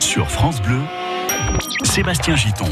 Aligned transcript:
sur 0.00 0.30
France 0.30 0.62
Bleu, 0.62 0.80
Sébastien 1.82 2.36
Giton. 2.36 2.70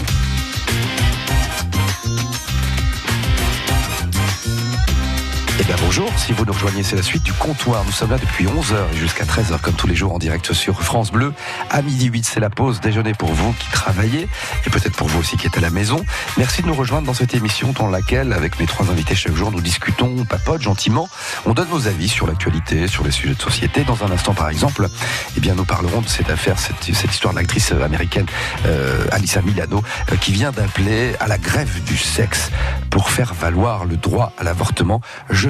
Eh 5.61 5.63
bien 5.63 5.77
bonjour, 5.81 6.11
si 6.17 6.33
vous 6.33 6.45
nous 6.45 6.53
rejoignez, 6.53 6.83
c'est 6.83 6.97
la 6.97 7.03
suite 7.03 7.23
du 7.23 7.33
comptoir. 7.33 7.85
Nous 7.85 7.93
sommes 7.93 8.11
là 8.11 8.19
depuis 8.19 8.45
11h 8.45 8.75
et 8.93 8.97
jusqu'à 8.97 9.23
13h, 9.23 9.61
comme 9.61 9.75
tous 9.75 9.87
les 9.87 9.95
jours 9.95 10.13
en 10.13 10.19
direct 10.19 10.53
sur 10.53 10.83
France 10.83 11.13
Bleu. 11.13 11.33
À 11.71 11.81
midi 11.81 12.07
8, 12.07 12.25
c'est 12.25 12.41
la 12.41 12.51
pause 12.51 12.81
déjeuner 12.81 13.15
pour 13.15 13.33
vous 13.33 13.53
qui 13.53 13.71
travaillez 13.71 14.27
et 14.67 14.71
peut-être 14.71 14.97
pour 14.97 15.07
vous 15.07 15.21
aussi 15.21 15.37
qui 15.37 15.47
êtes 15.47 15.57
à 15.57 15.61
la 15.61 15.71
maison. 15.71 16.05
Merci 16.39 16.63
de 16.63 16.67
nous 16.67 16.75
rejoindre 16.75 17.07
dans 17.07 17.15
cette 17.15 17.35
émission 17.35 17.73
dans 17.73 17.87
laquelle, 17.87 18.33
avec 18.33 18.59
mes 18.59 18.67
trois 18.67 18.91
invités 18.91 19.15
chaque 19.15 19.37
jour, 19.37 19.53
nous 19.53 19.61
discutons, 19.61 20.13
on 20.19 20.25
papote 20.25 20.61
gentiment, 20.61 21.09
on 21.47 21.55
donne 21.55 21.69
nos 21.71 21.87
avis 21.87 22.09
sur 22.09 22.27
l'actualité, 22.27 22.89
sur 22.89 23.05
les 23.05 23.13
sujets 23.13 23.35
de 23.35 23.43
société. 23.43 23.85
Dans 23.85 24.03
un 24.03 24.11
instant, 24.11 24.35
par 24.35 24.49
exemple, 24.49 24.89
eh 25.37 25.41
bien, 25.41 25.55
nous 25.55 25.65
parlerons 25.65 26.01
de 26.01 26.09
cette 26.09 26.31
affaire, 26.31 26.59
cette, 26.59 26.89
histoire 26.89 27.33
de 27.33 27.39
l'actrice 27.39 27.71
américaine 27.71 28.27
euh, 28.67 29.07
Alissa 29.13 29.41
Milano 29.41 29.85
euh, 30.11 30.17
qui 30.17 30.33
vient 30.33 30.51
d'appeler 30.51 31.15
à 31.21 31.29
la 31.29 31.39
grève 31.39 31.85
du 31.85 31.97
sexe 31.97 32.51
pour 32.91 33.11
faire 33.11 33.35
valoir 33.35 33.85
le 33.85 33.97
droit 33.97 34.33
à 34.37 34.43
l'avortement. 34.43 35.01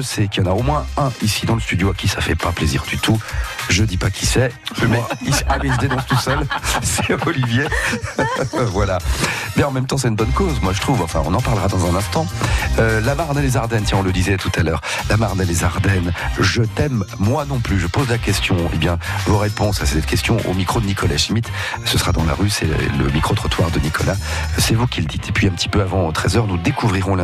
Sais 0.01 0.27
qu'il 0.27 0.43
y 0.43 0.47
en 0.47 0.51
a 0.51 0.53
au 0.53 0.61
moins 0.61 0.85
un 0.97 1.11
ici 1.21 1.45
dans 1.45 1.55
le 1.55 1.61
studio 1.61 1.89
à 1.89 1.93
qui 1.93 2.07
ça 2.07 2.21
fait 2.21 2.35
pas 2.35 2.51
plaisir 2.51 2.83
du 2.87 2.97
tout. 2.97 3.17
Je 3.69 3.83
dis 3.83 3.97
pas 3.97 4.09
qui 4.09 4.25
c'est, 4.25 4.51
mais 4.87 5.01
il, 5.25 5.33
allez, 5.49 5.69
il 5.69 5.73
se 5.73 5.79
dénonce 5.79 6.05
tout 6.05 6.17
seul. 6.17 6.39
C'est 6.81 7.27
Olivier. 7.27 7.65
voilà. 8.71 8.99
Mais 9.57 9.63
en 9.63 9.71
même 9.71 9.85
temps, 9.85 9.97
c'est 9.97 10.07
une 10.07 10.15
bonne 10.15 10.31
cause, 10.31 10.61
moi 10.61 10.73
je 10.73 10.81
trouve. 10.81 11.01
Enfin, 11.01 11.21
on 11.25 11.33
en 11.33 11.41
parlera 11.41 11.67
dans 11.67 11.85
un 11.85 11.95
instant. 11.95 12.27
Euh, 12.79 12.99
la 13.01 13.15
Marne 13.15 13.37
et 13.39 13.41
les 13.41 13.57
Ardennes, 13.57 13.83
tiens, 13.85 13.97
on 13.99 14.03
le 14.03 14.11
disait 14.11 14.37
tout 14.37 14.51
à 14.57 14.63
l'heure. 14.63 14.81
La 15.09 15.17
Marne 15.17 15.41
et 15.41 15.45
les 15.45 15.63
Ardennes, 15.63 16.11
je 16.39 16.61
t'aime, 16.61 17.05
moi 17.19 17.45
non 17.45 17.59
plus. 17.59 17.79
Je 17.79 17.87
pose 17.87 18.09
la 18.09 18.17
question. 18.17 18.57
Eh 18.73 18.77
bien, 18.77 18.97
vos 19.25 19.37
réponses 19.37 19.81
à 19.81 19.85
cette 19.85 20.05
question 20.05 20.37
au 20.45 20.53
micro 20.53 20.79
de 20.79 20.85
Nicolas 20.85 21.17
Schmitt. 21.17 21.49
Ce 21.85 21.97
sera 21.97 22.11
dans 22.11 22.25
la 22.25 22.33
rue, 22.33 22.49
c'est 22.49 22.67
le 22.67 23.09
micro-trottoir 23.11 23.71
de 23.71 23.79
Nicolas. 23.79 24.15
C'est 24.57 24.75
vous 24.75 24.87
qui 24.87 25.01
le 25.01 25.07
dites. 25.07 25.29
Et 25.29 25.31
puis, 25.31 25.47
un 25.47 25.51
petit 25.51 25.69
peu 25.69 25.81
avant 25.81 26.11
13h, 26.11 26.47
nous 26.47 26.57
découvrirons 26.57 27.15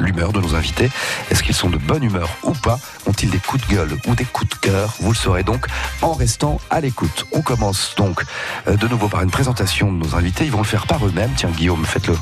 l'humeur 0.00 0.32
de 0.32 0.40
nos 0.40 0.54
invités. 0.54 0.90
Est-ce 1.30 1.42
qu'ils 1.42 1.54
sont 1.54 1.70
de 1.70 1.78
bonne 1.78 2.04
humeur 2.04 2.28
ou 2.42 2.52
pas? 2.52 2.78
Ont-ils 3.06 3.30
des 3.30 3.38
coups 3.38 3.66
de 3.66 3.74
gueule 3.74 3.96
ou 4.06 4.14
des 4.14 4.24
coups 4.24 4.50
de 4.50 4.54
cœur? 4.56 4.94
Vous 5.00 5.10
le 5.10 5.16
saurez 5.16 5.42
donc 5.42 5.66
en 6.02 6.12
restant 6.12 6.60
à 6.70 6.80
l'écoute. 6.80 7.26
On 7.32 7.42
commence 7.42 7.94
donc 7.96 8.22
euh, 8.68 8.76
de 8.76 8.88
nouveau 8.88 9.08
par 9.08 9.22
une 9.22 9.30
présentation 9.30 9.92
de 9.92 9.98
nos 9.98 10.14
invités. 10.14 10.44
Ils 10.44 10.52
vont 10.52 10.58
le 10.58 10.64
faire 10.64 10.86
par 10.86 11.04
eux-mêmes. 11.06 11.30
Tiens, 11.36 11.50
Guillaume, 11.50 11.84
faites-le. 11.84 12.16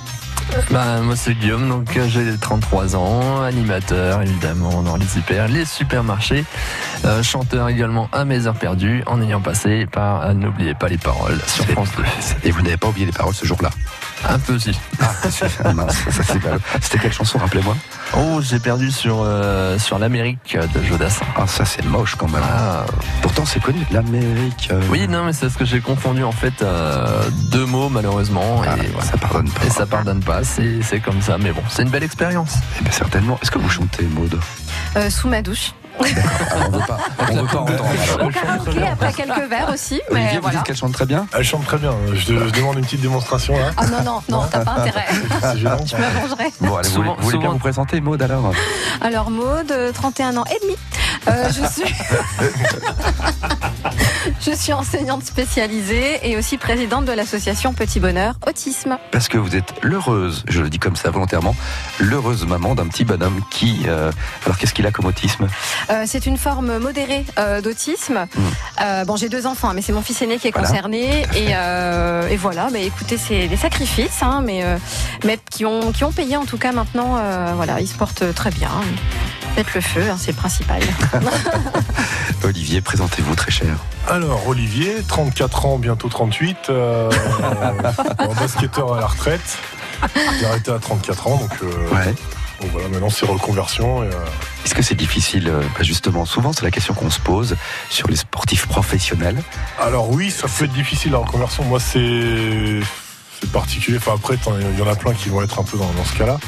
Bah, 0.70 1.00
moi 1.03 1.15
c'est 1.15 1.34
Guillaume, 1.34 1.69
donc 1.69 1.95
euh, 1.97 2.09
j'ai 2.09 2.37
33 2.37 2.97
ans, 2.97 3.42
animateur 3.42 4.23
évidemment 4.23 4.83
dans 4.83 4.97
les 4.97 5.19
hyper, 5.19 5.47
les 5.47 5.67
supermarchés, 5.67 6.45
euh, 7.05 7.23
chanteur 7.23 7.69
également 7.69 8.09
à 8.12 8.25
mes 8.25 8.47
heures 8.47 8.59
perdues 8.59 9.03
en 9.06 9.20
ayant 9.20 9.42
passé 9.42 9.87
par 9.87 10.34
N'oubliez 10.34 10.75
pas 10.75 10.89
les 10.89 10.97
paroles 10.97 11.39
sur 11.47 11.67
France 11.67 11.91
2. 11.97 12.03
Et 12.45 12.50
vous 12.50 12.62
n'avez 12.62 12.78
pas 12.78 12.89
oublié 12.89 13.05
les 13.05 13.12
paroles 13.12 13.34
ce 13.34 13.45
jour-là 13.45 13.70
Un 14.29 14.39
peu 14.39 14.59
si. 14.59 14.73
Ah, 15.01 15.13
ah 15.65 15.73
mince, 15.73 15.95
ça 16.11 16.23
c'est 16.25 16.41
pas... 16.41 16.57
C'était 16.81 16.99
quelle 16.99 17.13
chanson, 17.13 17.39
rappelez-moi 17.39 17.77
Oh, 18.17 18.41
j'ai 18.43 18.59
perdu 18.59 18.91
sur, 18.91 19.23
euh, 19.23 19.79
sur 19.79 19.99
l'Amérique 19.99 20.57
de 20.75 20.83
Jodassin. 20.83 21.25
Ah, 21.37 21.47
ça 21.47 21.65
c'est 21.65 21.85
moche 21.85 22.15
quand 22.17 22.29
même. 22.29 22.43
Ah. 22.43 22.85
Pourtant 23.23 23.45
c'est 23.47 23.61
connu, 23.61 23.87
l'Amérique. 23.91 24.69
euh, 24.73 24.81
Oui, 24.91 25.07
non, 25.09 25.25
mais 25.25 25.33
c'est 25.33 25.49
ce 25.49 25.57
que 25.59 25.65
j'ai 25.65 25.81
confondu 25.81 26.25
en 26.25 26.33
fait 26.33 26.63
euh, 26.63 27.29
deux 27.53 27.67
mots 27.67 27.89
malheureusement. 27.89 28.63
ah, 28.67 28.77
et, 28.83 28.89
voilà. 28.89 29.07
Ça 29.07 29.17
pardonne 29.19 29.51
pas. 29.51 29.65
Et 29.67 29.71
ça 29.71 29.87
pardonne 29.87 30.21
pas, 30.23 30.43
c'est 30.45 30.83
c'est 30.83 31.01
comme 31.01 31.21
ça. 31.23 31.37
Mais 31.39 31.53
bon, 31.53 31.63
c'est 31.69 31.83
une 31.83 31.91
belle 31.91 32.03
expérience. 32.05 32.55
Eh 32.81 32.83
bien, 32.83 32.93
certainement. 32.93 33.39
Est-ce 33.43 33.51
que 33.51 33.59
vous 33.59 33.69
chantez, 33.71 34.05
Maud 34.05 34.39
Euh, 34.97 35.11
sous 35.11 35.29
ma 35.29 35.43
douche. 35.43 35.73
Alors, 36.01 36.67
On 36.67 36.71
veut 36.71 36.87
pas, 36.87 36.99
on 37.21 37.25
veut 37.35 37.47
pas 37.47 37.59
entendre. 37.59 38.25
Au 38.25 38.29
karaoké, 38.31 38.87
après 38.87 39.13
quelques 39.13 39.49
verres 39.51 39.71
aussi. 39.73 40.01
Mais 40.11 40.17
Olivier, 40.21 40.37
vous 40.37 40.43
voilà. 40.43 40.57
dites 40.59 40.67
qu'elle 40.67 40.77
chante 40.77 40.93
très 40.93 41.07
bien 41.07 41.27
Elle 41.37 41.45
chante 41.45 41.65
très 41.65 41.79
bien. 41.79 41.93
Je, 42.13 42.17
je 42.19 42.51
demande 42.51 42.77
une 42.79 42.85
petite 42.85 43.01
démonstration 43.01 43.57
là. 43.59 43.71
Ah 43.77 43.87
non, 43.87 44.03
non, 44.03 44.23
non, 44.29 44.43
t'as 44.51 44.61
pas 44.65 44.73
intérêt. 44.78 45.06
Gênant. 45.56 45.78
Je 45.87 45.97
me 45.97 46.21
vengerai. 46.28 46.53
Bon, 46.61 46.77
allez, 46.77 46.89
vous 46.89 46.95
Souvent- 46.95 47.05
voulez, 47.05 47.17
vous 47.19 47.25
voulez 47.25 47.39
bien 47.39 47.50
vous 47.50 47.59
présenter, 47.59 48.00
Maud, 48.00 48.21
alors? 48.22 48.53
Alors, 49.00 49.31
Maude, 49.31 49.71
euh, 49.71 49.93
31 49.93 50.37
ans 50.37 50.45
et 50.45 50.59
demi. 50.62 50.77
Euh, 51.28 51.49
je 51.49 51.67
suis. 51.83 51.95
je 54.41 54.51
suis 54.53 54.73
enseignante 54.73 55.25
spécialisée 55.25 56.19
et 56.23 56.37
aussi 56.37 56.59
présidente 56.59 57.05
de 57.05 57.12
l'association 57.12 57.73
Petit 57.73 58.01
Bonheur 58.01 58.34
Autisme. 58.47 58.99
Parce 59.12 59.29
que 59.29 59.39
vous 59.39 59.56
êtes 59.56 59.75
l'heureuse, 59.83 60.45
je 60.49 60.61
le 60.61 60.71
dis 60.71 60.79
comme 60.79 60.97
ça 60.97 61.11
volontairement, 61.11 61.55
l'heureuse 61.99 62.47
maman 62.47 62.75
d'un 62.75 62.87
petit 62.87 63.05
bonhomme 63.05 63.41
qui... 63.51 63.83
euh, 63.87 64.11
alors, 64.45 64.59
qu'est-ce 64.59 64.75
qu'il 64.75 64.87
a 64.87 64.91
comme 64.91 65.07
autisme? 65.07 65.49
Euh, 65.91 66.05
c'est 66.07 66.27
une 66.27 66.37
forme 66.37 66.78
modérée 66.78 67.25
euh, 67.39 67.61
d'autisme. 67.61 68.27
Euh, 68.81 69.05
bon, 69.05 69.17
j'ai 69.17 69.28
deux 69.28 69.47
enfants, 69.47 69.71
hein, 69.71 69.73
mais 69.75 69.83
c'est 69.83 69.93
mon 69.93 70.03
fils 70.03 70.21
aîné 70.23 70.39
qui 70.39 70.49
est 70.49 70.53
Voilà. 70.53 70.69
concerné. 70.69 71.23
Et, 71.37 71.49
euh, 71.55 72.28
et 72.28 72.37
voilà, 72.37 72.69
mais 72.73 72.87
écoutez, 72.87 73.17
c'est 73.19 73.49
des 73.49 73.57
sacrifices, 73.57 74.23
hein, 74.23 74.43
mais, 74.45 74.62
euh, 74.65 74.77
mais 75.25 75.39
qui, 75.51 75.65
ont, 75.65 75.93
qui 75.93 76.05
ont 76.05 76.12
payé 76.12 76.37
en 76.37 76.45
tout 76.47 76.59
cas 76.59 76.73
maintenant. 76.73 77.17
euh, 77.19 77.53
voilà, 77.55 77.81
ils 77.81 77.89
se 77.89 77.95
portent 77.95 78.34
très 78.34 78.51
bien. 78.51 78.71
Faites 79.59 79.75
le 79.75 79.81
feu, 79.81 80.03
hein, 80.09 80.17
c'est 80.17 80.31
le 80.31 80.37
principal. 80.37 80.81
Olivier, 82.45 82.81
présentez-vous 82.81 83.35
très 83.35 83.51
cher. 83.51 83.75
Alors, 84.07 84.47
Olivier, 84.47 84.95
34 85.09 85.67
ans, 85.67 85.79
bientôt 85.79 86.09
38. 86.09 86.57
euh, 86.71 87.11
un 88.21 88.35
basketteur 88.35 88.95
à 88.95 89.01
la 89.01 89.07
retraite. 89.09 89.59
J'ai 90.39 90.47
arrêté 90.47 90.71
à 90.71 90.79
34 90.79 91.27
ans, 91.27 91.39
donc, 91.39 91.51
euh, 91.65 91.67
Ouais. 91.93 92.15
donc 92.61 92.71
voilà, 92.71 92.87
maintenant 92.87 93.11
c'est 93.11 93.27
reconversion. 93.27 94.05
Et, 94.05 94.07
euh, 94.07 94.11
Est-ce 94.65 94.77
que 94.77 94.83
c'est 94.83 94.95
difficile 94.95 95.53
bah, 95.77 95.83
Justement, 95.83 96.25
souvent 96.25 96.53
c'est 96.53 96.63
la 96.63 96.71
question 96.71 96.95
qu'on 96.95 97.11
se 97.11 97.19
pose 97.19 97.57
sur 97.91 98.07
les 98.07 98.15
sportifs 98.15 98.69
professionnels. 98.69 99.43
Alors 99.83 100.09
oui, 100.09 100.31
ça 100.31 100.47
peut 100.47 100.67
être 100.67 100.73
difficile 100.73 101.11
la 101.11 101.19
reconversion. 101.19 101.65
Moi, 101.65 101.81
c'est 101.81 102.79
c'est 103.41 103.51
particulier. 103.51 103.97
Enfin 103.99 104.13
après, 104.15 104.37
il 104.73 104.79
y 104.79 104.83
en 104.83 104.87
a 104.89 104.95
plein 104.95 105.15
qui 105.15 105.31
vont 105.31 105.43
être 105.43 105.59
un 105.59 105.65
peu 105.65 105.77
dans, 105.79 105.91
dans 105.95 106.05
ce 106.05 106.15
cas-là. 106.17 106.39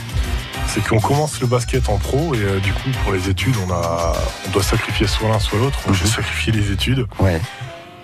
C'est 0.73 0.87
qu'on 0.87 1.01
commence 1.01 1.41
le 1.41 1.47
basket 1.49 1.89
en 1.89 1.99
pro 1.99 2.33
et 2.35 2.39
euh, 2.39 2.61
du 2.61 2.73
coup 2.73 2.91
pour 3.03 3.13
les 3.13 3.29
études, 3.29 3.57
on 3.67 3.73
a, 3.73 4.13
on 4.47 4.51
doit 4.51 4.63
sacrifier 4.63 5.07
soit 5.09 5.29
l'un 5.29 5.41
soit 5.41 5.59
l'autre. 5.59 5.79
J'ai 5.93 6.05
Mhm. 6.05 6.11
sacrifié 6.11 6.53
les 6.53 6.71
études 6.71 7.07
Ouais. 7.19 7.41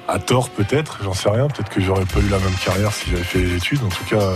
à 0.09 0.19
tort 0.19 0.51
peut-être, 0.51 0.99
j'en 1.05 1.15
sais 1.15 1.29
rien. 1.31 1.47
Peut-être 1.47 1.69
que 1.71 1.81
j'aurais 1.81 2.05
pas 2.05 2.19
eu 2.19 2.29
la 2.29 2.39
même 2.41 2.55
carrière 2.65 2.93
si 2.93 3.11
j'avais 3.11 3.23
fait 3.23 3.39
les 3.39 3.55
études. 3.55 3.85
En 3.85 3.89
tout 3.89 4.05
cas, 4.11 4.21
euh, 4.21 4.35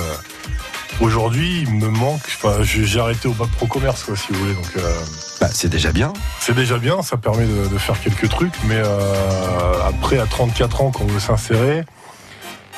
aujourd'hui, 1.01 1.63
il 1.63 1.75
me 1.75 1.89
manque. 1.89 2.21
Enfin, 2.43 2.63
j'ai 2.63 3.01
arrêté 3.01 3.27
au 3.27 3.33
bac 3.33 3.49
pro 3.51 3.67
commerce, 3.67 4.05
quoi, 4.05 4.15
si 4.17 4.29
vous 4.33 4.39
voulez. 4.39 4.55
Donc 4.55 4.71
euh, 4.77 5.01
Bah, 5.41 5.49
c'est 5.53 5.69
déjà 5.69 5.91
bien. 5.91 6.13
c'est 6.39 6.55
déjà 6.55 6.79
bien, 6.79 7.03
ça 7.03 7.17
permet 7.17 7.47
de, 7.47 7.67
de 7.67 7.79
faire 7.79 7.99
quelques 8.01 8.29
trucs, 8.29 8.55
mais 8.65 8.77
euh, 8.79 9.89
après, 9.89 10.19
à 10.19 10.27
34 10.27 10.83
ans, 10.83 10.91
quand 10.93 11.03
on 11.03 11.07
veut 11.09 11.19
s'insérer, 11.21 11.83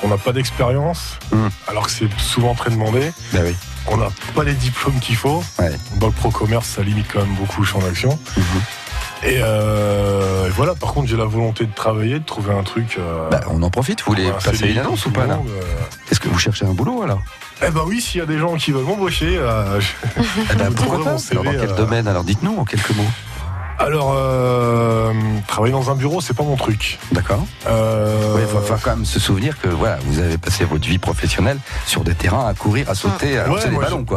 on 0.03 0.09
n'a 0.09 0.17
pas 0.19 0.33
d'expérience, 0.33 1.19
Mm. 1.31 1.49
alors 1.69 1.87
que 1.87 1.93
c'est 1.93 2.09
souvent 2.19 2.55
très 2.55 2.71
demandé. 2.71 3.12
Bah 3.35 3.41
oui. 3.45 3.55
On 3.88 3.97
n'a 3.97 4.09
pas 4.34 4.44
les 4.44 4.54
diplômes 4.54 4.98
qu'il 5.00 5.16
faut. 5.16 5.43
Ouais. 5.59 5.72
Bac 5.97 6.12
pro 6.12 6.31
commerce, 6.31 6.66
ça 6.66 6.82
limite 6.82 7.06
quand 7.12 7.20
même 7.20 7.34
beaucoup 7.34 7.60
le 7.60 7.66
champ 7.66 7.78
d'action. 7.81 8.19
Mhm. 8.37 8.44
Et, 9.25 9.38
euh, 9.41 10.47
et 10.48 10.50
voilà, 10.50 10.75
par 10.75 10.93
contre, 10.93 11.09
j'ai 11.09 11.16
la 11.16 11.25
volonté 11.26 11.65
de 11.66 11.72
travailler, 11.75 12.19
de 12.19 12.25
trouver 12.25 12.53
un 12.53 12.62
truc. 12.65 12.97
euh, 12.98 13.28
Bah, 13.31 13.41
on 13.50 13.62
en 13.62 13.70
profite. 13.70 14.00
Vous 14.03 14.12
voulez 14.12 14.31
passer 14.44 14.69
une 14.69 14.78
annonce 14.78 15.06
ou 15.06 15.10
le 15.10 15.15
pas 15.15 15.26
là 15.26 15.34
euh. 15.34 15.60
Est-ce 16.10 16.19
que 16.19 16.28
vous 16.28 16.38
cherchez 16.38 16.65
un 16.65 16.72
boulot 16.75 17.03
alors 17.03 17.20
Eh 17.65 17.70
ben 17.70 17.82
oui, 17.87 18.00
s'il 18.00 18.19
y 18.19 18.22
a 18.22 18.26
des 18.26 18.38
gens 18.38 18.56
qui 18.56 18.72
veulent 18.72 18.82
m'embaucher. 18.84 19.37
euh, 19.38 19.81
je- 19.81 19.88
Eh 20.53 20.54
ben, 20.56 20.72
Pourquoi 20.75 21.04
pas 21.04 21.19
CV, 21.19 21.41
Alors, 21.41 21.53
Dans 21.53 21.60
quel 21.66 21.75
domaine 21.76 22.09
Alors 22.09 22.25
dites-nous 22.25 22.56
en 22.59 22.64
quelques 22.64 22.91
mots. 22.97 23.06
Alors, 23.84 24.15
euh, 24.16 25.12
travailler 25.48 25.72
dans 25.72 25.91
un 25.91 25.97
bureau, 25.97 26.20
c'est 26.20 26.34
pas 26.37 26.44
mon 26.44 26.54
truc. 26.56 27.00
D'accord 27.10 27.44
Euh, 27.66 28.37
il 28.38 28.47
falloir 28.60 28.81
quand 28.81 28.94
même 28.97 29.04
se 29.04 29.19
souvenir 29.19 29.60
que 29.60 29.66
voilà, 29.69 29.98
vous 30.06 30.20
avez 30.20 30.38
passé 30.38 30.65
votre 30.65 30.87
vie 30.87 30.98
professionnelle 30.98 31.59
sur 31.84 32.04
des 32.04 32.15
terrains 32.15 32.47
à 32.47 32.54
courir, 32.54 32.88
à 32.88 32.94
sauter, 32.94 33.38
à 33.38 33.48
Ouais, 33.48 33.56
des 33.56 33.62
j'aime- 33.62 33.75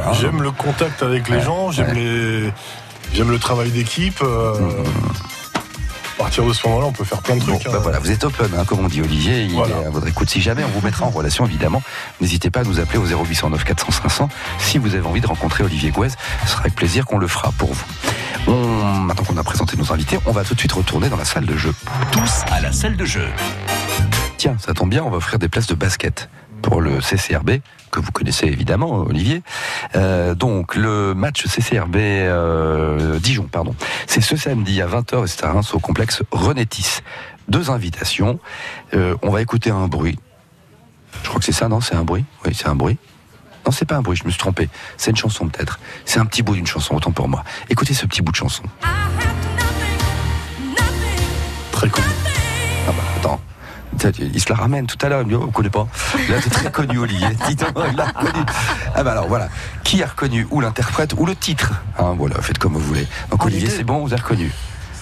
hein. 0.07 0.13
J'aime 0.13 0.43
le 0.43 0.51
contact 0.51 1.01
avec 1.01 1.29
les 1.29 1.37
Ouais, 1.37 1.41
gens, 1.41 1.71
j'aime 1.71 1.87
ouais. 1.89 1.95
les, 1.95 2.53
j'aime 3.13 3.31
le 3.31 3.39
travail 3.39 3.71
d'équipe. 3.71 4.19
euh, 4.21 4.53
À 6.17 6.23
partir 6.23 6.45
de 6.45 6.53
ce 6.53 6.65
moment-là, 6.67 6.87
on 6.87 6.91
peut 6.93 7.03
faire 7.03 7.21
plein 7.21 7.35
de 7.35 7.41
Bon, 7.43 7.57
trucs. 7.59 7.65
bah 7.71 7.73
hein. 7.77 7.81
voilà, 7.83 7.99
vous 7.99 8.09
êtes 8.09 8.23
open, 8.23 8.49
hein, 8.57 8.63
comme 8.65 8.79
on 8.79 8.87
dit 8.87 9.01
Olivier, 9.01 9.43
il 9.43 9.51
Voilà. 9.53 9.75
est 9.81 9.85
à 9.85 9.89
votre 9.89 10.07
écoute. 10.07 10.29
Si 10.29 10.41
jamais 10.41 10.63
on 10.63 10.69
vous 10.69 10.79
mettra 10.81 11.05
en 11.05 11.09
relation, 11.09 11.45
évidemment, 11.45 11.83
n'hésitez 12.21 12.49
pas 12.49 12.61
à 12.61 12.63
nous 12.63 12.79
appeler 12.79 12.97
au 12.99 13.05
0809 13.05 13.63
400 13.65 13.91
500 13.91 14.29
si 14.59 14.77
vous 14.77 14.95
avez 14.95 15.05
envie 15.05 15.19
de 15.19 15.27
rencontrer 15.27 15.63
Olivier 15.65 15.91
Gouez. 15.91 16.07
Ce 16.45 16.51
sera 16.51 16.61
avec 16.61 16.75
plaisir 16.75 17.05
qu'on 17.05 17.17
le 17.17 17.27
fera 17.27 17.51
pour 17.57 17.73
vous. 17.73 17.85
On, 18.47 18.53
maintenant 18.53 19.25
qu'on 19.25 19.37
a 19.37 19.43
présenté 19.43 19.75
nos 19.75 19.91
invités, 19.91 20.17
on 20.25 20.31
va 20.31 20.43
tout 20.45 20.53
de 20.53 20.59
suite 20.59 20.71
retourner 20.71 21.09
dans 21.09 21.17
la 21.17 21.25
salle 21.25 21.45
de 21.45 21.57
jeu. 21.57 21.73
Tous 22.13 22.43
à 22.51 22.61
la 22.61 22.71
salle 22.71 22.95
de 22.95 23.05
jeu. 23.05 23.27
Tiens, 24.37 24.55
ça 24.59 24.73
tombe 24.73 24.89
bien, 24.89 25.03
on 25.03 25.09
va 25.09 25.17
offrir 25.17 25.37
des 25.39 25.49
places 25.49 25.67
de 25.67 25.75
basket 25.75 26.29
pour 26.61 26.81
le 26.81 27.01
CCRB, 27.01 27.59
que 27.91 27.99
vous 27.99 28.11
connaissez 28.11 28.47
évidemment, 28.47 28.99
Olivier. 29.01 29.41
Euh, 29.95 30.35
donc, 30.35 30.75
le 30.75 31.13
match 31.13 31.45
CCRB 31.45 31.95
euh, 31.97 33.19
Dijon, 33.19 33.47
pardon, 33.51 33.75
c'est 34.07 34.21
ce 34.21 34.35
samedi 34.35 34.81
à 34.81 34.87
20h 34.87 35.23
et 35.23 35.27
c'est 35.27 35.43
à 35.43 35.51
Reims 35.51 35.73
au 35.73 35.79
complexe 35.79 36.23
Renétis. 36.31 36.99
Deux 37.47 37.69
invitations. 37.69 38.39
Euh, 38.93 39.15
on 39.21 39.29
va 39.29 39.41
écouter 39.41 39.69
un 39.69 39.87
bruit. 39.87 40.17
Je 41.23 41.29
crois 41.29 41.39
que 41.39 41.45
c'est 41.45 41.51
ça, 41.51 41.67
non? 41.67 41.79
C'est 41.79 41.95
un 41.95 42.03
bruit? 42.03 42.25
Oui, 42.45 42.53
c'est 42.53 42.67
un 42.67 42.75
bruit. 42.75 42.97
Non, 43.65 43.71
c'est 43.71 43.85
pas 43.85 43.95
un 43.95 44.01
bruit, 44.01 44.17
je 44.17 44.25
me 44.25 44.29
suis 44.29 44.39
trompé. 44.39 44.69
C'est 44.97 45.11
une 45.11 45.17
chanson 45.17 45.47
peut-être. 45.47 45.79
C'est 46.05 46.19
un 46.19 46.25
petit 46.25 46.43
bout 46.43 46.53
d'une 46.53 46.67
chanson, 46.67 46.95
autant 46.95 47.11
pour 47.11 47.27
moi. 47.27 47.43
Écoutez 47.69 47.93
ce 47.93 48.05
petit 48.05 48.21
bout 48.21 48.31
de 48.31 48.37
chanson. 48.37 48.63
Très 51.71 51.89
connu. 51.89 52.14
Ah. 54.03 54.07
Il 54.19 54.39
se 54.41 54.49
la 54.49 54.55
ramène 54.55 54.85
tout 54.87 54.97
à 55.05 55.09
l'heure. 55.09 55.21
Il 55.21 55.27
me 55.27 55.29
dit, 55.31 55.35
oh, 55.35 55.45
on 55.47 55.51
connaît 55.51 55.69
pas. 55.69 55.87
Là, 56.29 56.35
c'est 56.41 56.49
très 56.49 56.71
connu, 56.71 56.97
Olivier. 56.97 57.27
Dis 57.47 57.55
donc, 57.55 57.69
il 57.89 57.95
l'a 57.95 58.05
reconnu. 58.05 58.45
Ah 58.95 59.03
bah 59.03 59.11
alors 59.11 59.27
voilà. 59.27 59.49
Qui 59.83 60.03
a 60.03 60.07
reconnu 60.07 60.47
ou 60.51 60.61
l'interprète 60.61 61.13
ou 61.17 61.25
le 61.25 61.35
titre? 61.35 61.73
Hein, 61.97 62.15
Voilà, 62.17 62.41
faites 62.41 62.57
comme 62.57 62.73
vous 62.73 62.79
voulez. 62.79 63.07
Donc 63.31 63.43
les 63.45 63.51
Olivier, 63.51 63.69
c'est 63.69 63.83
bon, 63.83 63.99
vous 64.05 64.13
avez 64.13 64.21
reconnu. 64.21 64.51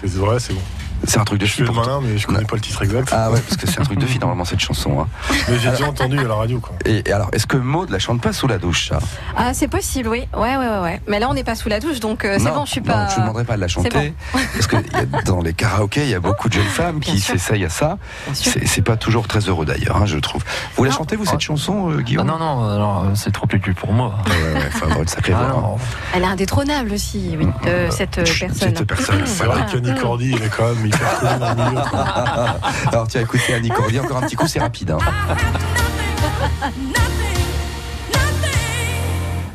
C'est 0.01 0.13
vrai, 0.15 0.39
c'est 0.39 0.53
bon. 0.53 0.61
C'est 1.05 1.19
un 1.19 1.23
truc 1.25 1.39
de 1.39 1.45
Je 1.45 1.51
fille. 1.53 1.65
le 1.65 1.71
malin, 1.71 1.99
mais 2.01 2.17
je 2.17 2.25
connais 2.27 2.43
pas 2.45 2.55
le 2.55 2.61
titre 2.61 2.81
exact. 2.83 3.09
Ah 3.11 3.29
ouais, 3.31 3.39
parce 3.41 3.57
que 3.57 3.67
c'est 3.69 3.79
un 3.79 3.83
truc 3.83 3.99
de 3.99 4.05
fille 4.05 4.19
normalement 4.19 4.45
cette 4.45 4.59
chanson. 4.59 5.01
hein. 5.01 5.07
Mais 5.49 5.59
j'ai 5.59 5.69
déjà 5.71 5.87
entendu 5.87 6.17
à 6.19 6.23
la 6.23 6.35
radio, 6.35 6.59
quoi. 6.59 6.75
Et, 6.85 7.07
et 7.07 7.11
alors, 7.11 7.29
est-ce 7.33 7.45
que 7.45 7.57
Maud 7.57 7.89
la 7.89 7.99
chante 7.99 8.21
pas 8.21 8.31
sous 8.33 8.47
la 8.47 8.57
douche 8.57 8.89
ça? 8.89 8.99
Ah, 9.35 9.53
c'est 9.53 9.67
possible, 9.67 10.09
oui. 10.09 10.27
Ouais, 10.35 10.55
ouais, 10.55 10.67
ouais, 10.67 10.79
ouais. 10.81 11.01
Mais 11.07 11.19
là, 11.19 11.27
on 11.29 11.33
n'est 11.33 11.43
pas 11.43 11.55
sous 11.55 11.67
la 11.69 11.79
douche, 11.79 11.99
donc 11.99 12.23
euh, 12.25 12.37
c'est 12.39 12.45
Non, 12.45 12.55
bon, 12.55 12.65
je 12.65 12.71
suis 12.71 12.81
non, 12.81 12.87
pas. 12.93 13.07
je 13.09 13.15
ne 13.17 13.21
demanderai 13.21 13.43
pas 13.43 13.55
de 13.55 13.61
la 13.61 13.67
chanter. 13.67 14.13
bon. 14.33 14.39
Parce 14.53 14.67
que 14.67 14.75
y 14.77 14.95
a- 14.95 15.21
dans 15.23 15.41
les 15.41 15.53
karaokés, 15.53 16.03
il 16.03 16.09
y 16.09 16.15
a 16.15 16.19
beaucoup 16.19 16.47
de 16.49 16.53
jeunes 16.53 16.63
femmes 16.65 16.99
Bien 16.99 17.13
qui 17.13 17.19
s'essayent 17.19 17.65
à 17.65 17.69
ça. 17.69 17.97
C'est 18.33 18.81
pas 18.81 18.95
toujours 18.97 19.27
très 19.27 19.39
heureux 19.41 19.65
d'ailleurs, 19.65 19.97
hein, 19.97 20.05
je 20.05 20.17
trouve. 20.17 20.43
Vous 20.77 20.83
la 20.85 20.89
Non. 20.91 20.97
chantez, 20.97 21.15
vous, 21.15 21.25
cette 21.25 21.39
chanson, 21.41 21.91
euh, 21.91 21.97
Ah 21.99 22.01
Guillaume 22.01 22.27
non, 22.27 22.37
non, 22.39 22.69
alors, 22.69 23.05
c'est 23.15 23.31
trop 23.31 23.45
cucu 23.47 23.73
pour 23.73 23.91
moi. 23.93 24.15
Ouais, 24.27 24.31
ouais, 24.31 24.53
ouais, 24.63 24.69
faut 24.71 24.85
avoir 24.85 25.01
une 25.01 25.07
sacrée 25.07 25.33
Ah 25.35 25.43
voix. 25.43 25.47
hein. 25.49 25.61
non. 25.61 25.77
Elle 26.15 26.23
est 26.23 26.27
indétrônable 26.27 26.93
aussi, 26.93 27.35
oui, 27.37 27.47
euh, 27.67 27.89
cette 27.91 28.17
euh, 28.19 28.23
personne. 28.23 28.53
cette 28.75 28.83
personne, 28.85 29.21
C'est 29.25 29.43
vrai 29.45 29.65
qu'Annie 29.71 29.95
Cordy, 29.99 30.31
il 30.37 30.43
est 30.43 30.49
quand 30.55 30.67
même 30.73 30.85
Alors 32.87 33.07
tiens, 33.07 33.21
écoutez 33.21 33.53
Annie 33.53 33.69
Cordy, 33.69 33.99
encore 33.99 34.17
un 34.17 34.21
petit 34.21 34.35
coup, 34.35 34.47
c'est 34.47 34.59
rapide. 34.59 34.91
Hein. 34.91 34.97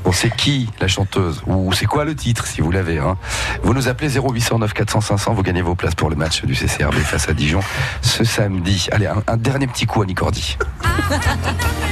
Bon, 0.05 0.13
c'est 0.13 0.35
qui 0.35 0.71
la 0.81 0.89
chanteuse 0.89 1.43
Ou 1.47 1.73
c'est 1.75 1.85
quoi 1.85 2.05
le 2.05 2.15
titre, 2.15 2.47
si 2.47 2.63
vous 2.63 2.71
l'avez 2.71 2.99
hein 2.99 3.19
Vous 3.63 3.75
nous 3.75 3.89
appelez 3.89 4.19
0809 4.19 4.73
400 4.73 5.01
500, 5.03 5.35
vous 5.35 5.43
gagnez 5.43 5.61
vos 5.61 5.75
places 5.75 5.95
pour 5.95 6.09
le 6.09 6.17
match 6.17 6.45
du 6.45 6.55
CCRB 6.55 6.95
face 6.95 7.29
à 7.29 7.35
Dijon 7.35 7.61
ce 8.01 8.25
samedi. 8.25 8.89
Allez, 8.91 9.07
un, 9.07 9.23
un 9.27 9.37
dernier 9.37 9.67
petit 9.67 9.87
coup, 9.87 10.01
Annie 10.03 10.15
Cordy. 10.15 10.57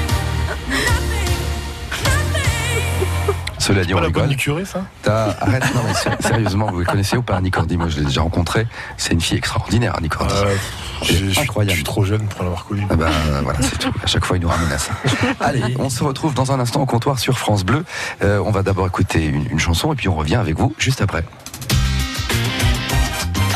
Cela 3.66 3.84
dit, 3.84 3.94
on 3.94 3.98
Pas 3.98 4.04
rigole. 4.06 4.36
curé, 4.36 4.64
ça 4.64 4.84
Arrête, 5.06 5.64
non 5.74 5.80
mais 5.84 6.16
sérieusement, 6.28 6.70
vous 6.70 6.84
connaissez 6.84 7.16
ou 7.16 7.22
pas 7.22 7.36
Annie 7.36 7.50
Cordy 7.50 7.76
Moi, 7.76 7.88
je 7.88 7.98
l'ai 7.98 8.04
déjà 8.04 8.20
rencontrée. 8.20 8.66
C'est 8.96 9.12
une 9.12 9.20
fille 9.20 9.36
extraordinaire, 9.38 9.94
Annie. 9.96 10.08
Euh, 10.20 10.54
je 11.02 11.12
suis- 11.30 11.40
Incroyable. 11.40 11.70
Je 11.72 11.76
suis 11.76 11.84
trop 11.84 12.04
jeune 12.04 12.26
pour 12.28 12.44
l'avoir 12.44 12.64
connu. 12.64 12.86
Ah 12.90 12.94
bah, 12.94 13.08
voilà, 13.42 13.60
c'est 13.62 13.76
tout. 13.78 13.92
À 14.04 14.06
chaque 14.06 14.24
fois, 14.24 14.36
il 14.36 14.42
nous 14.42 14.48
ramène 14.48 14.70
à 14.70 14.78
ça. 14.78 14.92
Allez, 15.40 15.74
on 15.80 15.90
se 15.90 16.04
retrouve 16.04 16.32
dans 16.32 16.52
un 16.52 16.60
instant 16.60 16.80
au 16.82 16.86
comptoir 16.86 17.18
sur 17.18 17.38
France 17.38 17.64
Bleu. 17.64 17.84
Euh, 18.22 18.40
on 18.46 18.52
va 18.52 18.62
d'abord 18.62 18.86
écouter 18.86 19.24
une, 19.26 19.46
une 19.50 19.58
chanson 19.58 19.92
et 19.92 19.96
puis 19.96 20.08
on 20.08 20.14
revient 20.14 20.36
avec 20.36 20.56
vous 20.56 20.72
juste 20.78 21.02
après. 21.02 21.24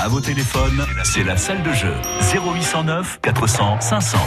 À 0.03 0.09
vos 0.09 0.21
téléphones, 0.21 0.85
c'est 1.05 1.23
la 1.25 1.37
salle 1.37 1.63
de 1.63 1.73
jeu. 1.73 1.95
0809 2.35 3.21
400 3.23 3.81
500. 3.81 4.19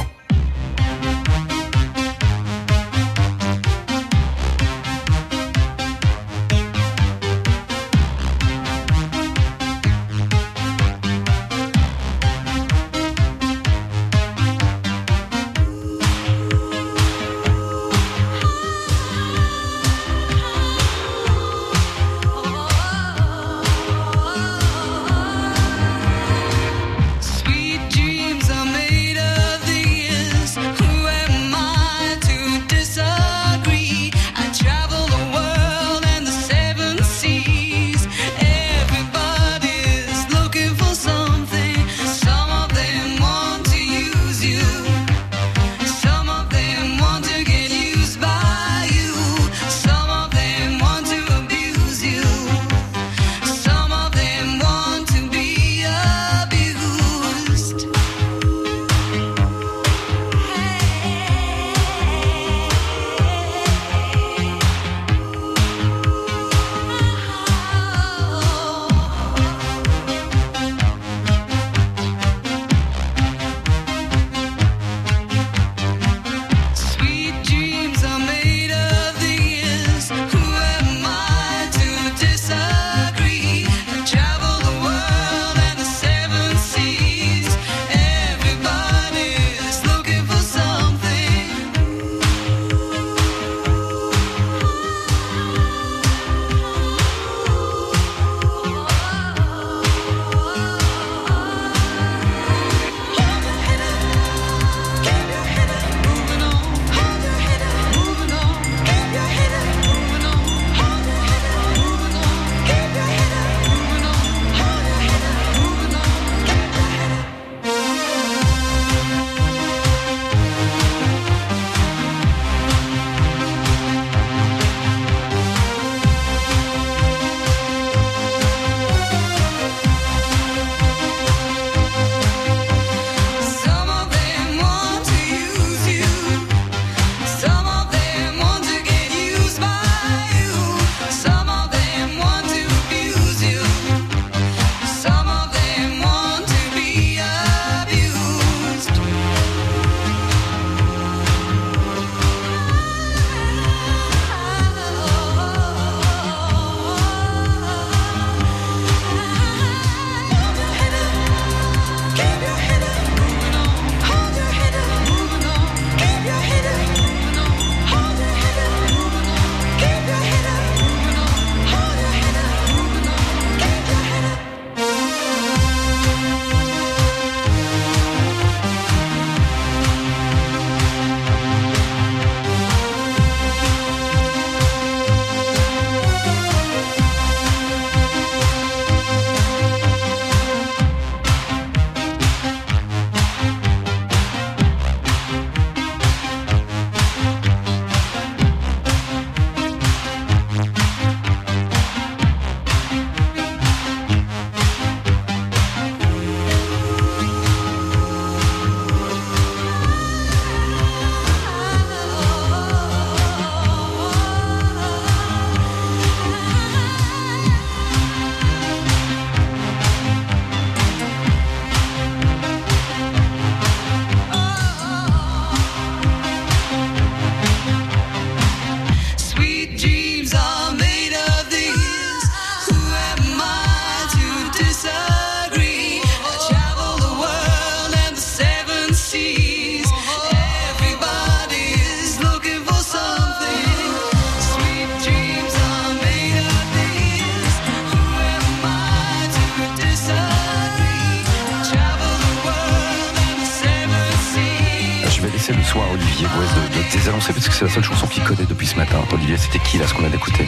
Désannoncer 257.04 257.34
parce 257.34 257.50
que 257.50 257.54
c'est 257.54 257.66
la 257.66 257.72
seule 257.72 257.84
chanson 257.84 258.08
qu'il 258.08 258.24
connaît 258.24 258.46
depuis 258.46 258.66
ce 258.66 258.78
matin. 258.78 258.96
Olivier, 259.12 259.36
c'était 259.38 259.60
qui 259.60 259.78
là 259.78 259.86
ce 259.88 259.94
qu'on 259.94 260.06
a 260.06 260.10
d'écouter 260.10 260.48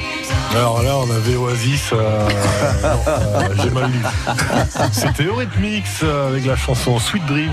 Alors 0.55 0.81
là, 0.81 0.95
on 0.97 1.11
avait 1.11 1.35
Oasis. 1.35 1.91
euh, 1.91 2.29
euh, 2.85 3.47
J'ai 3.61 3.69
mal 3.71 3.91
lu. 3.91 3.99
C'était 4.93 5.23
Eurythmics 5.25 5.83
euh, 6.03 6.29
avec 6.29 6.45
la 6.45 6.55
chanson 6.55 6.97
Sweet 6.97 7.25
Dreams. 7.25 7.51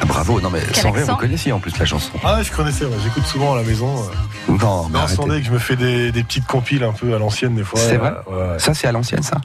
Ah, 0.00 0.06
Bravo, 0.06 0.40
non 0.40 0.48
mais 0.50 0.60
Quel 0.72 0.82
sans 0.82 0.94
accent 0.94 1.12
vous 1.12 1.18
connaissiez 1.18 1.52
en 1.52 1.58
plus 1.60 1.76
la 1.78 1.84
chanson. 1.84 2.12
Ah, 2.24 2.42
je 2.42 2.50
connaissais, 2.50 2.86
ouais, 2.86 2.96
j'écoute 3.04 3.26
souvent 3.26 3.52
à 3.52 3.56
la 3.58 3.64
maison. 3.64 3.94
euh. 3.98 4.52
Non, 4.52 4.84
mais 4.88 4.92
Non, 4.94 4.98
arrêtez. 5.00 5.12
attendez 5.12 5.40
que 5.40 5.46
je 5.46 5.52
me 5.52 5.58
fais 5.58 5.76
des, 5.76 6.10
des 6.10 6.22
petites 6.24 6.46
compiles 6.46 6.84
un 6.84 6.92
peu 6.92 7.14
à 7.14 7.18
l'ancienne 7.18 7.54
des 7.54 7.64
fois. 7.64 7.78
C'est 7.78 7.96
vrai 7.98 8.14
ouais. 8.28 8.58
Ça, 8.58 8.72
c'est 8.72 8.86
à 8.86 8.92
l'ancienne, 8.92 9.22
ça 9.22 9.36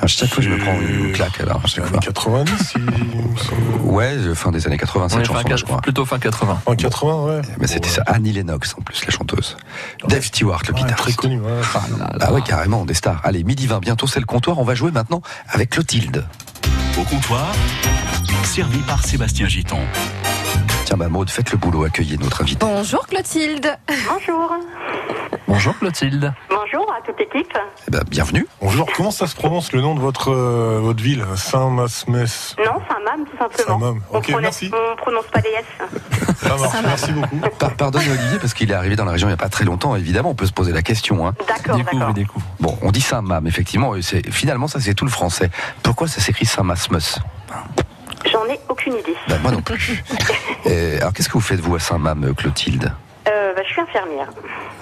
À 0.00 0.06
chaque 0.06 0.32
fois, 0.32 0.42
je 0.42 0.48
me 0.48 0.58
prends 0.58 0.80
une 0.80 1.12
claque 1.12 1.40
alors. 1.40 1.56
à 1.56 1.60
C'est 1.62 1.76
chaque 1.76 1.84
années 1.84 1.90
fois. 1.92 2.00
90, 2.00 2.74
il 2.76 2.82
me 2.82 3.36
semble. 3.36 3.60
Ouais, 3.82 4.14
euh, 4.16 4.34
fin 4.34 4.50
des 4.52 4.66
années 4.66 4.78
80, 4.78 5.04
On 5.04 5.08
cette 5.08 5.24
chanson, 5.24 5.56
je 5.56 5.64
crois. 5.64 5.80
plutôt 5.80 6.04
fin 6.04 6.18
80. 6.18 6.60
En 6.66 6.74
80, 6.76 7.24
ouais. 7.24 7.42
Mais 7.58 7.66
c'était 7.66 7.88
ça, 7.88 8.02
Annie 8.06 8.32
Lennox 8.32 8.74
en 8.78 8.82
plus, 8.82 9.04
la 9.04 9.10
chanteuse. 9.10 9.56
Dave 10.08 10.22
Stewart, 10.24 10.62
le 10.68 10.74
ouais, 10.74 10.80
guitariste. 10.80 11.02
très 11.02 11.12
connu, 11.14 11.40
ouais. 11.40 11.60
Ah 12.20 12.32
ouais, 12.32 12.42
carrément, 12.42 12.84
des 12.84 12.94
stars. 12.94 13.20
Allez, 13.24 13.42
midi 13.42 13.66
20, 13.66 13.80
bientôt 13.80 14.06
c'est 14.06 14.20
le 14.20 14.26
comptoir. 14.26 14.58
On 14.58 14.64
va 14.64 14.74
jouer 14.74 14.92
maintenant 14.92 15.20
avec 15.48 15.70
Clotilde. 15.70 16.24
Au 16.98 17.02
comptoir, 17.02 17.46
servi 18.44 18.78
par 18.78 19.04
Sébastien 19.04 19.48
Giton. 19.48 19.78
Tiens, 20.84 20.96
bah 20.96 21.08
Maud, 21.08 21.28
faites 21.28 21.50
le 21.52 21.58
boulot, 21.58 21.84
accueillez 21.84 22.16
notre 22.18 22.42
invité. 22.42 22.64
Bonjour 22.64 23.06
Clotilde. 23.06 23.76
Bonjour. 24.08 24.52
Bonjour 25.48 25.76
Clotilde. 25.78 26.32
Bonjour 26.50 26.92
à 26.92 27.00
toute 27.04 27.18
l'équipe. 27.18 27.52
Eh 27.86 27.90
ben, 27.90 28.02
bienvenue. 28.08 28.46
Bonjour, 28.60 28.86
comment 28.94 29.10
ça 29.10 29.26
se 29.26 29.34
prononce 29.34 29.72
le 29.72 29.80
nom 29.80 29.94
de 29.94 30.00
votre, 30.00 30.30
euh, 30.30 30.78
votre 30.82 31.02
ville? 31.02 31.24
Saint-Masmès. 31.36 32.54
Non, 32.58 32.72
c'est 32.86 32.94
un 32.94 33.00
mam 33.16 33.24
tout 33.24 33.36
simplement. 33.38 33.78
Saint-Mam. 33.80 34.00
On, 34.10 34.16
Ok, 34.18 34.24
prononce, 34.24 34.42
merci. 34.42 34.70
on 34.74 34.96
prononce 34.96 35.24
pas 35.32 35.40
les 35.40 35.48
S. 35.50 35.64
Ça 36.36 36.56
marche, 36.56 36.76
merci 36.84 37.12
beaucoup. 37.12 37.36
Par- 37.58 37.74
pardonnez 37.76 38.10
Olivier, 38.10 38.38
parce 38.38 38.52
qu'il 38.52 38.70
est 38.70 38.74
arrivé 38.74 38.94
dans 38.94 39.06
la 39.06 39.12
région 39.12 39.26
il 39.28 39.30
n'y 39.30 39.34
a 39.34 39.38
pas 39.38 39.48
très 39.48 39.64
longtemps, 39.64 39.96
évidemment, 39.96 40.30
on 40.30 40.34
peut 40.34 40.46
se 40.46 40.52
poser 40.52 40.72
la 40.72 40.82
question. 40.82 41.26
Hein. 41.26 41.34
D'accord, 41.48 41.76
Découvre, 41.76 41.98
d'accord. 42.00 42.14
découvre. 42.14 42.46
Bon, 42.60 42.78
on 42.82 42.90
dit 42.90 43.00
Saint-Mam, 43.00 43.46
effectivement, 43.46 43.96
et 43.96 44.02
c'est- 44.02 44.30
finalement, 44.30 44.68
ça 44.68 44.80
c'est 44.80 44.94
tout 44.94 45.06
le 45.06 45.10
français. 45.10 45.50
Pourquoi 45.82 46.08
ça 46.08 46.20
s'écrit 46.20 46.44
Saint-Masmus 46.46 47.20
J'en 48.30 48.44
ai 48.46 48.60
aucune 48.68 48.92
idée. 48.94 49.16
ben, 49.28 49.38
Moi 49.38 49.52
non 49.52 49.62
plus. 49.62 50.04
Et 50.66 50.98
alors, 50.98 51.12
qu'est-ce 51.14 51.28
que 51.28 51.34
vous 51.34 51.40
faites, 51.40 51.60
vous, 51.60 51.74
à 51.76 51.80
Saint-Mam, 51.80 52.34
Clotilde? 52.34 52.92
Infirmière. 53.88 54.28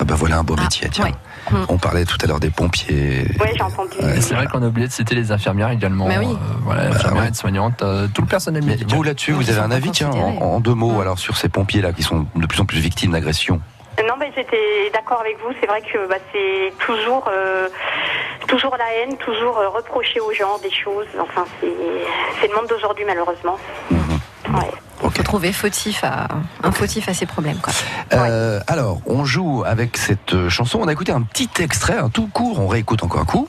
ah 0.00 0.04
ben, 0.04 0.14
Voilà 0.14 0.38
un 0.38 0.42
beau 0.44 0.54
Ah, 0.58 0.62
métier, 0.62 0.88
tiens. 0.90 1.04
ouais. 1.06 1.12
Hmm. 1.50 1.64
On 1.68 1.78
parlait 1.78 2.04
tout 2.04 2.18
à 2.22 2.26
l'heure 2.26 2.40
des 2.40 2.50
pompiers. 2.50 3.24
Oui, 3.40 3.48
j'ai 3.54 3.62
entendu. 3.62 3.96
Ouais, 4.02 4.20
c'est 4.20 4.34
vrai 4.34 4.46
qu'on 4.46 4.62
a 4.62 4.66
oublié 4.66 4.88
de 4.88 4.92
citer 4.92 5.14
les 5.14 5.30
infirmières 5.32 5.70
également. 5.70 6.06
Mais 6.08 6.18
oui. 6.18 6.26
Euh, 6.32 6.54
voilà, 6.62 6.82
infirmières, 6.88 7.22
ouais. 7.22 7.28
aides-soignantes, 7.28 7.82
euh, 7.82 8.08
tout 8.12 8.22
le 8.22 8.26
personnel 8.28 8.64
médical. 8.64 8.88
vous, 8.96 9.02
là-dessus, 9.02 9.32
vous 9.32 9.48
avez 9.50 9.60
un 9.60 9.70
avis, 9.70 9.90
tiens, 9.90 10.10
en, 10.10 10.60
deux 10.60 10.74
mots, 10.74 10.92
Hmm. 10.98 11.00
alors, 11.00 11.18
sur 11.18 11.36
ces 11.36 11.48
pompiers-là 11.48 11.92
qui 11.92 12.02
sont 12.02 12.26
de 12.34 12.46
plus 12.46 12.60
en 12.60 12.64
plus 12.64 12.78
victimes 12.78 13.12
d'agressions 13.12 13.60
Non, 14.06 14.14
mais 14.18 14.32
j'étais 14.34 14.90
d'accord 14.92 15.20
avec 15.20 15.36
vous. 15.42 15.52
C'est 15.60 15.66
vrai 15.66 15.82
que 15.82 16.08
bah, 16.08 16.16
c'est 16.32 16.72
toujours, 16.84 17.28
euh, 17.30 17.68
toujours 18.48 18.76
la 18.76 18.92
haine, 19.02 19.16
toujours 19.18 19.58
euh, 19.58 19.68
reprocher 19.68 20.20
aux 20.20 20.32
gens 20.32 20.58
des 20.62 20.70
choses. 20.72 21.06
Enfin, 21.20 21.44
c'est 21.60 22.48
le 22.48 22.54
monde 22.54 22.66
d'aujourd'hui, 22.68 23.04
malheureusement. 23.06 23.56
Mhm. 23.90 23.98
Ouais. 24.54 24.70
Trouver 25.36 25.52
fautif 25.52 26.02
à, 26.02 26.28
un 26.62 26.72
fautif 26.72 27.10
à 27.10 27.12
ses 27.12 27.26
problèmes. 27.26 27.58
Quoi. 27.58 27.70
Euh, 28.14 28.58
alors, 28.66 29.02
on 29.04 29.26
joue 29.26 29.64
avec 29.66 29.98
cette 29.98 30.32
euh, 30.32 30.48
chanson. 30.48 30.78
On 30.80 30.88
a 30.88 30.92
écouté 30.92 31.12
un 31.12 31.20
petit 31.20 31.50
extrait, 31.58 31.98
un 31.98 32.08
tout 32.08 32.26
court. 32.26 32.58
On 32.58 32.68
réécoute 32.68 33.02
encore 33.02 33.20
un 33.20 33.26
coup. 33.26 33.46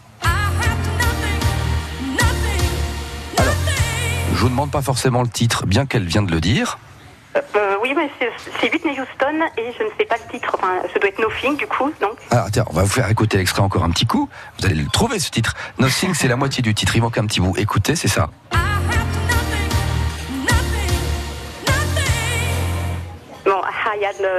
Alors, 3.38 3.54
je 4.34 4.38
vous 4.38 4.50
demande 4.50 4.70
pas 4.70 4.82
forcément 4.82 5.22
le 5.22 5.30
titre, 5.30 5.66
bien 5.66 5.86
qu'elle 5.86 6.04
vient 6.04 6.24
de 6.24 6.32
le 6.34 6.42
dire. 6.42 6.78
Euh, 7.38 7.76
oui, 7.82 7.94
mais 7.96 8.10
c'est- 8.20 8.70
Whitney 8.70 8.92
Houston 9.00 9.46
et 9.58 9.72
je 9.80 9.84
ne 9.86 9.90
sais 9.98 10.04
pas 10.04 10.16
le 10.18 10.30
titre. 10.30 10.58
Enfin, 10.62 10.82
ça 10.92 11.00
doit 11.00 11.08
être 11.08 11.20
Nothing, 11.20 11.56
du 11.56 11.68
coup. 11.68 11.90
Donc, 12.02 12.18
Alors, 12.32 12.52
tiens, 12.52 12.66
on 12.70 12.74
va 12.74 12.82
vous 12.82 12.90
faire 12.90 13.10
écouter 13.10 13.38
l'extrait 13.38 13.62
encore 13.62 13.86
un 13.86 13.92
petit 13.92 14.06
coup. 14.06 14.28
Vous 14.60 14.66
allez 14.66 14.76
le 14.76 14.90
trouver, 14.90 15.20
ce 15.20 15.32
titre. 15.32 15.54
Nothing, 15.80 16.14
c'est 16.14 16.28
la 16.28 16.36
moitié 16.36 16.62
du 16.62 16.76
titre. 16.76 16.98
Il 16.98 17.02
manque 17.02 17.18
un 17.18 17.26
petit 17.26 17.40
bout. 17.40 17.56
Écoutez, 17.58 17.96
c'est 17.96 18.10
ça. 18.10 18.30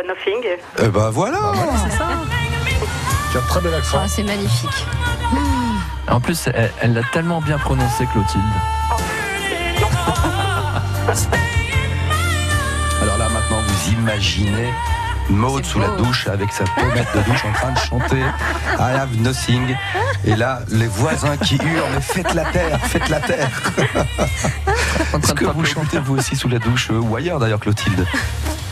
Nothing. 0.06 0.44
Eh 0.78 0.88
ben 0.88 1.10
voilà. 1.10 1.52
Tu 3.30 3.36
as 3.36 3.40
un 3.40 3.44
très 3.46 3.60
bel 3.60 3.74
accent. 3.74 3.98
Ah, 4.02 4.08
c'est 4.08 4.22
magnifique. 4.22 4.86
En 6.08 6.20
plus, 6.20 6.48
elle 6.54 6.72
elle 6.80 6.94
l'a 6.94 7.02
tellement 7.12 7.42
bien 7.42 7.58
prononcé, 7.58 8.06
Clotilde. 8.06 8.42
Alors 13.02 13.18
là, 13.18 13.28
maintenant, 13.28 13.60
vous 13.66 13.92
imaginez 13.92 14.72
Maud 15.30 15.64
sous 15.64 15.78
la 15.78 15.88
douche 15.88 16.26
avec 16.26 16.50
sa 16.52 16.64
pommette 16.64 17.06
de 17.14 17.20
douche 17.22 17.44
en 17.44 17.52
train 17.52 17.72
de 17.72 17.78
chanter 17.78 18.20
I 18.78 18.94
have 18.96 19.16
nothing. 19.20 19.76
Et 20.24 20.34
là, 20.34 20.60
les 20.68 20.86
voisins 20.86 21.36
qui 21.36 21.56
hurlent 21.56 21.90
Mais 21.94 22.00
faites 22.00 22.34
la 22.34 22.44
terre, 22.44 22.80
faites 22.80 23.08
la 23.08 23.20
terre. 23.20 23.50
Est-ce 25.22 25.34
que 25.34 25.44
vous 25.44 25.64
chantez 25.64 25.98
vous 25.98 26.16
aussi 26.18 26.34
sous 26.36 26.48
la 26.48 26.58
douche 26.58 26.90
euh, 26.90 26.98
ou 27.00 27.14
ailleurs 27.16 27.38
d'ailleurs, 27.38 27.60
Clotilde 27.60 28.06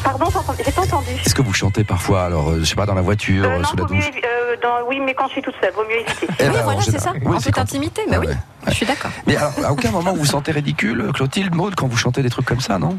Pardon, 0.02 0.26
j'ai 0.64 0.70
pas 0.72 0.82
entendu. 0.82 1.10
Est-ce 1.24 1.34
que 1.34 1.42
vous 1.42 1.52
chantez 1.52 1.82
parfois, 1.84 2.24
alors, 2.24 2.50
euh, 2.50 2.60
je 2.60 2.64
sais 2.64 2.74
pas, 2.76 2.86
dans 2.86 2.94
la 2.94 3.02
voiture, 3.02 3.44
Euh, 3.44 3.58
non, 3.58 3.64
sous 3.64 3.76
la 3.76 3.82
mieux, 3.84 3.88
douche 3.88 4.04
euh, 4.24 4.56
dans- 4.62 4.86
oui, 4.88 5.00
mais 5.04 5.14
quand 5.14 5.26
je 5.26 5.32
suis 5.32 5.42
toute 5.42 5.54
seule, 5.60 5.72
vaut 5.74 5.82
mieux 5.84 6.00
éviter. 6.00 6.26
Eh 6.38 6.44
oui, 6.44 6.50
ben, 6.52 6.60
en 6.60 6.64
voilà, 6.64 6.80
c'est 6.80 6.98
ça. 7.00 7.12
Oui, 7.24 7.36
en 7.36 7.40
toute 7.40 7.52
quand- 7.52 7.60
intimité. 7.62 8.02
Bah 8.08 8.16
Ah 8.16 8.20
oui, 8.20 8.26
ouais, 8.28 8.36
je 8.68 8.72
suis 8.74 8.86
d'accord. 8.86 9.10
Mais 9.26 9.36
alors, 9.36 9.52
à 9.64 9.72
aucun 9.72 9.90
moment 9.90 10.12
vous 10.12 10.20
vous 10.20 10.24
sentez 10.26 10.52
ridicule, 10.52 11.10
Clotilde, 11.12 11.54
Maud, 11.54 11.74
quand 11.74 11.88
vous 11.88 11.96
chantez 11.96 12.22
des 12.22 12.30
trucs 12.30 12.46
comme 12.46 12.60
ça, 12.60 12.78
non? 12.78 12.98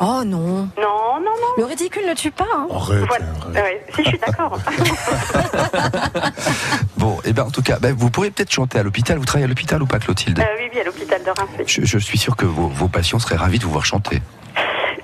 Oh 0.00 0.22
non. 0.26 0.68
Non, 0.76 0.87
non. 1.40 1.62
Le 1.62 1.64
ridicule 1.64 2.06
ne 2.08 2.14
tue 2.14 2.30
pas. 2.30 2.46
hein. 2.54 2.66
Arrête, 2.70 3.04
Voilà. 3.08 3.24
arrête. 3.42 3.64
Ouais, 3.64 3.86
si, 3.94 4.04
je 4.04 4.08
suis 4.10 4.18
d'accord. 4.18 4.58
Bon, 6.96 7.18
et 7.24 7.32
ben 7.32 7.44
en 7.44 7.50
tout 7.50 7.62
cas, 7.62 7.78
ben, 7.80 7.94
vous 7.96 8.10
pourriez 8.10 8.30
peut-être 8.30 8.50
chanter 8.52 8.78
à 8.78 8.82
l'hôpital. 8.82 9.18
Vous 9.18 9.24
travaillez 9.24 9.44
à 9.44 9.48
l'hôpital 9.48 9.80
ou 9.82 9.86
pas, 9.86 9.98
Clotilde 10.00 10.38
Euh, 10.40 10.42
oui, 10.58 10.68
oui, 10.74 10.80
à 10.80 10.84
l'hôpital 10.84 11.22
de 11.22 11.30
Reims. 11.30 11.48
oui. 11.58 11.64
je, 11.66 11.84
je 11.84 11.98
suis 11.98 12.18
sûr 12.18 12.36
que 12.36 12.44
vos, 12.44 12.66
vos 12.68 12.88
patients 12.88 13.18
seraient 13.20 13.36
ravis 13.36 13.58
de 13.58 13.64
vous 13.64 13.70
voir 13.70 13.84
chanter. 13.84 14.20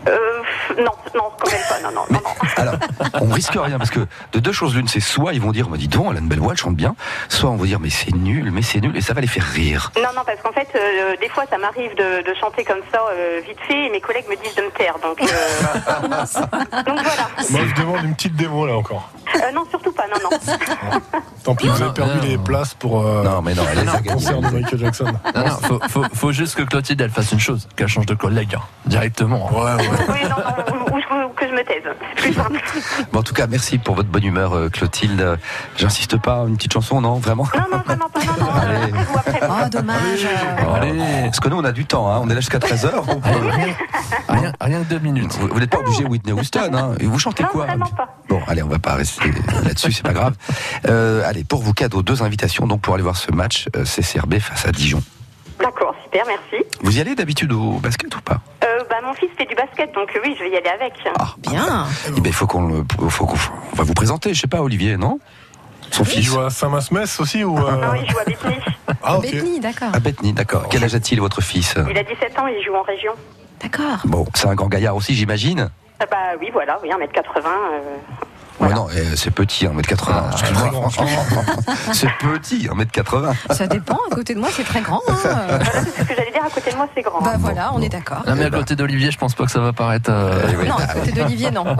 Euh, 0.08 0.33
non, 0.78 0.92
non, 1.14 1.30
quand 1.38 1.50
même 1.50 1.60
pas. 1.68 1.80
Non, 1.82 1.90
non, 1.94 2.04
non, 2.10 2.20
non. 2.24 2.48
Alors, 2.56 2.74
on 3.20 3.32
risque 3.32 3.54
rien 3.56 3.78
parce 3.78 3.90
que 3.90 4.00
de 4.32 4.38
deux 4.38 4.52
choses 4.52 4.74
l'une, 4.74 4.88
c'est 4.88 5.00
soit 5.00 5.32
ils 5.34 5.40
vont 5.40 5.52
dire, 5.52 5.68
me 5.68 5.76
dis 5.76 5.88
donc, 5.88 6.06
elle 6.10 6.16
a 6.16 6.20
une 6.20 6.28
belle 6.28 6.40
voix, 6.40 6.52
elle 6.52 6.58
chante 6.58 6.76
bien, 6.76 6.94
soit 7.28 7.50
on 7.50 7.56
va 7.56 7.66
dire, 7.66 7.80
mais 7.80 7.90
c'est 7.90 8.14
nul, 8.14 8.50
mais 8.52 8.62
c'est 8.62 8.80
nul, 8.80 8.96
et 8.96 9.00
ça 9.00 9.12
va 9.14 9.20
les 9.20 9.26
faire 9.26 9.44
rire. 9.44 9.90
Non, 9.96 10.08
non, 10.16 10.22
parce 10.26 10.40
qu'en 10.42 10.52
fait, 10.52 10.68
euh, 10.74 11.16
des 11.20 11.28
fois, 11.28 11.44
ça 11.50 11.58
m'arrive 11.58 11.94
de, 11.96 12.22
de 12.28 12.34
chanter 12.40 12.64
comme 12.64 12.80
ça 12.92 13.00
euh, 13.12 13.40
vite 13.46 13.58
fait, 13.68 13.86
et 13.86 13.90
mes 13.90 14.00
collègues 14.00 14.26
me 14.28 14.36
disent 14.42 14.54
de 14.54 14.62
me 14.62 14.70
taire. 14.70 14.94
Donc, 15.02 15.20
euh, 15.20 15.24
donc 16.86 16.98
voilà. 17.02 17.28
Moi, 17.50 17.60
je 17.68 17.80
demande 17.80 18.04
une 18.04 18.14
petite 18.14 18.36
démo 18.36 18.66
là 18.66 18.76
encore. 18.76 19.10
Euh, 19.36 19.52
non, 19.52 19.64
surtout 19.70 19.92
pas. 19.92 20.04
Non, 20.08 20.30
non. 20.30 20.38
Tant 21.44 21.54
pis, 21.54 21.66
vous 21.68 21.82
avez 21.82 21.92
perdu 21.92 22.16
non. 22.18 22.22
les 22.24 22.38
places 22.38 22.74
pour 22.74 23.06
euh, 23.06 23.22
Non, 23.24 23.42
mais 23.42 23.54
non, 23.54 23.62
elle 23.70 23.84
gagnées. 23.84 24.08
concert 24.08 24.40
de 24.40 24.48
Michael 24.50 24.78
Jackson. 24.78 25.04
Non, 25.34 25.44
non, 25.46 25.56
faut, 25.62 25.80
faut, 25.88 26.04
faut 26.14 26.32
juste 26.32 26.54
que 26.56 26.62
Clotilde 26.62 27.00
elle 27.00 27.10
fasse 27.10 27.32
une 27.32 27.40
chose, 27.40 27.68
qu'elle 27.76 27.88
change 27.88 28.06
de 28.06 28.14
collègue 28.14 28.54
hein, 28.54 28.62
directement. 28.86 29.50
hein. 29.50 29.54
Ouais, 29.76 29.82
ouais. 29.82 29.88
Oui, 30.08 30.22
non, 30.24 30.28
non, 30.36 30.53
ou, 30.72 30.94
ou 30.96 31.24
ou 31.24 31.28
que 31.34 31.46
je 31.48 31.52
me 31.52 31.64
taise. 31.64 31.82
C'est 32.16 32.22
plus 32.22 32.32
simple. 32.34 32.60
Bon, 33.12 33.20
en 33.20 33.22
tout 33.22 33.34
cas, 33.34 33.46
merci 33.46 33.78
pour 33.78 33.94
votre 33.94 34.08
bonne 34.08 34.24
humeur, 34.24 34.54
euh, 34.56 34.68
Clotilde. 34.68 35.20
Euh, 35.20 35.36
J'insiste 35.76 36.20
pas, 36.20 36.44
une 36.48 36.56
petite 36.56 36.72
chanson, 36.72 37.00
non, 37.00 37.14
vraiment 37.18 37.46
Non, 37.54 37.64
non, 37.72 37.82
vraiment 37.84 38.08
pas. 38.08 38.20
Non, 38.20 38.32
non. 38.40 38.50
Allez. 38.54 38.76
Après 38.92 39.04
vous, 39.04 39.18
après 39.18 39.46
vous. 39.46 39.54
Oh, 39.64 39.68
dommage. 39.68 40.24
euh. 40.24 40.74
Allez, 40.74 40.92
Parce 41.24 41.40
que 41.40 41.48
nous, 41.48 41.56
on 41.58 41.64
a 41.64 41.72
du 41.72 41.84
temps, 41.86 42.10
hein, 42.10 42.20
on 42.22 42.28
est 42.30 42.34
là 42.34 42.40
jusqu'à 42.40 42.58
13h. 42.58 42.90
rien, 44.28 44.52
rien 44.60 44.82
que 44.82 44.88
deux 44.88 44.98
minutes. 44.98 45.32
Vous, 45.38 45.48
vous 45.48 45.60
n'êtes 45.60 45.70
pas 45.70 45.78
obligé 45.78 46.04
Whitney 46.04 46.32
Houston, 46.32 46.70
hein. 46.74 46.94
Et 47.00 47.06
vous 47.06 47.18
chantez 47.18 47.42
Non, 47.42 47.48
quoi 47.50 47.66
vraiment 47.66 47.86
pas. 47.86 48.08
Bon, 48.28 48.40
allez, 48.46 48.62
on 48.62 48.68
va 48.68 48.78
pas 48.78 48.94
rester 48.94 49.30
là-dessus, 49.64 49.92
c'est 49.92 50.02
pas 50.04 50.12
grave. 50.12 50.34
Euh, 50.88 51.22
allez, 51.26 51.44
pour 51.44 51.62
vous 51.62 51.72
cadeau, 51.74 52.02
deux 52.02 52.22
invitations 52.22 52.66
donc 52.66 52.80
pour 52.80 52.94
aller 52.94 53.02
voir 53.02 53.16
ce 53.16 53.30
match 53.32 53.68
euh, 53.76 53.84
CCRB 53.84 54.38
face 54.38 54.66
à 54.66 54.72
Dijon. 54.72 55.02
D'accord, 55.60 55.94
super, 56.04 56.24
merci. 56.26 56.64
Vous 56.82 56.98
y 56.98 57.00
allez 57.00 57.14
d'habitude 57.14 57.52
au 57.52 57.78
basket 57.78 58.14
ou 58.16 58.20
pas? 58.20 58.40
Euh, 58.64 58.66
bah, 59.00 59.06
mon 59.06 59.14
fils 59.14 59.30
fait 59.36 59.46
du 59.46 59.54
basket, 59.54 59.92
donc 59.94 60.10
euh, 60.14 60.20
oui, 60.24 60.34
je 60.38 60.44
vais 60.44 60.50
y 60.50 60.56
aller 60.56 60.68
avec. 60.68 60.92
Ah, 61.18 61.34
Bien. 61.38 61.86
Eh 62.08 62.20
ben, 62.20 62.26
il 62.26 62.32
faut 62.32 62.46
qu'on 62.46 62.66
le, 62.66 62.84
faut 63.08 63.26
qu'on 63.26 63.36
on 63.72 63.76
va 63.76 63.84
vous 63.84 63.94
présenter, 63.94 64.32
je 64.34 64.40
sais 64.40 64.46
pas, 64.46 64.60
Olivier, 64.62 64.96
non? 64.96 65.18
Son 65.90 66.02
Il 66.04 66.10
fils. 66.10 66.24
joue 66.24 66.40
à 66.40 66.50
Saint-Masmès 66.50 67.20
aussi 67.20 67.44
ou 67.44 67.56
euh, 67.58 67.72
Non, 67.76 67.94
il 67.94 68.08
joue 68.10 68.18
à 68.18 68.24
Bethany. 68.24 68.56
Ah, 69.02 69.18
ok. 69.18 69.22
Bethany, 69.22 69.60
d'accord. 69.60 69.90
À 69.94 70.00
Bethany, 70.00 70.32
d'accord. 70.32 70.68
Quel 70.70 70.82
âge 70.84 70.94
a-t-il 70.94 71.20
votre 71.20 71.40
fils? 71.40 71.74
Il 71.90 71.96
a 71.98 72.02
17 72.02 72.38
ans, 72.38 72.46
il 72.46 72.64
joue 72.64 72.74
en 72.74 72.82
région. 72.82 73.12
D'accord. 73.60 73.98
Bon, 74.04 74.26
c'est 74.34 74.48
un 74.48 74.54
grand 74.54 74.68
gaillard 74.68 74.96
aussi, 74.96 75.14
j'imagine? 75.14 75.70
Ah 76.00 76.06
bah 76.10 76.16
oui, 76.40 76.50
voilà, 76.52 76.78
oui, 76.82 76.88
1m80. 76.90 77.46
euh, 77.46 77.96
Ouais, 78.60 78.72
non, 78.72 78.86
eh, 78.96 79.16
c'est 79.16 79.30
petit, 79.32 79.66
1m80. 79.66 80.32
excuse-moi. 80.32 80.70
non, 80.72 80.88
c'est 81.92 82.08
petit, 82.18 82.68
1m80. 82.68 83.34
Ça 83.52 83.66
dépend. 83.66 83.98
À 84.10 84.14
côté 84.14 84.34
de 84.34 84.38
moi, 84.40 84.48
c'est 84.52 84.62
très 84.64 84.80
grand. 84.80 85.00
hein. 85.08 85.14
Voilà, 85.22 85.58
c'est 85.72 86.02
ce 86.02 86.08
que 86.08 86.14
j'allais 86.14 86.30
dire, 86.30 86.42
à 86.46 86.50
côté 86.50 86.70
de 86.70 86.76
moi, 86.76 86.88
c'est 86.94 87.02
grand. 87.02 87.20
Bah 87.20 87.34
voilà, 87.38 87.72
on 87.74 87.82
est 87.82 87.88
d'accord. 87.88 88.22
Non 88.26 88.34
mais 88.36 88.44
à 88.44 88.50
côté 88.50 88.76
d'Olivier, 88.76 89.10
je 89.10 89.18
pense 89.18 89.34
pas 89.34 89.44
que 89.44 89.50
ça 89.50 89.60
va 89.60 89.72
paraître. 89.72 90.08
euh, 90.10 90.46
Eh 90.52 90.56
oui. 90.56 90.68
Non, 90.68 90.76
à 90.76 90.86
côté 90.86 91.12
d'Olivier, 91.12 91.50
non. 91.50 91.64
Bon, 91.64 91.76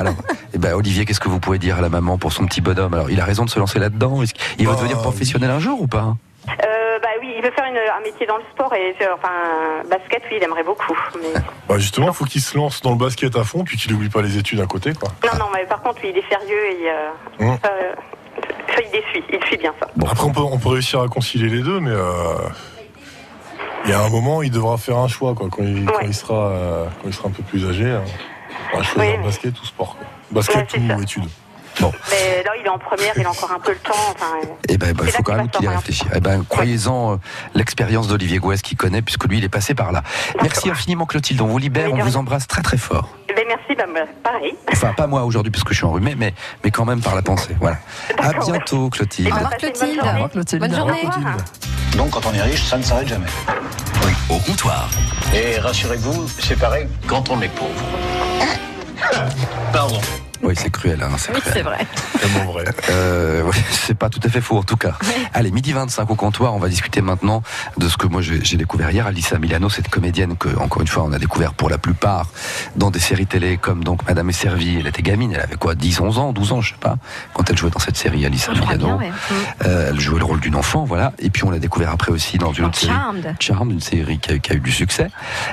alors, 0.00 0.14
eh 0.52 0.58
ben, 0.58 0.74
Olivier, 0.74 1.04
qu'est-ce 1.04 1.20
que 1.20 1.28
vous 1.28 1.40
pouvez 1.40 1.58
dire 1.58 1.78
à 1.78 1.80
la 1.80 1.88
maman 1.88 2.18
pour 2.18 2.32
son 2.32 2.46
petit 2.46 2.60
bonhomme? 2.60 2.94
Alors, 2.94 3.10
il 3.10 3.20
a 3.20 3.24
raison 3.24 3.44
de 3.44 3.50
se 3.50 3.58
lancer 3.60 3.78
là-dedans? 3.78 4.20
Qu'il 4.56 4.66
va 4.66 4.72
Bah, 4.72 4.78
devenir 4.80 4.98
professionnel 4.98 5.50
un 5.50 5.60
jour 5.60 5.80
ou 5.80 5.86
pas? 5.86 6.16
Euh, 6.64 6.98
bah 7.00 7.08
oui, 7.20 7.34
il 7.36 7.42
veut 7.42 7.50
faire 7.50 7.64
une- 7.66 7.76
un 7.76 8.00
métier 8.02 8.26
dans 8.26 8.36
le 8.36 8.42
sport 8.52 8.72
et 8.74 8.94
euh, 9.02 9.14
enfin 9.14 9.82
basket, 9.88 10.22
oui, 10.30 10.36
il 10.38 10.42
aimerait 10.42 10.64
beaucoup. 10.64 10.96
Mais... 11.20 11.40
Bah 11.68 11.78
justement, 11.78 12.12
faut 12.12 12.24
qu'il 12.24 12.40
se 12.40 12.56
lance 12.56 12.80
dans 12.82 12.90
le 12.90 12.96
basket 12.96 13.36
à 13.36 13.44
fond, 13.44 13.64
puis 13.64 13.76
qu'il 13.76 13.92
n'oublie 13.92 14.08
pas 14.08 14.22
les 14.22 14.36
études 14.38 14.60
à 14.60 14.66
côté, 14.66 14.92
quoi. 14.94 15.10
Non, 15.24 15.38
non, 15.38 15.46
mais 15.54 15.64
par 15.66 15.80
contre, 15.82 16.00
lui, 16.02 16.10
il 16.10 16.18
est 16.18 16.28
sérieux 16.28 16.64
et 16.72 16.90
euh, 16.90 17.08
Hum. 17.40 17.58
ça, 17.62 17.70
il 18.82 19.02
suit, 19.10 19.24
il 19.32 19.44
suit 19.44 19.56
bien 19.56 19.74
ça. 19.80 19.86
Après, 20.10 20.24
on 20.24 20.32
peut, 20.32 20.40
on 20.40 20.58
peut 20.58 20.68
réussir 20.70 21.00
à 21.00 21.08
concilier 21.08 21.48
les 21.48 21.62
deux, 21.62 21.80
mais 21.80 21.90
euh, 21.90 22.34
il 23.84 23.90
y 23.90 23.92
a 23.94 24.00
un 24.00 24.08
moment, 24.08 24.42
il 24.42 24.50
devra 24.50 24.76
faire 24.76 24.96
un 24.98 25.08
choix, 25.08 25.34
quoi. 25.34 25.48
Quand 25.50 25.62
il, 25.62 25.84
quand 25.86 25.94
Ouais. 25.98 26.06
il 26.06 26.14
sera, 26.14 26.48
euh, 26.48 26.84
quand 27.02 27.08
il 27.08 27.14
sera 27.14 27.28
un 27.28 27.32
peu 27.32 27.42
plus 27.42 27.68
âgé, 27.68 27.90
hein. 27.90 28.02
on 28.74 28.78
va 28.78 28.82
choisir 28.82 29.16
Oui. 29.18 29.24
basket 29.24 29.60
ou 29.60 29.64
sport. 29.64 29.96
Quoi. 29.96 30.06
Basket 30.30 30.56
Ouais, 30.56 30.66
c'est 30.70 30.88
ça. 30.88 30.94
ou 31.20 31.24
études. 31.86 32.00
Mais 32.10 32.42
là, 32.44 32.50
il 32.60 32.66
est 32.66 32.68
en 32.68 32.78
première, 32.78 33.12
il 33.16 33.26
a 33.26 33.30
encore 33.30 33.52
un 33.52 33.58
peu 33.60 33.72
le 33.72 33.78
temps. 33.78 33.92
Enfin, 34.14 34.26
Eh 34.68 34.76
ben, 34.78 34.92
bah, 34.94 35.04
il 35.06 35.12
faut 35.12 35.22
quand 35.22 35.34
même 35.36 35.48
qu'il 35.48 35.64
y 35.64 35.68
réfléchisse. 35.68 36.06
Eh 36.14 36.20
ben, 36.20 36.44
croyez-en 36.48 37.12
euh, 37.14 37.16
l'expérience 37.54 38.08
d'Olivier 38.08 38.38
Gouès 38.38 38.60
qui 38.62 38.76
connaît, 38.76 39.02
puisque 39.02 39.24
lui, 39.24 39.38
il 39.38 39.44
est 39.44 39.48
passé 39.48 39.74
par 39.74 39.92
là. 39.92 40.02
Merci 40.42 40.70
infiniment, 40.70 41.06
Clotilde. 41.06 41.40
On 41.40 41.46
vous 41.46 41.58
libère, 41.58 41.92
Oui, 41.92 42.00
on 42.00 42.04
vous 42.04 42.16
embrasse 42.16 42.46
très 42.46 42.62
très 42.62 42.76
fort. 42.78 43.08
ben, 43.28 43.44
merci, 43.46 43.74
bah, 43.76 43.84
bah, 43.94 44.00
pareil. 44.22 44.54
Enfin, 44.72 44.92
pas 44.96 45.06
moi 45.06 45.22
aujourd'hui, 45.24 45.50
puisque 45.50 45.70
je 45.70 45.76
suis 45.76 45.86
enrhumé, 45.86 46.14
mais, 46.16 46.34
mais 46.64 46.70
quand 46.70 46.84
même 46.84 47.00
par 47.00 47.14
la 47.14 47.22
pensée. 47.22 47.56
Voilà. 47.60 47.76
À 48.18 48.32
bientôt, 48.32 48.90
Clotilde. 48.90 49.30
Au 49.30 49.34
revoir 49.34 49.56
Clotilde. 49.56 49.94
journée. 49.94 50.00
Au 50.10 50.12
revoir, 50.12 50.30
Clotilde. 50.30 50.62
Bonne 50.62 50.74
journée. 50.74 51.02
Donc 51.96 52.10
quand 52.10 52.26
on 52.26 52.34
est 52.34 52.42
riche, 52.42 52.64
ça 52.64 52.76
ne 52.76 52.82
s'arrête 52.82 53.08
jamais. 53.08 53.26
Au 54.30 54.36
comptoir. 54.38 54.88
Et 55.34 55.58
rassurez-vous, 55.58 56.28
c'est 56.38 56.58
pareil 56.58 56.86
quand 57.06 57.30
on 57.30 57.40
est 57.40 57.48
pauvre. 57.48 57.82
Pardon. 59.72 60.00
Oui, 60.42 60.54
c'est 60.56 60.70
cruel, 60.70 61.02
hein, 61.02 61.10
c'est 61.18 61.32
Oui, 61.34 61.40
cruel. 61.40 61.54
c'est 61.54 61.62
vrai. 61.62 61.86
Tellement 62.20 62.52
vrai. 62.52 62.64
Euh, 62.90 63.42
ouais, 63.42 63.52
c'est 63.70 63.96
pas 63.96 64.08
tout 64.08 64.20
à 64.24 64.28
fait 64.28 64.40
faux 64.40 64.58
en 64.58 64.62
tout 64.62 64.76
cas. 64.76 64.92
Allez, 65.34 65.50
midi 65.50 65.72
25 65.72 66.10
au 66.10 66.14
comptoir, 66.14 66.54
on 66.54 66.58
va 66.58 66.68
discuter 66.68 67.00
maintenant 67.00 67.42
de 67.76 67.88
ce 67.88 67.96
que 67.96 68.06
moi 68.06 68.20
j'ai 68.22 68.56
découvert 68.56 68.90
hier. 68.90 69.06
Alissa 69.06 69.38
Milano, 69.38 69.68
cette 69.68 69.88
comédienne 69.88 70.36
que, 70.36 70.48
encore 70.58 70.82
une 70.82 70.88
fois, 70.88 71.04
on 71.04 71.12
a 71.12 71.18
découvert 71.18 71.54
pour 71.54 71.70
la 71.70 71.78
plupart 71.78 72.26
dans 72.76 72.90
des 72.90 72.98
séries 72.98 73.26
télé 73.26 73.56
comme 73.56 73.84
donc 73.84 74.06
Madame 74.06 74.28
est 74.30 74.32
servie. 74.32 74.76
Elle 74.80 74.86
était 74.86 75.02
gamine, 75.02 75.32
elle 75.34 75.40
avait 75.40 75.56
quoi, 75.56 75.74
10, 75.74 76.00
11 76.00 76.18
ans, 76.18 76.32
12 76.32 76.52
ans, 76.52 76.60
je 76.60 76.70
sais 76.70 76.78
pas, 76.80 76.96
quand 77.34 77.48
elle 77.50 77.56
jouait 77.56 77.70
dans 77.70 77.78
cette 77.80 77.96
série, 77.96 78.24
Alissa 78.26 78.52
bien, 78.52 78.62
Milano. 78.62 78.96
ouais. 78.98 79.08
Mm. 79.10 79.34
Euh, 79.66 79.90
elle 79.90 80.00
jouait 80.00 80.18
le 80.18 80.24
rôle 80.24 80.40
d'une 80.40 80.56
enfant, 80.56 80.84
voilà. 80.84 81.12
Et 81.18 81.30
puis 81.30 81.44
on 81.44 81.50
l'a 81.50 81.58
découvert 81.58 81.90
après 81.90 82.12
aussi 82.12 82.38
dans 82.38 82.52
une 82.52 82.66
autre 82.66 82.78
série. 82.78 82.92
Charmed. 82.92 83.34
Charme, 83.40 83.70
une 83.70 83.80
série 83.80 84.18
qui 84.18 84.32
a, 84.32 84.38
qui 84.38 84.52
a 84.52 84.54
eu 84.56 84.60
du 84.60 84.72
succès. 84.72 85.08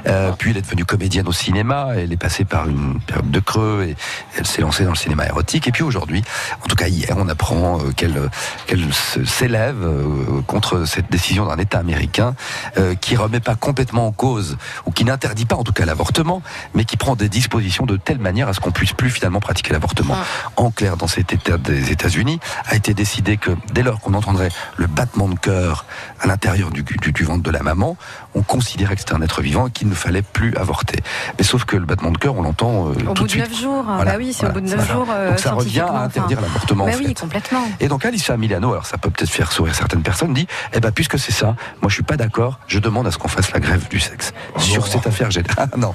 Euh, 0.07 0.31
puis 0.37 0.51
elle 0.51 0.57
est 0.57 0.61
devenue 0.61 0.85
comédienne 0.85 1.27
au 1.27 1.31
cinéma. 1.31 1.89
Elle 1.95 2.11
est 2.11 2.17
passée 2.17 2.45
par 2.45 2.67
une 2.67 2.99
période 3.01 3.31
de 3.31 3.39
creux 3.39 3.85
et 3.89 3.95
elle 4.37 4.45
s'est 4.45 4.61
lancée 4.61 4.74
dans 4.83 4.91
le 4.91 4.95
cinéma 4.97 5.25
érotique. 5.25 5.67
Et 5.67 5.71
puis 5.71 5.83
aujourd'hui, 5.83 6.23
en 6.63 6.67
tout 6.67 6.75
cas 6.75 6.87
hier, 6.87 7.15
on 7.17 7.27
apprend 7.29 7.79
euh, 7.79 7.91
qu'elle 7.95 8.29
qu'elle 8.67 8.93
se- 8.93 9.23
s'élève 9.25 9.77
euh, 9.83 10.41
contre 10.47 10.85
cette 10.85 11.09
décision 11.11 11.45
d'un 11.45 11.57
État 11.57 11.79
américain 11.79 12.35
euh, 12.77 12.95
qui 12.95 13.15
remet 13.15 13.39
pas 13.39 13.55
complètement 13.55 14.07
en 14.07 14.11
cause 14.11 14.57
ou 14.85 14.91
qui 14.91 15.05
n'interdit 15.05 15.45
pas 15.45 15.55
en 15.55 15.63
tout 15.63 15.73
cas 15.73 15.85
l'avortement, 15.85 16.41
mais 16.73 16.85
qui 16.85 16.97
prend 16.97 17.15
des 17.15 17.29
dispositions 17.29 17.85
de 17.85 17.97
telle 17.97 18.19
manière 18.19 18.47
à 18.49 18.53
ce 18.53 18.59
qu'on 18.59 18.71
puisse 18.71 18.93
plus 18.93 19.09
finalement 19.09 19.39
pratiquer 19.39 19.73
l'avortement. 19.73 20.17
En 20.57 20.71
clair, 20.71 20.97
dans 20.97 21.07
cet 21.07 21.31
État 21.33 21.57
des 21.57 21.91
États-Unis, 21.91 22.39
a 22.65 22.75
été 22.75 22.93
décidé 22.93 23.37
que 23.37 23.51
dès 23.73 23.83
lors 23.83 23.99
qu'on 24.01 24.13
entendrait 24.13 24.49
le 24.77 24.87
battement 24.87 25.29
de 25.29 25.35
cœur 25.39 25.85
à 26.19 26.27
l'intérieur 26.27 26.71
du, 26.71 26.83
du, 26.83 27.11
du 27.11 27.23
ventre 27.23 27.43
de 27.43 27.51
la 27.51 27.61
maman, 27.63 27.97
on 28.33 28.41
considérait 28.41 28.95
que 28.95 29.01
c'était 29.01 29.13
un 29.13 29.21
être 29.21 29.41
vivant 29.41 29.67
et 29.67 29.71
qu'il 29.71 29.87
ne 29.87 29.93
fallait 29.95 30.21
plus 30.21 30.55
avorter. 30.57 30.99
Mais 31.37 31.43
sauf 31.43 31.65
que 31.65 31.75
le 31.77 31.85
battement 31.85 32.11
de 32.11 32.17
cœur, 32.17 32.35
on 32.35 32.41
l'entend 32.41 32.87
euh, 32.87 32.93
Au 33.07 33.13
tout 33.13 33.21
bout 33.23 33.23
de 33.25 33.31
suite. 33.31 33.49
9 33.49 33.59
jours. 33.61 33.83
Voilà, 33.85 34.11
bah 34.13 34.17
oui, 34.17 34.33
c'est 34.33 34.39
voilà, 34.45 34.51
au 34.51 34.53
bout 34.55 34.61
de 34.61 34.64
9 34.64 34.64
voilà. 34.75 34.93
jours. 34.93 35.07
euh, 35.11 35.29
Donc 35.29 35.39
ça 35.39 35.51
revient 35.53 35.79
à 35.81 35.99
interdire 36.01 36.37
enfin. 36.39 36.47
l'avortement. 36.47 36.83
en 36.83 36.87
Bah 36.87 36.93
fait. 36.93 37.05
oui, 37.05 37.13
complètement. 37.13 37.61
Et 37.79 37.87
donc 37.87 38.05
Alicia 38.05 38.35
Milano, 38.37 38.71
alors 38.71 38.85
ça 38.85 38.97
peut 38.97 39.09
peut-être 39.09 39.29
faire 39.29 39.51
sourire 39.51 39.75
certaines 39.75 40.01
personnes, 40.03 40.33
dit 40.33 40.47
Eh 40.73 40.79
ben 40.79 40.91
puisque 40.91 41.19
c'est 41.19 41.31
ça, 41.31 41.55
moi 41.81 41.89
je 41.89 41.93
suis 41.95 42.03
pas 42.03 42.17
d'accord, 42.17 42.59
je 42.67 42.79
demande 42.79 43.07
à 43.07 43.11
ce 43.11 43.17
qu'on 43.17 43.27
fasse 43.27 43.51
la 43.51 43.59
grève 43.59 43.87
du 43.89 43.99
sexe. 43.99 44.33
sur 44.57 44.81
non. 44.81 44.87
cette 44.89 45.07
affaire 45.07 45.31
générale. 45.31 45.69
non. 45.77 45.93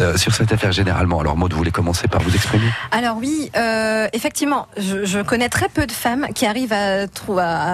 Euh, 0.00 0.16
sur 0.16 0.34
cette 0.34 0.52
affaire 0.52 0.72
généralement. 0.72 1.20
Alors 1.20 1.36
Maud, 1.36 1.52
vous 1.52 1.58
voulez 1.58 1.70
commencer 1.70 2.08
par 2.08 2.20
vous 2.22 2.34
exprimer? 2.34 2.66
Alors 2.92 3.16
oui, 3.18 3.50
euh, 3.56 4.08
effectivement, 4.12 4.68
je, 4.76 5.04
je 5.04 5.20
connais 5.20 5.48
très 5.48 5.68
peu 5.68 5.86
de 5.86 5.92
femmes 5.92 6.26
qui 6.34 6.46
arrivent 6.46 6.72
à, 6.72 7.06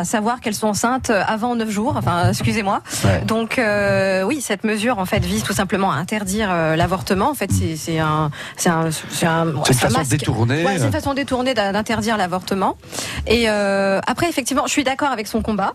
savoir 0.04 0.40
qu'elles 0.40 0.54
sont 0.54 0.68
enceintes 0.68 1.10
avant 1.10 1.54
9 1.56 1.70
jours. 1.70 1.94
Enfin, 1.96 2.28
excusez-moi. 2.30 2.80
Ouais. 3.04 3.20
Donc 3.26 3.58
euh, 3.58 4.22
oui, 4.22 4.40
cette 4.40 4.64
mesure 4.64 4.98
en 4.98 5.04
fait 5.06 5.24
vise 5.24 5.42
tout 5.42 5.52
simplement 5.52 5.92
à 5.92 5.96
interdire 5.96 6.48
l'avortement. 6.76 7.30
En 7.30 7.34
fait, 7.34 7.50
c'est 7.52 7.76
c'est 7.76 7.98
un, 7.98 8.30
c'est 8.56 8.68
un, 8.70 8.90
c'est 9.10 9.26
un, 9.26 9.42
Mm. 9.42 9.62
Une 9.68 9.74
façon 9.74 9.98
masque- 9.98 10.10
c'est 10.78 10.86
une 10.86 10.92
façon 10.92 11.14
détournée 11.14 11.54
d'interdire 11.54 12.16
l'avortement. 12.16 12.76
Et 13.26 13.48
euh, 13.48 14.00
après, 14.06 14.28
effectivement, 14.28 14.64
je 14.66 14.72
suis 14.72 14.84
d'accord 14.84 15.10
avec 15.10 15.26
son 15.26 15.42
combat, 15.42 15.74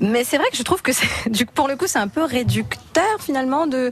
mais 0.00 0.24
c'est 0.24 0.36
vrai 0.38 0.46
que 0.50 0.56
je 0.56 0.62
trouve 0.62 0.82
que 0.82 0.92
du- 1.30 1.46
pour 1.46 1.68
le 1.68 1.76
coup, 1.76 1.86
c'est 1.86 1.98
un 1.98 2.08
peu 2.08 2.22
réducteur 2.24 3.04
finalement 3.20 3.66
de, 3.66 3.90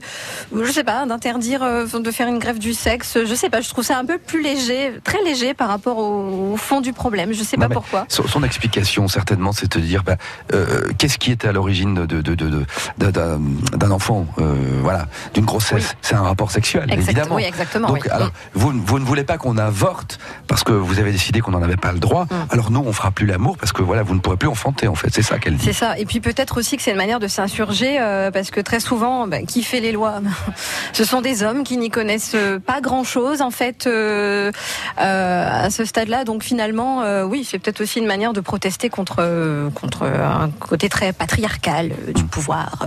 je 0.55 0.71
sais 0.71 0.83
pas, 0.83 1.05
d'interdire, 1.05 1.63
euh, 1.63 1.85
de 1.85 2.11
faire 2.11 2.27
une 2.27 2.39
grève 2.39 2.59
du 2.59 2.73
sexe. 2.73 3.17
Je 3.25 3.35
sais 3.35 3.49
pas, 3.49 3.61
je 3.61 3.69
trouve 3.69 3.83
ça 3.83 3.97
un 3.97 4.05
peu 4.05 4.17
plus 4.17 4.41
léger, 4.41 4.93
très 5.03 5.21
léger 5.23 5.53
par 5.53 5.67
rapport 5.67 5.97
au, 5.97 6.53
au 6.53 6.57
fond 6.57 6.81
du 6.81 6.93
problème. 6.93 7.33
Je 7.33 7.43
sais 7.43 7.57
Non, 7.57 7.67
pas 7.67 7.73
pourquoi. 7.73 8.05
Son, 8.09 8.27
son 8.27 8.43
explication, 8.43 9.07
certainement, 9.07 9.51
c'est 9.51 9.75
de 9.75 9.79
dire 9.81 10.03
bah, 10.03 10.15
euh, 10.53 10.81
qu'est-ce 10.97 11.17
qui 11.17 11.31
était 11.31 11.47
à 11.47 11.51
l'origine 11.51 11.93
de, 12.05 12.21
de, 12.21 12.35
de, 12.35 12.65
d'un, 12.97 13.39
d'un 13.75 13.91
enfant, 13.91 14.25
euh, 14.39 14.55
voilà, 14.81 15.07
d'une 15.33 15.45
grossesse. 15.45 15.95
C'est 16.01 16.15
un 16.15 16.21
rapport 16.23 16.51
sexuel, 16.51 16.83
Exact- 16.91 17.09
évidemment. 17.11 17.35
oui, 17.35 17.43
exactement, 17.43 17.87
Donc, 17.87 18.03
oui. 18.05 18.09
alors, 18.11 18.29
vous, 18.53 18.71
vous 18.85 18.99
ne 18.99 19.05
voulez 19.05 19.23
pas 19.23 19.37
qu'on 19.37 19.57
avorte 19.57 20.19
parce 20.47 20.63
que 20.63 20.71
vous 20.71 20.99
avez 20.99 21.11
décidé 21.11 21.41
qu'on 21.41 21.51
n'en 21.51 21.61
avait 21.63 21.77
pas 21.77 21.91
le 21.91 21.99
droit. 21.99 22.25
Mm. 22.25 22.35
Alors 22.51 22.71
nous, 22.71 22.83
on 22.85 22.93
fera 22.93 23.11
plus 23.11 23.25
l'amour 23.25 23.57
parce 23.57 23.71
que 23.73 23.81
voilà, 23.81 24.03
vous 24.03 24.15
ne 24.15 24.19
pourrez 24.19 24.37
plus 24.37 24.47
enfanter. 24.49 24.87
En 24.87 24.95
fait, 24.95 25.09
c'est 25.13 25.21
ça 25.21 25.39
qu'elle 25.39 25.55
dit. 25.57 25.65
C'est 25.65 25.73
ça. 25.73 25.92
Et 25.97 26.05
puis 26.05 26.19
peut-être 26.19 26.57
aussi 26.57 26.77
que 26.77 26.83
c'est 26.83 26.91
une 26.91 26.97
manière 26.97 27.19
de 27.19 27.27
s'insurger, 27.27 27.97
euh, 27.99 28.31
parce 28.31 28.51
que 28.51 28.59
très 28.61 28.79
souvent, 28.79 29.27
ben, 29.27 29.45
qui 29.45 29.63
fait 29.63 29.79
les 29.79 29.91
lois? 29.91 30.21
Ce 30.93 31.03
sont 31.03 31.21
des 31.21 31.43
hommes 31.43 31.63
qui 31.63 31.77
n'y 31.77 31.89
connaissent 31.89 32.35
euh, 32.35 32.59
pas 32.59 32.81
grand-chose, 32.81 33.41
en 33.41 33.51
fait, 33.51 33.87
euh, 33.87 34.51
euh, 34.99 35.65
à 35.65 35.69
ce 35.69 35.85
stade-là. 35.85 36.23
Donc 36.23 36.43
finalement, 36.43 37.03
oui, 37.23 37.47
c'est 37.49 37.59
peut-être 37.59 37.81
aussi 37.81 37.99
une 37.99 38.05
manière 38.05 38.33
de 38.33 38.41
protester 38.41 38.89
contre, 38.89 39.69
contre 39.75 40.03
un 40.03 40.49
côté 40.59 40.89
très 40.89 41.13
patriarcal 41.13 41.91
du 42.13 42.23
pouvoir. 42.23 42.85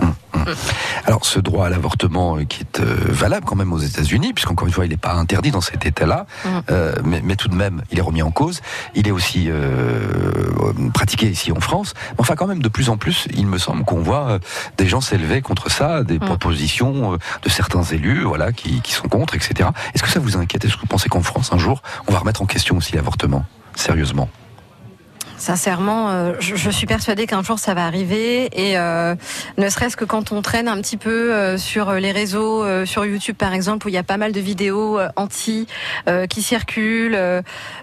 Alors, 1.05 1.25
ce 1.25 1.39
droit 1.39 1.67
à 1.67 1.69
l'avortement 1.69 2.37
qui 2.45 2.61
est 2.61 2.79
valable 2.81 3.45
quand 3.45 3.55
même 3.55 3.73
aux 3.73 3.79
États-Unis, 3.79 4.33
puisqu'encore 4.33 4.67
une 4.67 4.73
fois, 4.73 4.85
il 4.85 4.89
n'est 4.89 4.97
pas 4.97 5.13
interdit 5.13 5.51
dans 5.51 5.61
cet 5.61 5.85
État-là, 5.85 6.25
euh, 6.71 6.93
mais, 7.03 7.21
mais 7.23 7.35
tout 7.35 7.47
de 7.47 7.55
même, 7.55 7.81
il 7.91 7.99
est 7.99 8.01
remis 8.01 8.21
en 8.21 8.31
cause. 8.31 8.61
Il 8.95 9.07
est 9.07 9.11
aussi 9.11 9.47
euh, 9.49 10.73
pratiqué 10.93 11.27
ici 11.27 11.51
en 11.51 11.59
France. 11.59 11.93
Mais 12.11 12.21
enfin, 12.21 12.35
quand 12.35 12.47
même, 12.47 12.61
de 12.61 12.69
plus 12.69 12.89
en 12.89 12.96
plus, 12.97 13.27
il 13.33 13.47
me 13.47 13.57
semble 13.57 13.83
qu'on 13.83 14.01
voit 14.01 14.29
euh, 14.29 14.39
des 14.77 14.87
gens 14.87 15.01
s'élever 15.01 15.41
contre 15.41 15.71
ça, 15.71 16.03
des 16.03 16.19
propositions 16.19 17.13
euh, 17.13 17.17
de 17.43 17.49
certains 17.49 17.83
élus, 17.83 18.23
voilà, 18.23 18.51
qui, 18.51 18.81
qui 18.81 18.91
sont 18.91 19.07
contre, 19.07 19.35
etc. 19.35 19.69
Est-ce 19.93 20.03
que 20.03 20.09
ça 20.09 20.19
vous 20.19 20.37
inquiète? 20.37 20.65
Est-ce 20.65 20.75
que 20.75 20.81
vous 20.81 20.87
pensez 20.87 21.09
qu'en 21.09 21.21
France, 21.21 21.53
un 21.53 21.57
jour, 21.57 21.81
on 22.07 22.11
va 22.11 22.19
remettre 22.19 22.41
en 22.41 22.45
question 22.45 22.77
aussi 22.77 22.95
l'avortement? 22.95 23.45
Sérieusement? 23.75 24.29
Sincèrement, 25.37 26.09
euh, 26.09 26.33
je, 26.39 26.69
suis 26.71 26.87
persuadée 26.87 27.27
qu'un 27.27 27.43
jour 27.43 27.59
ça 27.59 27.75
va 27.75 27.85
arriver 27.85 28.49
et 28.53 28.75
euh, 28.77 29.13
ne 29.59 29.69
serait-ce 29.69 29.95
que 29.95 30.03
quand 30.03 30.31
on 30.31 30.41
traîne 30.41 30.67
un 30.67 30.81
petit 30.81 30.97
peu 30.97 31.31
euh, 31.31 31.57
sur 31.59 31.91
les 31.93 32.11
réseaux, 32.11 32.63
euh, 32.63 32.87
sur 32.87 33.05
YouTube 33.05 33.35
par 33.37 33.53
exemple, 33.53 33.85
où 33.85 33.89
il 33.89 33.93
y 33.93 33.99
a 33.99 34.03
pas 34.03 34.17
mal 34.17 34.31
de 34.31 34.39
vidéos 34.39 34.97
euh, 34.97 35.09
anti 35.15 35.67
qui 36.29 36.41
circulent. 36.41 37.17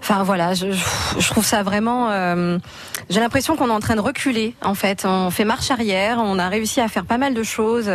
Enfin 0.00 0.22
voilà, 0.22 0.54
je, 0.54 0.72
je 0.72 1.28
trouve 1.28 1.44
ça 1.44 1.62
vraiment. 1.62 2.08
J'ai 3.10 3.20
l'impression 3.20 3.54
qu'on 3.54 3.68
est 3.68 3.72
en 3.72 3.80
train 3.80 3.96
de 3.96 4.00
reculer. 4.00 4.54
En 4.62 4.74
fait, 4.74 5.04
on 5.04 5.30
fait 5.30 5.44
marche 5.44 5.70
arrière. 5.70 6.18
On 6.20 6.38
a 6.38 6.48
réussi 6.48 6.80
à 6.80 6.88
faire 6.88 7.04
pas 7.04 7.18
mal 7.18 7.34
de 7.34 7.42
choses 7.42 7.90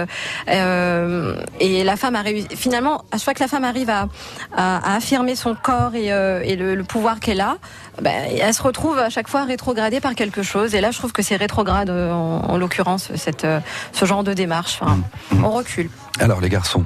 et 0.48 1.84
la 1.84 1.96
femme 1.98 2.16
a 2.16 2.22
réussi. 2.22 2.48
Finalement, 2.56 3.04
à 3.12 3.18
chaque 3.18 3.24
fois 3.24 3.34
que 3.34 3.40
la 3.40 3.48
femme 3.48 3.64
arrive 3.64 3.90
à, 3.90 4.08
à, 4.56 4.94
à 4.94 4.96
affirmer 4.98 5.36
son 5.36 5.56
corps 5.56 5.96
et, 5.96 6.08
et 6.08 6.56
le, 6.56 6.76
le 6.76 6.84
pouvoir 6.84 7.20
qu'elle 7.20 7.42
a, 7.42 7.58
ben, 8.02 8.30
elle 8.40 8.54
se 8.54 8.62
retrouve 8.62 9.00
à 9.00 9.10
chaque 9.10 9.28
fois 9.28 9.42
rétrogradée 9.50 10.00
par 10.00 10.16
quelque 10.16 10.42
chose. 10.44 10.74
Et 10.76 10.82
là, 10.82 10.92
je 10.92 10.98
trouve 10.98 11.12
que 11.12 11.22
c'est 11.22 11.36
rétrograde, 11.36 11.90
euh, 11.90 12.12
en, 12.14 12.42
en 12.50 12.58
l'occurrence, 12.58 13.12
cette, 13.16 13.44
euh, 13.46 13.60
ce 13.92 14.06
genre 14.06 14.24
de 14.24 14.34
démarche. 14.34 14.80
Enfin, 14.82 14.98
Mm. 15.32 15.44
On 15.46 15.52
recule. 15.52 15.90
Alors, 16.20 16.40
les 16.42 16.50
garçons, 16.50 16.86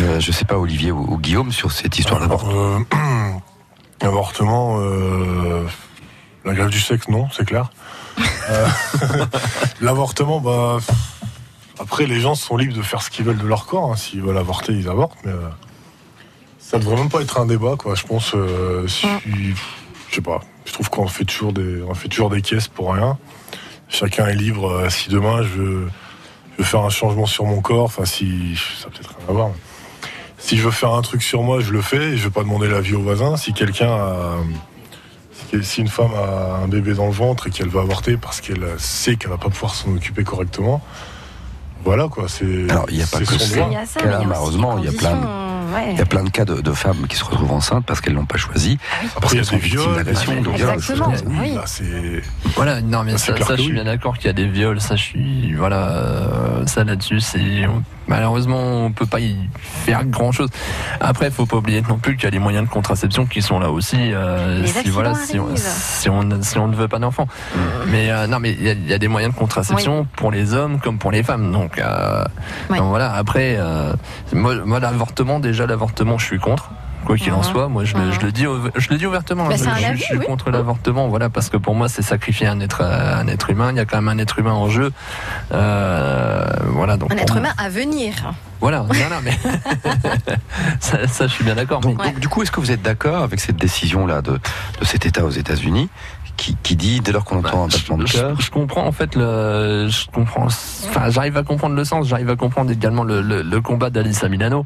euh, 0.00 0.18
je 0.20 0.32
sais 0.32 0.44
pas, 0.46 0.56
Olivier 0.58 0.90
ou, 0.92 1.04
ou 1.12 1.18
Guillaume, 1.18 1.52
sur 1.52 1.70
cette 1.70 1.98
histoire 1.98 2.18
d'avortement. 2.26 2.78
Euh, 2.94 3.32
Avortement, 4.02 4.78
euh, 4.80 5.66
la 6.46 6.54
grève 6.54 6.70
du 6.70 6.80
sexe, 6.80 7.08
non, 7.08 7.28
c'est 7.36 7.44
clair. 7.44 7.70
Euh, 8.48 8.66
L'avortement, 9.82 10.40
bah. 10.40 10.78
Après, 11.78 12.06
les 12.06 12.20
gens 12.20 12.34
sont 12.34 12.56
libres 12.56 12.74
de 12.76 12.82
faire 12.82 13.02
ce 13.02 13.08
qu'ils 13.10 13.24
veulent 13.24 13.38
de 13.38 13.46
leur 13.46 13.66
corps. 13.66 13.92
hein. 13.92 13.96
S'ils 13.96 14.22
veulent 14.22 14.36
avorter, 14.38 14.72
ils 14.72 14.88
avortent. 14.88 15.18
Mais 15.24 15.32
euh, 15.32 15.48
ça 16.58 16.78
devrait 16.78 16.96
même 16.96 17.08
pas 17.10 17.20
être 17.22 17.38
un 17.40 17.46
débat, 17.46 17.76
quoi. 17.78 17.94
Je 17.94 18.04
pense. 18.04 18.32
euh, 18.34 18.86
si, 18.88 19.06
je 20.08 20.14
sais 20.14 20.20
pas. 20.20 20.40
Je 20.70 20.74
trouve 20.74 20.88
qu'on 20.88 21.08
fait 21.08 21.24
toujours 21.24 21.52
des, 21.52 21.82
on 21.82 21.94
fait 21.94 22.06
toujours 22.06 22.30
des 22.30 22.42
caisses 22.42 22.68
pour 22.68 22.94
rien. 22.94 23.18
Chacun 23.88 24.28
est 24.28 24.36
libre. 24.36 24.70
euh, 24.70 24.88
si 24.88 25.08
demain 25.10 25.42
je 25.42 25.48
veux, 25.48 25.88
je 26.52 26.58
veux 26.58 26.64
faire 26.64 26.82
un 26.82 26.90
changement 26.90 27.26
sur 27.26 27.44
mon 27.44 27.60
corps, 27.60 27.86
enfin 27.86 28.04
si 28.04 28.56
ça 28.80 28.86
a 28.86 28.90
peut-être 28.90 29.16
rien 29.18 29.26
à 29.28 29.32
voir. 29.32 29.48
mais 29.48 29.54
si 30.38 30.56
je 30.56 30.62
veux 30.62 30.70
faire 30.70 30.92
un 30.92 31.02
truc 31.02 31.22
sur 31.24 31.42
moi, 31.42 31.58
je 31.60 31.72
le 31.72 31.82
fais. 31.82 32.10
Et 32.12 32.16
je 32.16 32.22
vais 32.22 32.30
pas 32.30 32.42
demander 32.44 32.68
l'avis 32.68 32.94
au 32.94 33.02
voisin. 33.02 33.36
Si 33.36 33.52
quelqu'un 33.52 33.90
a, 33.90 34.36
si 35.60 35.80
une 35.80 35.88
femme 35.88 36.12
a 36.14 36.60
un 36.62 36.68
bébé 36.68 36.94
dans 36.94 37.06
le 37.06 37.12
ventre 37.12 37.48
et 37.48 37.50
qu'elle 37.50 37.68
veut 37.68 37.80
avorter 37.80 38.16
parce 38.16 38.40
qu'elle 38.40 38.64
sait 38.78 39.16
qu'elle 39.16 39.30
va 39.30 39.38
pas 39.38 39.48
pouvoir 39.50 39.74
s'en 39.74 39.92
occuper 39.96 40.22
correctement, 40.22 40.80
voilà 41.84 42.06
quoi, 42.06 42.28
c'est. 42.28 42.70
Alors, 42.70 42.86
il 42.90 42.98
y 42.98 43.02
a 43.02 43.06
pas 43.06 43.18
c'est 43.18 43.24
que 43.26 43.32
son 43.32 43.38
ça. 43.40 43.56
droit. 43.56 43.68
Il 43.70 43.74
y 43.74 43.76
a 43.76 43.86
ça, 43.86 44.00
Là, 44.04 44.06
mais 44.06 44.10
il 44.10 44.12
y 44.12 44.14
a 44.14 44.18
aussi 44.20 44.26
malheureusement, 44.28 44.78
il 44.78 44.84
y 44.84 44.88
a 44.88 44.92
plein 44.92 45.16
de- 45.16 45.49
ouais. 45.74 45.92
Il 45.92 45.98
y 45.98 46.00
a 46.00 46.06
plein 46.06 46.24
de 46.24 46.30
cas 46.30 46.44
de, 46.44 46.60
de 46.60 46.72
femmes 46.72 47.06
qui 47.08 47.16
se 47.16 47.24
retrouvent 47.24 47.52
enceintes 47.52 47.84
parce 47.86 48.00
qu'elles 48.00 48.14
l'ont 48.14 48.26
pas 48.26 48.36
choisi. 48.38 48.78
Parce 48.78 49.16
Après, 49.16 49.28
il 49.28 49.28
y 49.28 49.30
qu'elles 49.32 49.40
a 49.40 49.44
sont 49.44 49.56
des 49.56 49.60
victimes 49.62 49.80
viols. 49.80 49.94
d'agressions, 49.96 50.32
Exactement. 50.52 51.12
Oui. 51.40 51.54
là. 51.54 51.64
Voilà, 52.56 52.80
non 52.80 53.02
mais 53.04 53.16
ça, 53.18 53.36
ça, 53.36 53.56
je 53.56 53.62
suis 53.62 53.72
bien 53.72 53.84
d'accord 53.84 54.16
qu'il 54.18 54.26
y 54.26 54.30
a 54.30 54.34
des 54.34 54.46
viols, 54.46 54.80
ça 54.80 54.96
je 54.96 55.02
suis 55.02 55.54
voilà, 55.54 55.88
euh, 55.88 56.66
ça 56.66 56.84
là-dessus 56.84 57.20
c'est 57.20 57.64
malheureusement 58.10 58.84
on 58.84 58.92
peut 58.92 59.06
pas 59.06 59.20
y 59.20 59.34
faire 59.86 60.04
grand 60.04 60.32
chose. 60.32 60.50
Après, 61.00 61.30
faut 61.30 61.46
pas 61.46 61.56
oublier 61.56 61.80
non 61.88 61.96
plus 61.98 62.16
qu'il 62.16 62.24
y 62.24 62.26
a 62.26 62.30
les 62.30 62.38
moyens 62.38 62.66
de 62.66 62.70
contraception 62.70 63.24
qui 63.24 63.40
sont 63.40 63.58
là 63.58 63.70
aussi. 63.70 63.96
euh, 64.12 64.66
si 64.66 64.90
voilà, 64.90 65.14
si 65.14 65.38
on, 65.38 65.48
si 65.56 66.10
on 66.10 66.42
si 66.42 66.58
on 66.58 66.68
ne 66.68 66.76
veut 66.76 66.88
pas 66.88 66.98
d'enfants. 66.98 67.28
Mais 67.86 68.10
euh, 68.10 68.26
non, 68.26 68.38
mais 68.40 68.50
il 68.52 68.66
y, 68.66 68.90
y 68.90 68.92
a 68.92 68.98
des 68.98 69.08
moyens 69.08 69.32
de 69.32 69.38
contraception 69.38 70.06
pour 70.16 70.30
les 70.30 70.52
hommes 70.54 70.80
comme 70.80 70.98
pour 70.98 71.10
les 71.12 71.22
femmes. 71.22 71.52
Donc, 71.52 71.78
euh, 71.78 72.24
donc 72.68 72.88
voilà. 72.88 73.12
Après, 73.14 73.56
euh, 73.58 73.92
moi, 74.32 74.54
moi 74.64 74.80
l'avortement 74.80 75.38
déjà 75.40 75.66
l'avortement, 75.66 76.18
je 76.18 76.26
suis 76.26 76.38
contre. 76.38 76.70
Quoi 77.04 77.16
qu'il 77.16 77.32
en 77.32 77.42
soit, 77.42 77.68
moi 77.68 77.84
je, 77.84 77.96
le, 77.96 78.12
je 78.12 78.20
le 78.20 78.30
dis, 78.30 78.44
je 78.76 78.88
le 78.90 78.96
dis 78.98 79.06
ouvertement. 79.06 79.46
Bah, 79.46 79.54
je, 79.56 79.62
c'est 79.64 79.68
un 79.68 79.76
je- 79.76 79.84
avis, 79.86 79.98
je 80.00 80.04
suis 80.04 80.16
oui. 80.18 80.26
contre 80.26 80.50
l'avortement, 80.50 81.08
voilà, 81.08 81.28
parce 81.30 81.48
que 81.48 81.56
pour 81.56 81.74
moi 81.74 81.88
c'est 81.88 82.02
sacrifier 82.02 82.46
un 82.46 82.60
être, 82.60 82.82
un 82.82 83.26
être 83.26 83.50
humain. 83.50 83.70
Il 83.70 83.76
y 83.76 83.80
a 83.80 83.84
quand 83.84 83.96
même 84.00 84.08
un 84.08 84.18
être 84.18 84.38
humain 84.38 84.52
en 84.52 84.68
jeu, 84.68 84.92
Euh, 85.52 86.44
voilà. 86.66 86.96
Donc 86.96 87.12
Un 87.12 87.16
être 87.16 87.32
moi- 87.34 87.38
humain 87.40 87.54
à 87.58 87.68
venir. 87.68 88.14
Voilà. 88.60 88.80
Non, 88.80 88.86
non, 88.88 89.16
mais 89.24 89.36
ça, 90.80 91.06
ça, 91.08 91.26
je 91.26 91.32
suis 91.32 91.44
bien 91.44 91.54
d'accord. 91.54 91.80
Donc, 91.80 91.96
mais- 91.98 92.10
donc, 92.10 92.20
du 92.20 92.28
coup, 92.28 92.42
est-ce 92.42 92.50
que 92.52 92.60
vous 92.60 92.70
êtes 92.70 92.82
d'accord 92.82 93.22
avec 93.22 93.40
cette 93.40 93.56
décision-là 93.56 94.22
de, 94.22 94.32
de 94.32 94.84
cet 94.84 95.06
État 95.06 95.24
aux 95.24 95.30
États-Unis 95.30 95.88
qui, 96.36 96.56
qui 96.62 96.76
dit, 96.76 97.00
dès 97.00 97.12
lors 97.12 97.24
qu'on 97.24 97.38
entend 97.38 97.64
un 97.64 97.66
Bah, 97.68 97.72
battement 97.76 97.98
de 97.98 98.04
cœur, 98.04 98.36
je- 98.38 98.44
je 98.46 98.50
comprends 98.50 98.86
en 98.86 98.92
fait 98.92 99.14
le, 99.14 99.88
je 99.90 100.06
comprends, 100.10 100.46
enfin 100.46 101.10
j'arrive 101.10 101.36
à 101.36 101.42
comprendre 101.42 101.74
le 101.74 101.84
sens, 101.84 102.06
j'arrive 102.06 102.30
à 102.30 102.36
comprendre 102.36 102.70
également 102.70 103.04
le, 103.04 103.20
le- 103.20 103.42
le 103.42 103.60
combat 103.60 103.90
d'Alissa 103.90 104.28
Milano. 104.28 104.64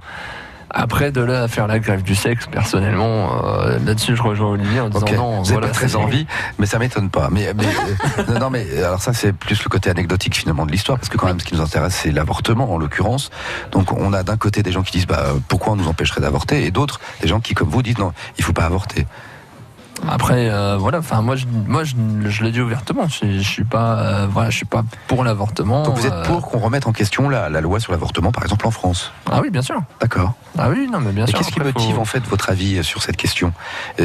Après, 0.77 1.13
de 1.13 1.21
là 1.21 1.45
à 1.45 1.49
faire 1.49 1.69
la 1.69 1.79
grève 1.79 2.03
du 2.03 2.17
sexe, 2.17 2.47
personnellement, 2.47 3.45
euh, 3.45 3.79
là-dessus, 3.87 4.17
je 4.17 4.23
rejoins 4.23 4.51
Olivier 4.51 4.81
en 4.81 4.89
disant 4.89 5.07
non. 5.15 5.43
vous 5.43 5.53
voilà, 5.53 5.69
pas 5.69 5.73
très 5.73 5.95
envie, 5.95 6.27
mais 6.59 6.67
ça 6.67 6.81
m'étonne 6.81 7.11
pas. 7.11 7.29
Mais, 7.31 7.55
mais 7.55 7.65
euh, 7.65 8.25
non, 8.33 8.41
non, 8.41 8.51
mais 8.51 8.67
alors 8.83 9.01
ça 9.01 9.13
c'est 9.13 9.33
plus 9.33 9.63
le 9.63 9.69
côté 9.69 9.89
anecdotique 9.89 10.37
finalement 10.37 10.67
de 10.67 10.73
l'histoire, 10.73 10.99
parce 10.99 11.09
que 11.09 11.17
quand 11.17 11.29
même 11.29 11.39
ce 11.39 11.45
qui 11.45 11.55
nous 11.55 11.61
intéresse 11.61 11.95
c'est 11.95 12.11
l'avortement 12.11 12.73
en 12.73 12.79
l'occurrence. 12.79 13.31
Donc 13.71 13.93
on 13.93 14.13
a 14.13 14.25
d'un 14.25 14.37
côté 14.37 14.65
des 14.65 14.73
gens 14.73 14.83
qui 14.83 14.93
disent 14.93 15.07
bah 15.07 15.27
pourquoi 15.47 15.75
on 15.75 15.77
nous 15.77 15.87
empêcherait 15.87 16.21
d'avorter, 16.21 16.67
et 16.67 16.73
d'autres 16.73 17.01
des 17.23 17.29
gens 17.29 17.39
qui 17.39 17.55
comme 17.55 17.69
vous 17.69 17.83
disent 17.83 17.99
non 17.99 18.13
il 18.37 18.43
faut 18.43 18.53
pas 18.53 18.65
avorter. 18.65 19.07
Après, 20.09 20.49
euh, 20.51 20.77
voilà, 20.79 20.99
enfin 20.99 21.23
moi, 21.23 21.37
je, 21.37 21.47
moi, 21.67 21.85
je, 21.85 21.95
je 22.27 22.43
le 22.45 22.51
dis 22.51 22.61
ouvertement, 22.61 23.09
je, 23.09 23.38
je 23.38 23.49
suis 23.49 23.64
pas, 23.64 23.99
euh, 23.99 24.27
voilà, 24.31 24.51
je 24.51 24.57
suis 24.57 24.67
pas 24.67 24.85
pour 25.07 25.25
l'avortement. 25.25 25.83
Donc 25.83 25.97
vous 25.97 26.07
êtes 26.07 26.12
euh, 26.12 26.23
pour 26.25 26.43
qu'on 26.49 26.59
remette 26.59 26.87
en 26.87 26.93
question 26.93 27.29
la, 27.29 27.49
la 27.49 27.61
loi 27.61 27.81
sur 27.81 27.93
l'avortement 27.93 28.33
par 28.33 28.43
exemple 28.45 28.67
en 28.67 28.71
France. 28.71 29.12
Ah 29.31 29.40
oui, 29.43 29.51
bien 29.51 29.62
sûr. 29.62 29.81
D'accord. 30.01 30.35
Ah 30.59 30.69
oui, 30.71 30.88
non, 30.93 31.01
mais 31.01 31.12
bien 31.12 31.25
Et 31.25 31.31
sûr. 31.31 31.38
qu'est-ce 31.38 31.51
qui 31.51 31.61
motive 31.61 31.95
faut- 31.97 32.01
en 32.01 32.05
fait 32.05 32.23
votre 32.27 32.51
avis 32.51 32.83
sur 32.85 33.03
cette 33.03 33.17
question 33.17 33.53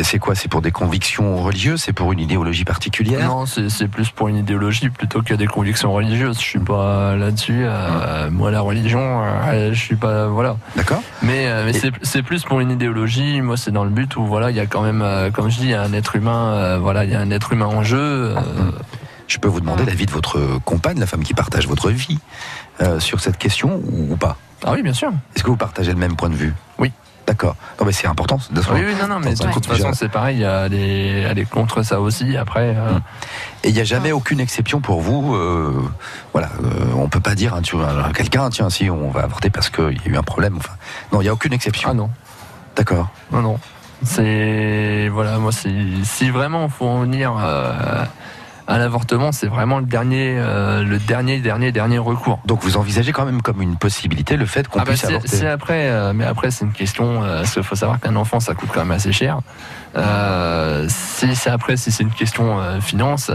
C'est 0.03 0.19
quoi? 0.19 0.35
C'est 0.35 0.47
pour 0.47 0.61
des 0.61 0.71
convictions 0.71 1.37
religieuses? 1.43 1.81
C'est 1.81 1.93
pour 1.93 2.11
une 2.11 2.19
idéologie 2.19 2.65
particulière? 2.65 3.27
Non, 3.27 3.45
c'est 3.45 3.87
plus 3.87 4.09
pour 4.09 4.27
une 4.29 4.37
idéologie 4.37 4.89
plutôt 4.89 5.21
que 5.21 5.33
des 5.33 5.47
convictions 5.47 5.91
religieuses. 5.93 6.37
Je 6.39 6.43
suis 6.45 6.59
pas 6.59 7.15
là-dessus. 7.15 7.61
euh, 7.65 8.29
moi, 8.31 8.51
la 8.51 8.61
religion, 8.61 9.21
je 9.53 9.73
suis 9.79 9.95
pas, 9.95 10.27
voilà. 10.27 10.55
D'accord. 10.75 11.01
Mais, 11.21 11.47
mais 11.65 11.71
Et- 11.75 11.91
c'est- 12.03 12.19
plus 12.23 12.43
pour 12.43 12.59
une 12.59 12.69
idéologie. 12.71 13.41
Moi, 13.41 13.57
c'est 13.57 13.71
dans 13.71 13.83
le 13.83 13.89
but 13.89 14.15
où 14.17 14.25
voilà, 14.25 14.51
il 14.51 14.57
y 14.57 14.59
a 14.59 14.65
quand 14.65 14.81
même, 14.81 15.03
comme 15.33 15.49
je 15.49 15.57
dis, 15.59 15.73
un 15.89 15.93
être 15.93 16.15
humain. 16.15 16.53
euh, 16.53 16.77
voilà, 16.79 17.03
il 17.05 17.11
y 17.11 17.15
a 17.15 17.19
un 17.19 17.31
être 17.31 17.51
humain 17.53 17.65
en 17.67 17.83
jeu. 17.83 17.99
euh, 18.37 18.71
Je 19.27 19.37
peux 19.37 19.47
vous 19.47 19.59
demander 19.61 19.85
l'avis 19.85 20.05
de 20.05 20.11
votre 20.11 20.39
compagne, 20.65 20.99
la 20.99 21.05
femme 21.07 21.23
qui 21.23 21.33
partage 21.33 21.67
votre 21.67 21.89
vie, 21.89 22.19
euh, 22.81 22.99
sur 22.99 23.19
cette 23.19 23.37
question 23.37 23.81
ou, 23.85 24.13
ou 24.13 24.15
pas? 24.17 24.37
Ah 24.65 24.71
oui, 24.73 24.81
bien 24.83 24.93
sûr. 24.93 25.11
Est-ce 25.35 25.43
que 25.43 25.49
vous 25.49 25.57
partagez 25.57 25.91
le 25.91 25.97
même 25.99 26.15
point 26.15 26.29
de 26.29 26.35
vue? 26.35 26.53
Oui. 26.77 26.91
D'accord. 27.27 27.55
Non 27.79 27.85
mais 27.85 27.91
c'est 27.91 28.07
important. 28.07 28.39
de 28.49 28.59
Oui, 28.73 28.81
oui, 28.87 28.95
non, 28.99 29.07
non, 29.07 29.19
mais 29.19 29.35
de 29.35 29.51
toute 29.53 29.67
façon, 29.67 29.93
c'est 29.93 30.09
pareil. 30.09 30.41
Elle 30.41 30.73
est, 30.73 31.21
elle 31.29 31.37
est 31.37 31.45
contre 31.47 31.83
ça 31.83 32.01
aussi. 32.01 32.35
Après, 32.37 32.73
euh, 32.75 32.97
Et 33.63 33.69
il 33.69 33.75
n'y 33.75 33.81
a 33.81 33.83
jamais 33.83 34.11
aucune 34.11 34.39
exception 34.39 34.81
pour 34.81 34.99
vous. 35.01 35.35
euh, 35.35 35.79
voilà, 36.33 36.49
euh, 36.63 36.69
on 36.97 37.07
peut 37.07 37.19
pas 37.19 37.35
dire 37.35 37.53
hein, 37.53 37.61
tu 37.61 37.75
vois, 37.75 38.03
à 38.03 38.11
quelqu'un, 38.13 38.49
tiens, 38.49 38.71
si 38.71 38.89
on 38.89 39.11
va 39.11 39.21
avorter 39.21 39.51
parce 39.51 39.69
qu'il 39.69 40.01
y 40.03 40.07
a 40.07 40.11
eu 40.11 40.17
un 40.17 40.23
problème. 40.23 40.55
Enfin, 40.57 40.73
non, 41.13 41.21
il 41.21 41.25
n'y 41.25 41.29
a 41.29 41.33
aucune 41.33 41.53
exception. 41.53 41.89
ah 41.91 41.93
non. 41.93 42.09
D'accord. 42.75 43.09
Non, 43.31 43.41
non. 43.43 43.59
C'est 44.03 45.09
voilà, 45.11 45.37
moi, 45.39 45.51
si 45.51 46.29
vraiment 46.29 46.65
il 46.65 46.71
faut 46.71 46.87
en 46.87 47.01
venir 47.01 47.35
euh, 47.37 48.03
à 48.67 48.77
l'avortement, 48.77 49.31
c'est 49.31 49.47
vraiment 49.47 49.79
le 49.79 49.85
dernier, 49.85 50.35
euh, 50.37 50.83
le 50.83 50.99
dernier, 50.99 51.39
dernier, 51.39 51.71
dernier 51.71 51.97
recours. 51.97 52.39
Donc 52.45 52.63
vous 52.63 52.77
envisagez 52.77 53.11
quand 53.11 53.25
même 53.25 53.41
comme 53.41 53.61
une 53.61 53.75
possibilité 53.75 54.37
le 54.37 54.45
fait 54.45 54.67
qu'on 54.67 54.79
Ah 54.79 54.83
bah, 54.85 54.91
puisse 54.91 55.03
avorter. 55.05 55.27
c'est 55.27 55.47
après, 55.49 55.89
euh, 55.89 56.13
mais 56.13 56.23
après 56.23 56.51
c'est 56.51 56.65
une 56.65 56.71
question. 56.71 57.21
parce 57.21 57.53
qu'il 57.53 57.63
faut 57.63 57.75
savoir 57.75 57.99
qu'un 57.99 58.15
enfant 58.15 58.39
ça 58.39 58.53
coûte 58.53 58.69
quand 58.73 58.81
même 58.81 58.91
assez 58.91 59.11
cher. 59.11 59.39
Si 60.87 61.35
c'est 61.35 61.49
après, 61.49 61.75
si 61.75 61.91
c'est 61.91 62.03
une 62.03 62.11
question 62.11 62.59
finance, 62.79 63.29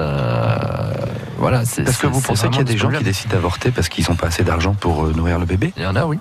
voilà. 1.37 1.63
Est-ce 1.63 1.99
que 1.99 2.07
vous 2.07 2.21
pensez 2.21 2.49
qu'il 2.49 2.59
y 2.59 2.61
a 2.61 2.65
des 2.65 2.79
gens 2.79 2.91
qui 2.91 3.05
décident 3.05 3.35
d'avorter 3.35 3.71
parce 3.71 3.89
qu'ils 3.89 4.07
n'ont 4.09 4.17
pas 4.17 4.29
assez 4.29 4.45
d'argent 4.45 4.75
pour 4.75 5.09
nourrir 5.09 5.39
le 5.39 5.45
bébé? 5.47 5.73
Il 5.77 5.83
y 5.83 5.87
en 5.87 5.97
a, 5.97 6.07
oui. 6.07 6.19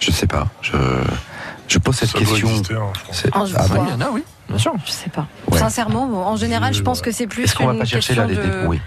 Je 0.00 0.10
ne 0.10 0.14
sais 0.14 0.26
pas. 0.26 0.48
Je, 0.62 0.72
je 1.70 1.78
pose 1.78 1.96
cette 1.96 2.10
Ça 2.10 2.18
question. 2.18 2.48
exister, 2.48 2.74
hein, 2.74 2.92
je 3.12 3.30
Ah 3.32 3.42
Oui, 3.44 3.78
il 3.86 3.90
y 3.90 3.92
en 3.94 4.00
a, 4.00 4.10
oui, 4.10 4.24
bien 4.48 4.58
sûr. 4.58 4.72
Je 4.84 4.90
sais 4.90 5.08
pas. 5.10 5.26
Ouais. 5.50 5.58
Sincèrement, 5.58 6.06
bon, 6.06 6.18
en 6.24 6.36
général, 6.36 6.74
Je- 6.74 6.82
pense 6.82 7.00
que 7.00 7.12
c'est 7.12 7.26
plus 7.28 7.44
Est-ce 7.44 7.54
qu'on 7.54 7.66
va 7.66 7.72
une 7.74 7.78
pas 7.78 7.84
chercher 7.84 8.14
question 8.14 8.22
là 8.22 8.28
des, 8.28 8.36
de, 8.36 8.60
des- 8.62 8.66
oui. 8.66 8.80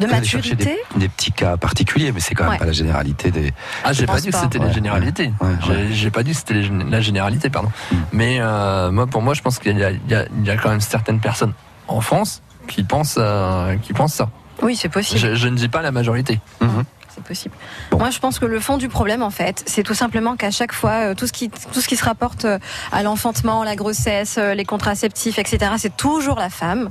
de 0.00 0.06
maturité. 0.06 0.54
des, 0.56 0.78
des 1.00 1.08
petits 1.08 1.32
cas 1.32 1.56
particuliers, 1.56 2.12
mais 2.12 2.20
c'est 2.20 2.34
quand 2.34 2.44
même 2.44 2.52
Ouais. 2.52 2.58
pas 2.58 2.66
la 2.66 2.72
généralité 2.72 3.30
des. 3.30 3.52
Ah, 3.84 3.92
j'ai 3.92 4.04
pas 4.06 4.12
pense 4.12 4.22
dit 4.22 4.28
que 4.28 4.32
pas. 4.32 4.42
c'était 4.42 4.58
Ouais, 4.58 4.66
les 4.68 4.72
généralités. 4.74 5.32
ouais, 5.40 5.48
ouais. 5.68 5.88
J'ai- 5.92 6.10
pas 6.10 6.22
dit 6.22 6.32
que 6.32 6.36
c'était 6.36 6.54
la 6.90 7.00
généralité, 7.00 7.48
pardon. 7.50 7.70
Mm. 7.90 7.96
Mais 8.12 8.36
euh, 8.40 8.90
moi, 8.90 9.06
pour 9.06 9.22
moi, 9.22 9.32
je 9.34 9.40
pense 9.42 9.58
qu'il 9.58 9.78
y, 9.78 9.82
a- 9.84 9.90
y 9.92 9.96
y 10.44 10.56
quand 10.62 10.68
même 10.70 10.80
certaines 10.80 11.20
personnes 11.20 11.54
en 11.88 12.00
France 12.02 12.42
qui 12.68 12.82
pensent, 12.82 13.16
euh, 13.18 13.76
qui 13.76 13.92
pensent 13.94 14.14
ça. 14.14 14.28
Oui, 14.62 14.76
c'est 14.76 14.88
possible. 14.90 15.18
Je, 15.18 15.34
je 15.34 15.48
ne 15.48 15.56
dis 15.56 15.68
pas 15.68 15.82
la 15.82 15.90
majorité. 15.92 16.40
Mhm. 16.60 16.84
C'est 17.14 17.24
possible. 17.24 17.54
Bon. 17.90 17.98
Moi, 17.98 18.10
je 18.10 18.18
pense 18.18 18.38
que 18.38 18.46
le 18.46 18.58
fond 18.60 18.76
du 18.78 18.88
problème, 18.88 19.22
en 19.22 19.30
fait, 19.30 19.62
c'est 19.66 19.82
tout 19.82 19.94
simplement 19.94 20.36
qu'à 20.36 20.50
chaque 20.50 20.72
fois, 20.72 21.10
euh, 21.10 21.14
tout 21.14 21.26
ce 21.26 21.32
qui, 21.32 21.50
tout 21.50 21.80
ce 21.80 21.88
qui 21.88 21.96
se 21.96 22.04
rapporte 22.04 22.44
euh, 22.44 22.58
à 22.90 23.02
l'enfantement, 23.02 23.64
la 23.64 23.76
grossesse, 23.76 24.36
euh, 24.38 24.54
les 24.54 24.64
contraceptifs, 24.64 25.38
etc., 25.38 25.72
c'est 25.78 25.96
toujours 25.96 26.36
la 26.38 26.48
femme. 26.50 26.88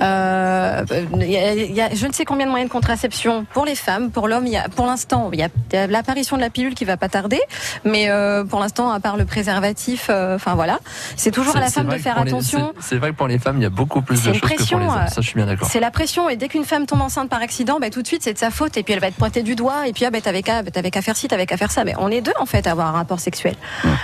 Euh, 0.00 0.84
Il 1.20 1.30
y, 1.30 1.36
a, 1.36 1.54
il 1.54 1.74
y 1.74 1.80
a 1.80 1.94
je 1.94 2.06
ne 2.06 2.12
sais 2.12 2.24
combien 2.24 2.46
de 2.46 2.50
moyens 2.50 2.68
de 2.68 2.72
contraception 2.72 3.46
pour 3.52 3.64
les 3.64 3.74
femmes, 3.74 4.10
pour 4.10 4.28
l'homme. 4.28 4.46
Pour 4.76 4.86
l'instant, 4.86 5.30
il 5.32 5.40
y 5.40 5.76
a, 5.76 5.86
l'apparition 5.86 6.36
de 6.36 6.42
la 6.42 6.50
pilule 6.50 6.74
qui 6.74 6.84
va 6.84 6.96
pas 6.96 7.08
tarder, 7.08 7.40
mais 7.84 8.08
euh, 8.10 8.44
pour 8.44 8.60
l'instant, 8.60 8.90
à 8.90 9.00
part 9.00 9.16
le 9.16 9.24
préservatif, 9.24 10.06
euh, 10.10 10.36
enfin 10.36 10.54
voilà, 10.54 10.78
c'est 11.16 11.30
toujours 11.30 11.56
à 11.56 11.60
la 11.60 11.70
femme 11.70 11.88
de 11.88 11.98
faire 11.98 12.18
attention. 12.18 12.72
c'est- 12.80 12.94
vrai 12.98 13.10
que 13.10 13.16
pour 13.16 13.26
les 13.28 13.38
femmes, 13.40 13.56
il 13.58 13.62
y 13.62 13.66
a 13.66 13.70
beaucoup 13.70 14.02
plus 14.02 14.18
de 14.22 14.32
choses 14.32 14.40
que 14.40 14.46
pour 14.70 14.78
les 14.78 14.86
hommes. 14.86 15.06
Ça, 15.08 15.20
je 15.20 15.26
suis 15.26 15.34
bien 15.34 15.46
d'accord. 15.46 15.68
C'est 15.70 15.80
la 15.80 15.90
pression 15.90 16.28
et 16.28 16.36
dès 16.36 16.48
qu'une 16.48 16.64
femme 16.64 16.86
tombe 16.86 17.00
enceinte 17.02 17.28
par 17.28 17.40
accident, 17.42 17.78
bah, 17.80 17.90
tout 17.90 18.02
de 18.02 18.06
suite 18.06 18.22
c'est 18.22 18.32
de 18.32 18.38
sa 18.38 18.50
faute 18.50 18.76
et 18.76 18.82
puis 18.82 18.94
elle 18.94 19.00
va 19.00 19.08
être 19.08 19.16
pointée 19.16 19.42
du 19.42 19.56
doigt 19.56 19.63
et 19.86 19.92
puis 19.92 20.04
ah, 20.04 20.10
bah, 20.10 20.20
t'avais 20.20 20.42
qu'à 20.42 20.62
t'avais 20.62 20.90
qu'à 20.90 21.02
faire 21.02 21.16
ci, 21.16 21.28
t'avais 21.28 21.46
qu'à 21.46 21.56
faire 21.56 21.70
ça. 21.70 21.84
Mais 21.84 21.94
on 21.98 22.08
est 22.10 22.20
deux 22.20 22.32
en 22.38 22.46
fait 22.46 22.66
à 22.66 22.70
avoir 22.72 22.88
un 22.88 22.92
rapport 22.92 23.20
sexuel 23.20 23.54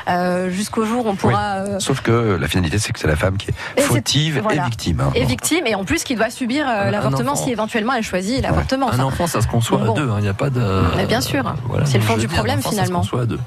Euh, 0.08 0.50
jusqu'au 0.50 0.84
jour 0.84 1.06
on 1.06 1.14
pourra 1.14 1.56
euh, 1.58 1.78
Sauf 1.78 2.00
que 2.00 2.36
la 2.40 2.48
finalité, 2.48 2.78
c'est 2.78 2.92
que 2.92 2.98
c'est 2.98 3.06
la 3.08 3.16
femme 3.16 3.36
qui 3.36 3.50
est 3.50 3.54
Et 3.80 3.82
fautive 3.82 4.40
voilà. 4.42 4.62
et 4.62 4.64
victime. 4.66 5.00
hein. 5.00 5.10
Bon. 5.14 5.26
victime 5.26 5.66
et 5.66 5.74
en 5.74 5.84
plus 5.84 6.04
qui 6.04 6.14
doit 6.16 6.30
subir 6.30 6.66
euh, 6.68 6.70
Un- 6.70 6.86
un 6.88 6.90
l'avortement 6.90 7.34
si 7.36 7.50
éventuellement 7.50 7.92
elle 7.94 8.02
choisit 8.02 8.42
l'avortement. 8.42 8.88
Un 8.90 8.94
Enfin, 8.94 9.04
enfant, 9.04 9.26
ça 9.26 9.40
se 9.40 9.46
conçoit 9.48 9.78
bon. 9.78 9.92
à 9.92 9.96
deux. 9.96 10.08
hein. 10.10 10.16
Il 10.18 10.22
n'y 10.22 10.28
a 10.28 10.34
pas 10.34 10.50
de. 10.50 10.60
Mais 10.96 11.06
bien 11.06 11.20
sûr. 11.20 11.54
Voilà. 11.66 11.86
C'est 11.86 11.98
le 11.98 12.04
fond 12.04 12.16
du 12.16 12.26
un 12.26 12.28
problème, 12.28 12.58
enfant, 12.58 12.70
finalement. 12.70 13.02
Ça 13.02 13.10
se 13.10 13.16
conçoit 13.16 13.22
à 13.22 13.26
deux. 13.26 13.40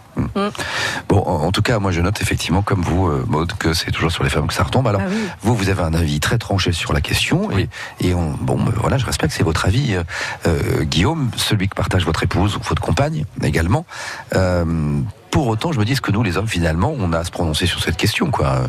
Bon, 1.09 1.19
en, 1.25 1.45
en 1.45 1.51
tout 1.51 1.61
cas, 1.61 1.79
moi, 1.79 1.91
je 1.91 2.01
note 2.01 2.21
effectivement, 2.21 2.61
comme 2.61 2.81
vous, 2.81 3.07
Maud, 3.27 3.53
que 3.53 3.73
c'est 3.73 3.91
toujours 3.91 4.11
sur 4.11 4.23
les 4.23 4.29
femmes 4.29 4.47
que 4.47 4.53
ça 4.53 4.63
retombe. 4.63 4.87
Alors, 4.87 5.01
oui. 5.07 5.15
vous, 5.41 5.55
vous 5.55 5.69
avez 5.69 5.81
un 5.83 5.93
avis 5.93 6.19
très 6.19 6.37
tranché 6.37 6.71
sur 6.71 6.93
la 6.93 7.01
question, 7.01 7.47
Oui. 7.51 7.69
et, 7.99 8.09
et 8.09 8.13
on, 8.15 8.31
bon, 8.39 8.57
voilà, 8.79 8.97
je 8.97 9.05
respecte, 9.05 9.33
c'est 9.33 9.43
votre 9.43 9.65
avis, 9.65 9.95
Guillaume, 10.81 11.29
celui 11.37 11.67
que 11.69 11.75
partage 11.75 12.02
votre 12.05 12.23
épouse 12.23 12.57
ou 12.57 12.59
votre 12.61 12.81
compagne 12.81 13.25
également. 13.41 13.85
Euh, 14.35 14.99
pour 15.31 15.47
autant, 15.47 15.71
je 15.71 15.79
me 15.79 15.85
dis, 15.85 15.95
que 15.95 16.11
nous, 16.11 16.23
les 16.23 16.37
hommes, 16.37 16.47
finalement, 16.47 16.93
on 16.97 17.11
a 17.13 17.19
à 17.19 17.23
se 17.23 17.31
prononcer 17.31 17.65
sur 17.65 17.81
cette 17.81 17.97
question, 17.97 18.29
quoi 18.29 18.63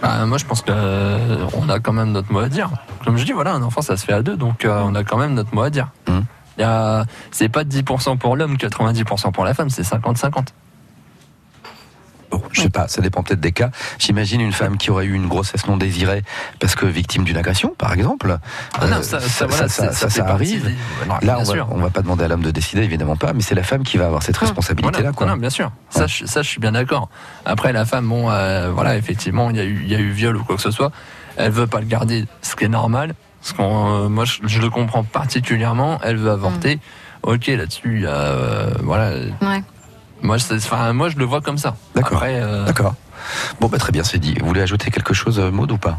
Bah, 0.00 0.24
moi, 0.26 0.38
je 0.38 0.44
pense 0.44 0.62
que 0.62 0.72
euh, 0.72 1.46
on 1.54 1.68
a 1.68 1.78
quand 1.78 1.92
même 1.92 2.12
notre 2.12 2.32
mot 2.32 2.40
à 2.40 2.48
dire. 2.48 2.70
Comme 3.04 3.18
je 3.18 3.24
dis, 3.24 3.32
voilà, 3.32 3.52
un 3.52 3.62
enfant, 3.62 3.82
ça 3.82 3.96
se 3.96 4.04
fait 4.04 4.12
à 4.12 4.22
deux, 4.22 4.36
donc 4.36 4.64
euh, 4.64 4.80
on 4.84 4.94
a 4.94 5.04
quand 5.04 5.18
même 5.18 5.34
notre 5.34 5.54
mot 5.54 5.62
à 5.62 5.70
dire. 5.70 5.88
A, 6.60 7.04
c'est 7.30 7.48
pas 7.48 7.64
10% 7.64 8.18
pour 8.18 8.36
l'homme, 8.36 8.54
90% 8.54 9.32
pour 9.32 9.44
la 9.44 9.54
femme, 9.54 9.70
c'est 9.70 9.82
50-50. 9.82 10.48
Bon, 12.32 12.42
je 12.50 12.62
sais 12.62 12.70
pas, 12.70 12.88
ça 12.88 13.02
dépend 13.02 13.22
peut-être 13.22 13.40
des 13.40 13.52
cas. 13.52 13.70
J'imagine 13.98 14.40
une 14.40 14.52
femme 14.52 14.78
qui 14.78 14.90
aurait 14.90 15.04
eu 15.04 15.12
une 15.12 15.28
grossesse 15.28 15.66
non 15.66 15.76
désirée 15.76 16.22
parce 16.58 16.74
que 16.74 16.86
victime 16.86 17.24
d'une 17.24 17.36
agression, 17.36 17.74
par 17.76 17.92
exemple. 17.92 18.38
Ah 18.80 18.86
non, 18.86 18.96
Euh, 18.96 19.02
ça, 19.02 19.20
ça, 19.20 19.46
voilà, 19.46 19.68
ça, 19.68 19.90
c'est- 19.90 19.92
ça, 19.92 20.08
fait 20.08 20.14
ça 20.18 20.24
partie 20.24 20.44
arrive. 20.54 20.64
des- 20.64 21.06
non, 21.08 21.14
Là, 21.22 21.36
on 21.38 21.42
va, 21.42 21.52
sûr. 21.52 21.68
on 21.70 21.78
va 21.78 21.90
pas 21.90 22.00
demander 22.02 22.24
à 22.24 22.28
l'homme 22.28 22.42
de 22.42 22.50
décider, 22.50 22.82
évidemment 22.82 23.16
pas, 23.16 23.32
mais 23.34 23.42
c'est 23.42 23.54
la 23.54 23.62
femme 23.62 23.82
qui 23.82 23.98
va 23.98 24.06
avoir 24.06 24.22
cette 24.22 24.36
responsabilité-là, 24.38 24.98
Voilà. 24.98 25.12
quoi. 25.12 25.26
Non, 25.26 25.32
non, 25.34 25.38
bien 25.38 25.50
sûr. 25.50 25.70
Ça, 25.90 26.06
je, 26.06 26.24
ça, 26.24 26.40
je 26.42 26.48
suis 26.48 26.60
bien 26.60 26.72
d'accord. 26.72 27.10
Après, 27.44 27.72
la 27.72 27.84
femme, 27.84 28.08
bon, 28.08 28.30
euh, 28.30 28.70
voilà, 28.70 28.96
effectivement, 28.96 29.50
il 29.50 29.56
y 29.56 29.60
a 29.60 29.64
eu, 29.64 29.82
il 29.84 29.90
y 29.92 29.94
a 29.94 29.98
eu 30.00 30.10
viol 30.10 30.36
ou 30.36 30.42
quoi 30.44 30.56
que 30.56 30.62
ce 30.62 30.70
soit. 30.70 30.90
Elle 31.36 31.50
veut 31.52 31.66
pas 31.66 31.80
le 31.80 31.86
garder, 31.86 32.24
ce 32.40 32.56
qui 32.56 32.64
est 32.64 32.68
normal. 32.68 33.14
Parce 33.42 33.54
euh, 33.60 34.08
moi, 34.08 34.24
je, 34.24 34.38
je 34.46 34.60
le 34.60 34.70
comprends 34.70 35.02
particulièrement. 35.04 35.98
Elle 36.02 36.16
veut 36.16 36.30
avorter. 36.30 36.78
Ok, 37.22 37.46
là-dessus, 37.48 37.96
il 37.96 38.02
y 38.02 38.06
a, 38.06 38.10
euh, 38.10 38.70
voilà. 38.82 39.10
Ouais. 39.42 39.62
Moi, 40.22 40.38
c'est- 40.38 40.54
enfin, 40.54 40.92
moi, 40.92 41.08
je 41.08 41.16
le 41.18 41.24
vois 41.24 41.40
comme 41.40 41.58
ça. 41.58 41.76
D'accord. 41.94 42.22
Euh, 42.24 42.64
D'accord. 42.64 42.94
Bon, 43.60 43.68
bah, 43.68 43.78
très 43.78 43.92
bien, 43.92 44.04
c'est 44.04 44.18
dit. 44.18 44.34
Vous 44.40 44.46
voulez 44.46 44.62
ajouter 44.62 44.90
quelque 44.90 45.14
chose, 45.14 45.38
euh, 45.38 45.50
Maud, 45.50 45.70
ou 45.72 45.78
pas? 45.78 45.98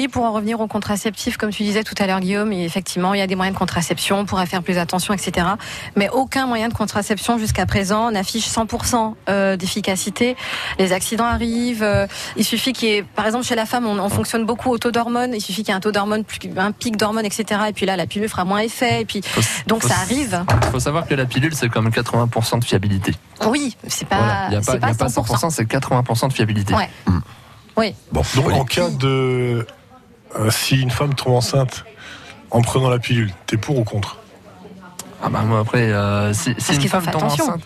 Oui, 0.00 0.08
pour 0.08 0.24
en 0.24 0.32
revenir 0.32 0.60
aux 0.60 0.66
contraceptifs, 0.66 1.36
comme 1.36 1.50
tu 1.50 1.62
disais 1.62 1.84
tout 1.84 1.94
à 1.98 2.06
l'heure, 2.06 2.20
Guillaume, 2.20 2.52
et 2.52 2.64
effectivement, 2.64 3.12
il 3.12 3.18
y 3.18 3.22
a 3.22 3.26
des 3.26 3.34
moyens 3.34 3.54
de 3.54 3.58
contraception, 3.58 4.20
on 4.20 4.24
pourra 4.24 4.46
faire 4.46 4.62
plus 4.62 4.78
attention, 4.78 5.12
etc. 5.12 5.46
Mais 5.94 6.08
aucun 6.08 6.46
moyen 6.46 6.68
de 6.68 6.74
contraception 6.74 7.36
jusqu'à 7.38 7.66
présent 7.66 8.10
n'affiche 8.10 8.48
100% 8.48 9.14
euh, 9.28 9.56
d'efficacité. 9.56 10.36
Les 10.78 10.92
accidents 10.92 11.26
arrivent. 11.26 11.82
euh, 11.82 12.06
il 12.36 12.44
suffit 12.46 12.72
qu'il 12.72 12.88
y 12.88 12.92
ait, 12.92 13.02
par 13.02 13.26
exemple, 13.26 13.44
chez 13.44 13.54
la 13.56 13.66
femme, 13.66 13.86
on, 13.86 13.98
on 13.98 14.08
fonctionne 14.08 14.46
beaucoup 14.46 14.70
au 14.70 14.78
taux 14.78 14.90
d'hormones. 14.90 15.34
Il 15.34 15.40
suffit 15.42 15.62
qu'il 15.62 15.68
y 15.68 15.72
ait 15.72 15.76
un 15.76 15.80
taux 15.80 15.92
d'hormones, 15.92 16.24
un 16.56 16.72
pic 16.72 16.96
d'hormones, 16.96 17.26
etc. 17.26 17.60
Et 17.68 17.72
puis 17.74 17.84
là, 17.84 17.96
la 17.96 18.06
pilule 18.06 18.28
fera 18.28 18.44
moins 18.46 18.60
effet. 18.60 19.02
Et 19.02 19.04
puis, 19.04 19.20
faut- 19.22 19.42
donc 19.66 19.82
faut- 19.82 19.88
ça 19.88 19.96
arrive. 19.96 20.44
Il 20.64 20.68
faut 20.70 20.80
savoir 20.80 21.06
que 21.06 21.14
la 21.14 21.26
pilule, 21.26 21.54
c'est 21.54 21.68
comme 21.68 21.90
80% 21.90 22.58
de 22.58 22.64
fiabilité. 22.64 23.12
Oui, 23.46 23.76
c'est 23.86 24.08
pas, 24.08 24.16
Voilà. 24.16 24.44
Il 24.46 24.50
n'y 24.50 24.56
a, 24.56 24.60
pas- 24.60 24.64
c'est 24.72 24.78
il 24.78 24.80
y 24.80 24.84
a 24.84 24.88
pas 24.88 24.94
pas 24.94 25.08
100%. 25.08 25.36
100%, 25.36 25.50
c'est 25.50 25.64
80% 25.66 26.28
de 26.28 26.32
fiabilité. 26.32 26.72
Ouais. 26.74 26.88
Oui. 27.76 27.94
Bon, 28.12 28.22
Donc 28.34 28.50
en 28.52 28.64
cas 28.64 28.90
de. 28.90 29.66
Euh, 30.38 30.50
si 30.50 30.80
une 30.80 30.90
femme 30.90 31.14
tombe 31.14 31.34
enceinte 31.34 31.84
en 32.50 32.62
prenant 32.62 32.88
la 32.90 32.98
pilule, 32.98 33.30
t'es 33.46 33.56
pour 33.56 33.78
ou 33.78 33.84
contre? 33.84 34.18
Ah 35.22 35.28
bah 35.28 35.42
moi 35.46 35.60
après, 35.60 35.92
euh, 35.92 36.32
si, 36.32 36.50
une 36.50 36.78
qu'il 36.78 36.88
femme 36.88 37.04
tombe 37.04 37.16
attention. 37.24 37.44
enceinte. 37.44 37.62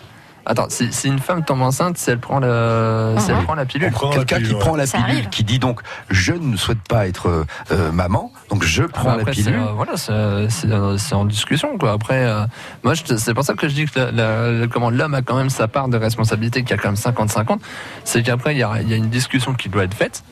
Attends, 0.47 0.67
si, 0.69 0.93
si 0.93 1.09
une 1.09 1.21
femme 1.21 1.43
tombe 1.43 1.63
enceinte, 1.63 1.97
si 1.97 2.11
elle 2.11 2.19
prend 2.19 2.39
le, 2.39 3.15
si 3.19 3.31
elle 3.31 3.37
Mhm. 3.39 3.45
prend 3.45 3.55
la 3.55 3.65
pilule. 3.65 3.91
La 3.91 4.11
Quelqu'un 4.11 4.41
qui 4.43 4.53
ouais. 4.53 4.59
prend 4.59 4.77
la 4.77 4.87
Ça 4.87 4.99
pilule, 4.99 5.13
arrive. 5.13 5.29
qui 5.31 5.43
dit 5.43 5.59
donc 5.59 5.81
je 6.11 6.33
ne 6.35 6.57
souhaite 6.59 6.83
pas 6.87 7.07
être 7.07 7.29
euh, 7.31 7.45
euh, 7.71 7.93
maman, 7.93 8.31
donc 8.51 8.63
je 8.63 8.83
Ah 8.83 8.89
prends 8.93 9.05
bah 9.05 9.15
la 9.17 9.21
après, 9.23 9.33
c'est, 9.35 9.43
pilule. 9.45 9.61
euh, 9.61 9.73
voilà, 9.75 9.97
c'est, 9.97 10.11
euh, 10.13 10.99
en 11.13 11.25
discussion 11.25 11.79
quoi. 11.79 11.93
Après, 11.93 12.27
euh, 12.27 12.45
moi, 12.83 12.93
c'est 12.95 13.33
pour 13.33 13.45
ça 13.45 13.55
que 13.55 13.69
je 13.69 13.75
dis 13.75 13.87
que 13.87 13.99
la- 13.99 14.11
la- 14.11 14.51
la- 14.51 14.67
comment 14.67 14.91
l'homme 14.91 15.15
a 15.15 15.23
quand 15.23 15.37
même 15.37 15.49
sa 15.49 15.67
part 15.67 15.89
de 15.89 15.97
responsabilité, 15.97 16.63
qui 16.63 16.75
a 16.75 16.77
quand 16.77 16.89
même 16.89 16.97
50-50. 16.97 17.61
C'est 18.05 18.23
qu'après, 18.23 18.55
il 18.55 18.59
y 18.59 18.63
a, 18.63 18.83
il 18.83 18.91
y 18.91 18.93
a 18.93 18.97
une 18.97 19.09
discussion 19.09 19.55
qui 19.55 19.71
doit 19.71 19.85
être 19.85 19.95
faite. 19.95 20.25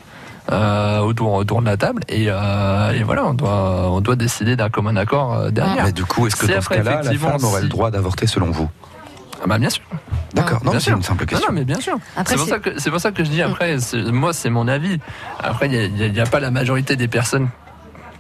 Euh, 0.51 0.99
autour, 1.01 1.33
autour 1.35 1.61
de 1.61 1.67
la 1.67 1.77
table 1.77 2.03
et, 2.09 2.27
euh, 2.29 2.91
et 2.93 3.03
voilà 3.05 3.25
on 3.27 3.35
doit, 3.35 3.91
on 3.91 4.01
doit 4.01 4.17
décider 4.17 4.57
d'un 4.57 4.69
commun 4.71 4.97
accord 4.97 5.35
euh, 5.35 5.51
derrière. 5.51 5.85
Mais 5.85 5.93
du 5.93 6.05
coup, 6.05 6.27
est-ce 6.27 6.37
que 6.37 6.47
C'est 6.47 6.55
dans 6.57 6.61
ce 6.61 6.69
cas-là, 6.69 7.03
la 7.03 7.15
femme 7.15 7.45
aurait 7.45 7.59
si- 7.61 7.63
le 7.65 7.69
droit 7.69 7.91
d'avorter 7.91 8.27
selon 8.27 8.51
vous? 8.51 8.69
Ah 9.43 9.47
bah 9.47 9.59
bien 9.59 9.71
sûr. 9.71 9.83
D'accord, 10.35 10.59
non, 10.65 10.71
Bien 10.71 10.75
mais 10.75 10.81
c'est 10.81 10.91
une 10.93 11.03
simple 11.03 11.23
Non, 11.23 11.27
question. 11.27 11.49
non, 11.51 11.55
mais 11.59 11.65
bien 11.65 11.81
sûr. 11.81 11.97
C'est 12.27 12.37
pour, 12.37 12.47
ça 12.47 12.59
que- 12.59 12.79
c'est 12.79 12.91
pour 12.91 13.01
ça 13.01 13.11
que 13.13 13.23
je 13.25 13.31
dis 13.31 13.43
après, 13.43 13.77
moi 14.13 14.33
c'est 14.33 14.51
mon 14.51 14.67
avis. 14.69 14.99
Après, 15.43 15.69
il 15.69 16.13
n'y 16.13 16.21
a, 16.21 16.25
pas 16.27 16.41
la 16.41 16.51
majorité 16.51 16.97
des 16.97 17.09
personnes. 17.09 17.49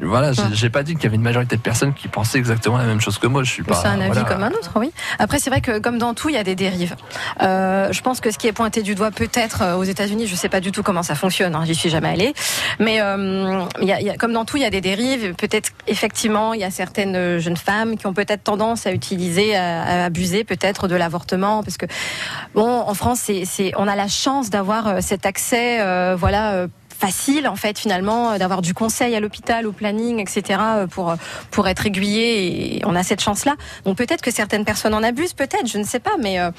Voilà, 0.02 0.32
j'ai- 0.32 0.42
Ouais. 0.42 0.48
j'ai 0.52 0.68
pas 0.70 0.82
dit 0.82 0.94
qu'il 0.94 1.04
y 1.04 1.06
avait 1.06 1.16
une 1.16 1.22
majorité 1.22 1.56
de 1.56 1.60
personnes 1.60 1.94
qui 1.94 2.08
pensaient 2.08 2.38
exactement 2.38 2.76
la 2.76 2.84
même 2.84 3.00
chose 3.00 3.18
que 3.18 3.26
moi. 3.26 3.44
Je 3.44 3.50
suis 3.50 3.62
pas. 3.62 3.74
C'est 3.76 3.86
un 3.88 4.00
avis 4.00 4.08
voilà. 4.12 4.24
comme 4.24 4.42
un 4.42 4.50
autre, 4.50 4.72
oui. 4.76 4.90
Après, 5.18 5.38
c'est 5.38 5.48
vrai 5.50 5.60
que 5.60 5.78
comme 5.78 5.98
dans 5.98 6.12
tout, 6.14 6.28
il 6.28 6.34
y 6.34 6.38
a 6.38 6.42
des 6.44 6.54
dérives. 6.56 6.96
Euh, 7.42 7.92
je 7.92 8.00
pense 8.02 8.20
que 8.20 8.30
ce 8.30 8.38
qui 8.38 8.46
est 8.48 8.52
pointé 8.52 8.82
du 8.82 8.94
doigt, 8.94 9.10
peut-être 9.10 9.62
euh, 9.62 9.76
aux 9.76 9.84
États-Unis, 9.84 10.26
je 10.26 10.34
sais 10.34 10.48
pas 10.48 10.60
du 10.60 10.72
tout 10.72 10.82
comment 10.82 11.02
ça 11.02 11.14
fonctionne. 11.14 11.54
Hein, 11.54 11.62
J'y 11.64 11.74
suis 11.74 11.88
jamais 11.90 12.08
allée, 12.08 12.34
mais 12.80 13.00
euh, 13.00 13.64
y 13.80 13.92
a, 13.92 14.00
y 14.00 14.10
a- 14.10 14.16
comme 14.16 14.32
dans 14.32 14.44
tout, 14.44 14.56
il 14.56 14.62
y 14.62 14.66
a 14.66 14.70
des 14.70 14.80
dérives. 14.80 15.34
Peut-être 15.34 15.70
effectivement, 15.86 16.52
il 16.54 16.60
y 16.60 16.64
a 16.64 16.70
certaines 16.70 17.16
euh, 17.16 17.38
jeunes 17.38 17.56
femmes 17.56 17.96
qui 17.96 18.06
ont 18.06 18.12
peut-être 18.14 18.42
tendance 18.44 18.86
à 18.86 18.92
utiliser, 18.92 19.54
à, 19.56 19.82
à 19.82 20.04
abuser 20.06 20.44
peut-être 20.44 20.88
de 20.88 20.96
l'avortement, 20.96 21.62
parce 21.62 21.76
que 21.76 21.86
bon, 22.54 22.68
en 22.68 22.94
France, 22.94 23.20
c'est, 23.22 23.44
c'est, 23.44 23.72
on 23.76 23.86
a 23.88 23.94
la 23.96 24.08
chance 24.08 24.50
d'avoir 24.50 24.86
euh, 24.88 24.98
cet 25.00 25.26
accès, 25.26 25.80
euh, 25.80 26.16
voilà. 26.18 26.66
Euh, 27.02 27.06
facile 27.06 27.48
en 27.48 27.56
fait 27.56 27.78
finalement 27.78 28.32
euh, 28.32 28.38
d'avoir 28.38 28.62
du 28.62 28.74
conseil 28.74 29.14
à 29.14 29.20
l'hôpital 29.20 29.66
au 29.66 29.72
planning 29.72 30.20
etc 30.20 30.60
euh, 30.60 30.86
pour 30.86 31.14
pour 31.50 31.68
être 31.68 31.86
aiguillé 31.86 32.76
et 32.76 32.82
on 32.86 32.94
a 32.94 33.02
cette 33.02 33.20
chance 33.20 33.44
là 33.44 33.54
donc 33.84 33.96
peut-être 33.96 34.22
que 34.22 34.30
certaines 34.30 34.64
personnes 34.64 34.94
en 34.94 35.02
abusent 35.02 35.34
peut-être 35.34 35.66
je 35.66 35.78
ne 35.78 35.84
sais 35.84 36.00
pas 36.00 36.16
mais 36.18 36.38
euh, 36.38 36.50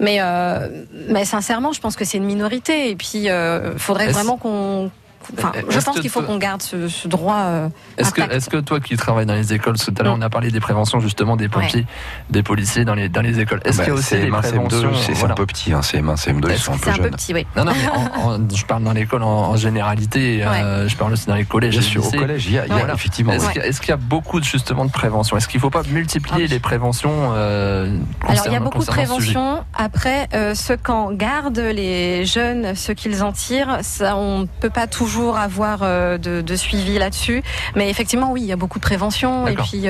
mais 0.00 0.18
euh, 0.20 0.84
mais 1.08 1.24
sincèrement 1.24 1.72
je 1.72 1.80
pense 1.80 1.96
que 1.96 2.04
c'est 2.04 2.18
une 2.18 2.24
minorité. 2.24 2.90
Et 2.90 2.96
puis 2.96 3.28
euh, 3.28 3.76
faudrait 3.78 4.08
vraiment 4.08 4.36
qu'on 4.36 4.90
Enfin, 5.38 5.52
je 5.68 5.78
pense 5.80 6.00
qu'il 6.00 6.10
faut 6.10 6.20
toi- 6.20 6.26
qu'on 6.28 6.38
garde 6.38 6.62
ce, 6.62 6.88
ce 6.88 7.08
droit. 7.08 7.36
euh, 7.36 7.68
Est-ce 7.98 8.12
que, 8.12 8.20
est-ce 8.22 8.48
que 8.50 8.56
toi 8.58 8.80
qui 8.80 8.96
travailles 8.96 9.26
dans 9.26 9.34
les 9.34 9.52
écoles, 9.52 9.78
tout 9.78 9.92
à 9.98 10.02
l'heure 10.02 10.16
Mm. 10.16 10.20
on 10.20 10.22
a 10.22 10.30
parlé 10.30 10.50
des 10.50 10.60
préventions 10.60 11.00
justement 11.00 11.36
des 11.36 11.48
pompiers, 11.48 11.86
des 12.30 12.42
policiers 12.42 12.84
dans 12.84 12.94
les, 12.94 13.08
dans 13.08 13.20
les 13.22 13.40
écoles. 13.40 13.60
Est-ce 13.64 13.78
Bah, 13.78 13.84
qu'il 13.84 13.92
y 13.92 13.96
a 13.96 13.98
aussi 13.98 14.14
des 14.14 14.22
CM1, 14.30 14.40
préventions 14.40 14.80
CM2, 14.90 14.94
c'est 14.94 15.02
c'est 15.06 15.12
voilà. 15.14 15.32
un 15.32 15.36
peu 15.36 15.46
petit, 15.46 15.72
hein, 15.72 15.80
CM1, 15.82 16.16
CM2, 16.16 16.48
ils 16.48 16.52
Est-ce 16.52 16.62
sont 16.64 16.72
un 16.72 16.76
C'est 16.76 16.84
peu 16.84 16.90
un 16.90 16.94
peu 16.96 17.02
jeunes. 17.04 17.10
petit, 17.12 17.34
oui. 17.34 17.46
Non, 17.56 17.64
non, 17.64 17.72
mais 17.72 17.88
en- 18.22 18.30
en- 18.34 18.48
je 18.54 18.64
parle 18.64 18.82
dans 18.84 18.92
l'école 18.92 19.22
en, 19.22 19.28
en 19.50 19.56
généralité. 19.56 20.44
euh, 20.44 20.88
je 20.88 20.96
parle 20.96 21.12
aussi 21.12 21.26
dans 21.26 21.34
les 21.34 21.44
collèges. 21.44 21.72
Bien 21.78 21.82
sûr, 21.82 22.06
au 22.06 22.10
collège, 22.10 22.46
il 22.46 22.52
y 22.52 22.58
a, 22.58 22.66
il 22.66 22.68
y 22.68 22.72
a 22.72 22.78
Voilà. 22.78 22.94
effectivement. 22.94 23.32
Est-ce 23.32 23.48
qu'il 23.50 23.60
y 23.60 23.64
a- 23.64 23.66
est-ce 23.66 23.80
qu'il 23.80 23.90
y 23.90 23.92
a 23.92 23.96
beaucoup 23.96 24.40
de, 24.40 24.44
justement 24.44 24.84
de 24.84 24.90
prévention? 24.90 25.36
Est-ce 25.36 25.48
qu'il 25.48 25.58
ne 25.58 25.62
faut 25.62 25.70
pas 25.70 25.82
multiplier 25.90 26.44
Ah 26.46 26.50
les 26.50 26.58
préventions 26.60 27.30
euh, 27.34 27.96
Alors 28.28 28.44
il 28.46 28.52
y 28.52 28.56
a 28.56 28.60
beaucoup 28.60 28.78
de 28.78 28.84
concernant 28.84 29.16
ce 29.16 29.20
sujet? 29.22 29.32
prévention. 29.34 29.64
Après, 29.74 30.28
ce 30.54 30.72
qu'en 30.74 31.10
gardent 31.12 31.58
les 31.58 32.24
jeunes, 32.26 32.74
ce 32.74 32.92
qu'ils 32.92 33.22
en 33.22 33.32
tirent, 33.32 33.78
ça, 33.82 34.16
on 34.16 34.40
ne 34.40 34.46
peut 34.60 34.70
pas 34.70 34.86
toujours 34.86 35.13
avoir 35.22 35.80
euh, 35.82 36.18
de, 36.18 36.40
de 36.40 36.56
suivi 36.56 36.98
là-dessus. 36.98 37.42
Mais 37.74 37.90
effectivement, 37.90 38.32
oui, 38.32 38.42
il 38.42 38.46
y 38.46 38.52
a 38.52 38.56
beaucoup 38.56 38.78
de 38.78 38.84
prévention. 38.84 39.46
Et 39.46 39.54
puis. 39.54 39.86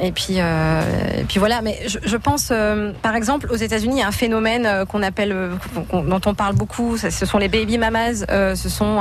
Et 0.00 0.12
puis, 0.12 0.36
euh, 0.38 0.82
et 1.20 1.24
puis 1.24 1.38
voilà. 1.38 1.60
Mais 1.62 1.78
je, 1.86 1.98
je 2.04 2.16
pense, 2.16 2.48
euh, 2.50 2.92
par 3.02 3.14
exemple, 3.14 3.48
aux 3.50 3.56
États-Unis, 3.56 3.96
il 3.96 4.00
y 4.00 4.02
a 4.02 4.08
un 4.08 4.12
phénomène 4.12 4.66
euh, 4.66 4.84
qu'on 4.84 5.02
appelle, 5.02 5.32
euh, 5.32 5.54
qu'on- 5.90 6.02
dont 6.04 6.20
on 6.26 6.34
parle 6.34 6.54
beaucoup. 6.54 6.96
ce 6.96 7.10
sont 7.26 7.38
les 7.38 7.48
baby 7.48 7.78
mamas. 7.78 8.24
euh, 8.30 8.54
ce 8.54 8.68
sont 8.68 9.00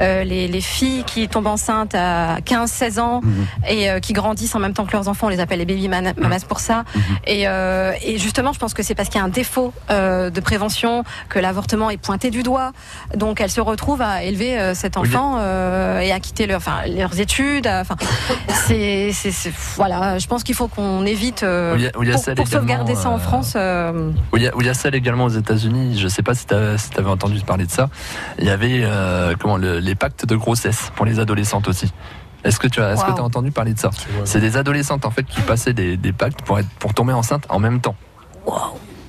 euh, 0.00 0.24
les, 0.24 0.48
les 0.48 0.60
filles 0.60 1.04
qui 1.04 1.28
tombent 1.28 1.46
enceintes 1.46 1.94
à 1.94 2.38
15-16 2.44 2.98
ans 3.00 3.20
Mhm. 3.22 3.46
et 3.68 3.90
euh, 3.90 4.00
qui 4.00 4.12
grandissent 4.12 4.54
en 4.54 4.58
même 4.60 4.72
temps 4.74 4.84
que 4.86 4.92
leurs 4.92 5.08
enfants. 5.08 5.26
On 5.26 5.30
les 5.30 5.40
appelle 5.40 5.58
les 5.58 5.64
baby 5.66 5.88
mana- 5.88 6.12
mamas 6.16 6.44
pour 6.48 6.60
ça. 6.60 6.84
Mhm. 6.94 7.02
Et, 7.26 7.48
euh, 7.48 7.92
et 8.02 8.18
justement, 8.18 8.52
je 8.52 8.58
pense 8.58 8.74
que 8.74 8.82
c'est 8.82 8.94
parce 8.94 9.08
qu'il 9.08 9.18
y 9.18 9.22
a 9.22 9.24
un 9.24 9.28
défaut 9.30 9.72
euh, 9.90 10.30
de 10.30 10.40
prévention 10.40 11.04
que 11.28 11.38
l'avortement 11.38 11.90
est 11.90 11.96
pointé 11.96 12.30
du 12.30 12.42
doigt. 12.42 12.72
Donc, 13.14 13.40
elles 13.40 13.50
se 13.50 13.60
retrouvent 13.60 14.02
à 14.02 14.22
élever 14.22 14.58
euh, 14.58 14.74
cet 14.74 14.96
enfant 14.96 15.36
euh, 15.38 16.00
et 16.00 16.12
à 16.12 16.20
quitter 16.20 16.46
leur, 16.46 16.58
enfin, 16.58 16.78
leurs 16.88 17.18
études. 17.20 17.66
Enfin, 17.66 17.96
c'est, 18.66 19.10
c'est, 19.12 19.30
c'est- 19.30 19.52
voilà. 19.76 20.18
Je 20.18 20.25
pense 20.26 20.42
qu'il 20.44 20.54
faut 20.54 20.68
qu'on 20.68 21.04
évite 21.06 21.42
euh, 21.42 21.74
Où 21.74 21.76
il 21.76 21.82
y 21.82 21.86
a- 21.86 21.98
où 21.98 22.02
il 22.02 22.08
y 22.08 22.10
a 22.10 22.14
pour, 22.14 22.24
celle 22.24 22.34
pour 22.34 22.46
également, 22.46 22.62
sauvegarder 22.68 22.94
ça 22.94 23.10
en 23.10 23.16
euh, 23.16 23.18
France. 23.18 23.54
euh, 23.56 24.10
Où 24.32 24.36
il 24.36 24.42
y, 24.42 24.68
a- 24.68 24.74
celle 24.74 24.94
également 24.94 25.24
aux 25.24 25.28
États-Unis, 25.30 25.98
je 25.98 26.04
ne 26.04 26.08
sais 26.08 26.22
pas 26.22 26.34
si 26.34 26.46
tu 26.46 26.54
avais 26.54 27.08
entendu 27.10 27.38
parler 27.40 27.66
de 27.66 27.70
ça, 27.70 27.88
il 28.38 28.44
y 28.44 28.50
avait 28.50 28.80
euh, 28.82 29.34
comment, 29.38 29.56
le- 29.56 29.78
les 29.78 29.94
pactes 29.94 30.26
de 30.26 30.36
grossesse 30.36 30.90
pour 30.96 31.06
les 31.06 31.18
adolescentes 31.20 31.68
aussi. 31.68 31.92
Est-ce 32.44 32.58
que 32.60 32.68
tu 32.68 32.80
as, 32.80 32.92
est-ce 32.92 33.04
que 33.04 33.10
as 33.10 33.22
entendu 33.24 33.50
parler 33.50 33.74
de 33.74 33.78
ça? 33.78 33.90
C'est 34.24 34.40
des 34.40 34.56
adolescentes 34.56 35.04
en 35.04 35.10
fait 35.10 35.24
qui 35.24 35.40
passaient 35.40 35.72
des, 35.72 35.96
des 35.96 36.12
pactes 36.12 36.42
pour, 36.42 36.58
être, 36.58 36.68
pour 36.78 36.94
tomber 36.94 37.12
enceinte 37.12 37.44
en 37.48 37.58
même 37.58 37.80
temps. 37.80 37.96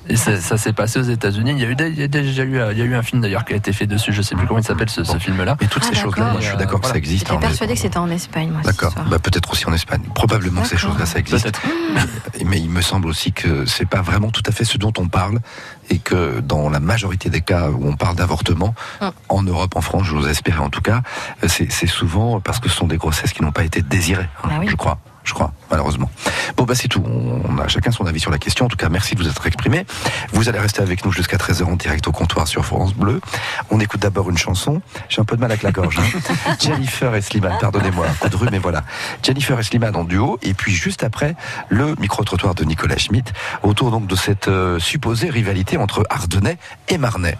Et 0.08 0.16
ça, 0.16 0.40
ça 0.40 0.56
s'est 0.56 0.72
passé 0.72 0.98
aux 0.98 1.02
États-Unis. 1.02 1.52
Il 1.52 1.58
y 1.60 1.64
a 1.64 1.68
eu, 1.68 1.74
des- 1.76 1.88
il 1.90 1.98
y 1.98 2.02
a 2.02 2.08
déjà 2.08 2.42
eu, 2.44 2.58
il 2.72 2.78
y 2.78 2.82
a 2.82 2.84
eu 2.84 2.94
un 2.94 3.02
film 3.02 3.20
d'ailleurs 3.20 3.44
qui 3.44 3.52
a 3.52 3.56
été 3.56 3.72
fait 3.72 3.86
dessus. 3.86 4.12
Je 4.12 4.22
sais 4.22 4.34
plus 4.34 4.46
comment 4.46 4.58
il 4.60 4.64
s'appelle 4.64 4.88
ce, 4.88 5.04
ce 5.04 5.18
film-là. 5.18 5.56
Mais 5.60 5.66
toutes 5.66 5.82
Ah, 5.84 5.88
ces 5.94 6.00
choses-là, 6.00 6.24
moi, 6.32 6.34
je 6.40 6.44
suis 6.46 6.52
Et, 6.52 6.54
euh, 6.54 6.58
d'accord 6.58 6.80
que 6.80 6.86
ça 6.88 6.96
existe. 6.96 7.26
J'étais 7.26 7.32
hein, 7.36 7.40
persuadée 7.40 7.74
que 7.74 7.80
c'était 7.80 7.98
en 7.98 8.10
Espagne, 8.10 8.50
moi. 8.50 8.62
D'accord. 8.64 8.94
Bah, 9.10 9.18
peut-être 9.18 9.50
aussi 9.52 9.66
en 9.68 9.72
Espagne. 9.74 10.00
Probablement 10.14 10.62
que 10.62 10.68
ces 10.68 10.76
choses-là, 10.78 11.04
ça 11.06 11.18
existe. 11.18 11.42
Peut-être. 11.44 11.60
Mais 12.44 12.58
il 12.58 12.70
me 12.70 12.80
semble 12.80 13.06
aussi 13.08 13.32
que 13.32 13.66
c'est 13.66 13.86
pas 13.88 14.00
vraiment 14.02 14.30
tout 14.30 14.42
à 14.46 14.50
fait 14.52 14.64
ce 14.64 14.78
dont 14.78 14.92
on 14.98 15.08
parle 15.08 15.40
et 15.90 15.98
que 15.98 16.40
dans 16.40 16.70
la 16.70 16.80
majorité 16.80 17.28
des 17.30 17.40
cas 17.40 17.68
où 17.70 17.86
on 17.86 17.96
parle 17.96 18.16
d'avortement, 18.16 18.74
Hum. 19.00 19.10
en 19.28 19.42
Europe, 19.42 19.76
en 19.76 19.80
France, 19.80 20.04
j'ose 20.06 20.28
espérer 20.28 20.58
en 20.60 20.70
tout 20.70 20.80
cas, 20.80 21.02
c'est 21.46 21.70
c'est 21.70 21.86
souvent 21.86 22.40
parce 22.40 22.58
que 22.60 22.68
ce 22.68 22.76
sont 22.76 22.86
des 22.86 22.96
grossesses 22.96 23.32
qui 23.32 23.42
n'ont 23.42 23.52
pas 23.52 23.64
été 23.64 23.82
désirées. 23.82 24.28
hein, 24.42 24.48
Bah 24.48 24.54
oui. 24.60 24.66
Je 24.68 24.76
crois. 24.76 24.98
Je 25.28 25.34
crois, 25.34 25.52
malheureusement. 25.70 26.10
Bon, 26.56 26.64
bah, 26.64 26.74
c'est 26.74 26.88
tout. 26.88 27.02
On 27.04 27.58
a 27.58 27.68
chacun 27.68 27.90
son 27.90 28.06
avis 28.06 28.18
sur 28.18 28.30
la 28.30 28.38
question. 28.38 28.64
En 28.64 28.68
tout 28.68 28.78
cas, 28.78 28.88
merci 28.88 29.14
de 29.14 29.22
vous 29.22 29.28
être 29.28 29.46
exprimé. 29.46 29.84
Vous 30.32 30.48
allez 30.48 30.58
rester 30.58 30.80
avec 30.80 31.04
nous 31.04 31.12
jusqu'à 31.12 31.36
13h 31.36 31.64
en 31.64 31.76
direct 31.76 32.08
au 32.08 32.12
comptoir 32.12 32.48
sur 32.48 32.64
France 32.64 32.94
Bleu. 32.94 33.20
On 33.68 33.78
écoute 33.78 34.00
d'abord 34.00 34.30
une 34.30 34.38
chanson. 34.38 34.80
J'ai 35.10 35.20
un 35.20 35.26
peu 35.26 35.36
de 35.36 35.42
mal 35.42 35.50
avec 35.50 35.62
la 35.62 35.70
gorge. 35.70 35.98
hein. 35.98 36.56
Jennifer 36.60 37.14
et 37.14 37.20
Slimane, 37.20 37.58
pardonnez-moi, 37.60 38.06
un 38.08 38.14
coup 38.14 38.28
de 38.30 38.36
rue, 38.36 38.48
mais 38.50 38.58
voilà. 38.58 38.84
Jennifer 39.22 39.60
et 39.60 39.62
Slimane 39.62 39.96
en 39.96 40.04
duo. 40.04 40.38
Et 40.40 40.54
puis, 40.54 40.72
juste 40.74 41.04
après, 41.04 41.36
le 41.68 41.94
micro-trottoir 41.96 42.54
de 42.54 42.64
Nicolas 42.64 42.96
Schmitt 42.96 43.34
autour 43.62 43.90
donc 43.90 44.06
de 44.06 44.16
cette 44.16 44.48
euh, 44.48 44.78
supposée 44.78 45.28
rivalité 45.28 45.76
entre 45.76 46.04
Ardennais 46.08 46.56
et 46.88 46.96
Marnais. 46.96 47.36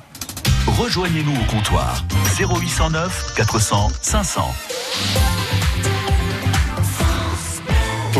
Rejoignez-nous 0.66 1.32
au 1.34 1.44
comptoir 1.50 2.04
0809 2.38 3.32
400 3.34 3.90
500. 4.02 4.54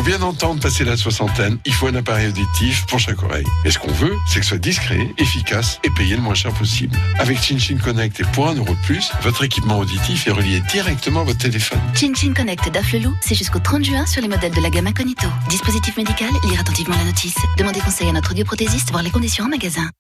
Bien 0.09 0.23
entendre 0.23 0.59
passer 0.59 0.85
la 0.85 0.97
soixantaine, 0.97 1.59
il 1.67 1.75
faut 1.75 1.87
un 1.87 1.95
appareil 1.95 2.29
auditif 2.29 2.87
pour 2.87 2.99
chaque 2.99 3.23
oreille. 3.23 3.45
Et 3.67 3.71
ce 3.71 3.79
qu'on 3.79 3.93
veut, 3.93 4.17
c'est 4.27 4.39
que 4.41 4.47
ce 4.47 4.49
soit 4.49 4.59
discret, 4.59 5.07
efficace 5.19 5.79
et 5.85 5.91
payé 5.91 6.17
le 6.17 6.23
moins 6.23 6.33
cher 6.33 6.51
possible. 6.55 6.97
Avec 7.19 7.39
ChinChin 7.43 7.77
Connect 7.77 8.19
et 8.19 8.25
pour 8.33 8.49
un 8.49 8.55
euro 8.55 8.73
de 8.73 8.81
plus, 8.87 9.11
votre 9.21 9.45
équipement 9.45 9.79
auditif 9.79 10.27
est 10.27 10.31
relié 10.31 10.63
directement 10.73 11.21
à 11.21 11.25
votre 11.25 11.41
téléphone. 11.41 11.79
Chin 11.95 12.15
Chin 12.15 12.33
Connect 12.33 12.73
d'Afflelou, 12.73 13.15
c'est 13.21 13.35
jusqu'au 13.35 13.59
30 13.59 13.85
juin 13.85 14.07
sur 14.07 14.23
les 14.23 14.29
modèles 14.29 14.55
de 14.55 14.63
la 14.63 14.71
gamme 14.71 14.87
Incognito. 14.87 15.29
Dispositif 15.51 15.99
médical, 15.99 16.31
lire 16.49 16.59
attentivement 16.59 16.97
la 16.97 17.05
notice. 17.05 17.37
Demandez 17.59 17.81
conseil 17.81 18.09
à 18.09 18.13
notre 18.13 18.31
audioprothésiste, 18.31 18.91
voir 18.91 19.03
les 19.03 19.11
conditions 19.11 19.45
en 19.45 19.49
magasin. 19.49 19.91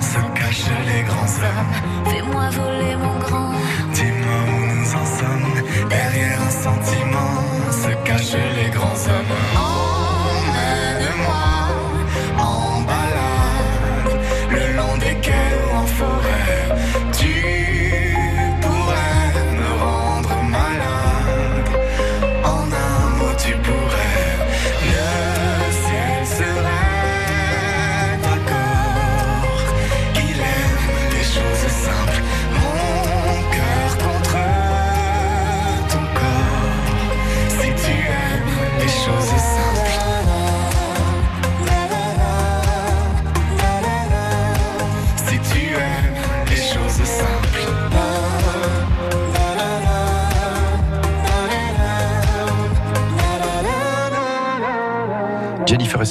se 0.00 0.20
cachent 0.38 0.70
les 0.86 1.02
grands 1.02 1.34
hommes. 1.42 2.10
Fais-moi 2.10 2.48
voler 2.50 2.96
mon 2.96 3.18
grand. 3.18 3.52
Dis-moi 3.92 4.38
où 4.52 4.60
nous 4.76 4.94
en 4.94 5.06
sommes. 5.18 5.88
Derrière 5.88 6.40
un 6.42 6.50
sentiment 6.50 7.34
se 7.70 7.90
cachent 8.06 8.32
les 8.34 8.55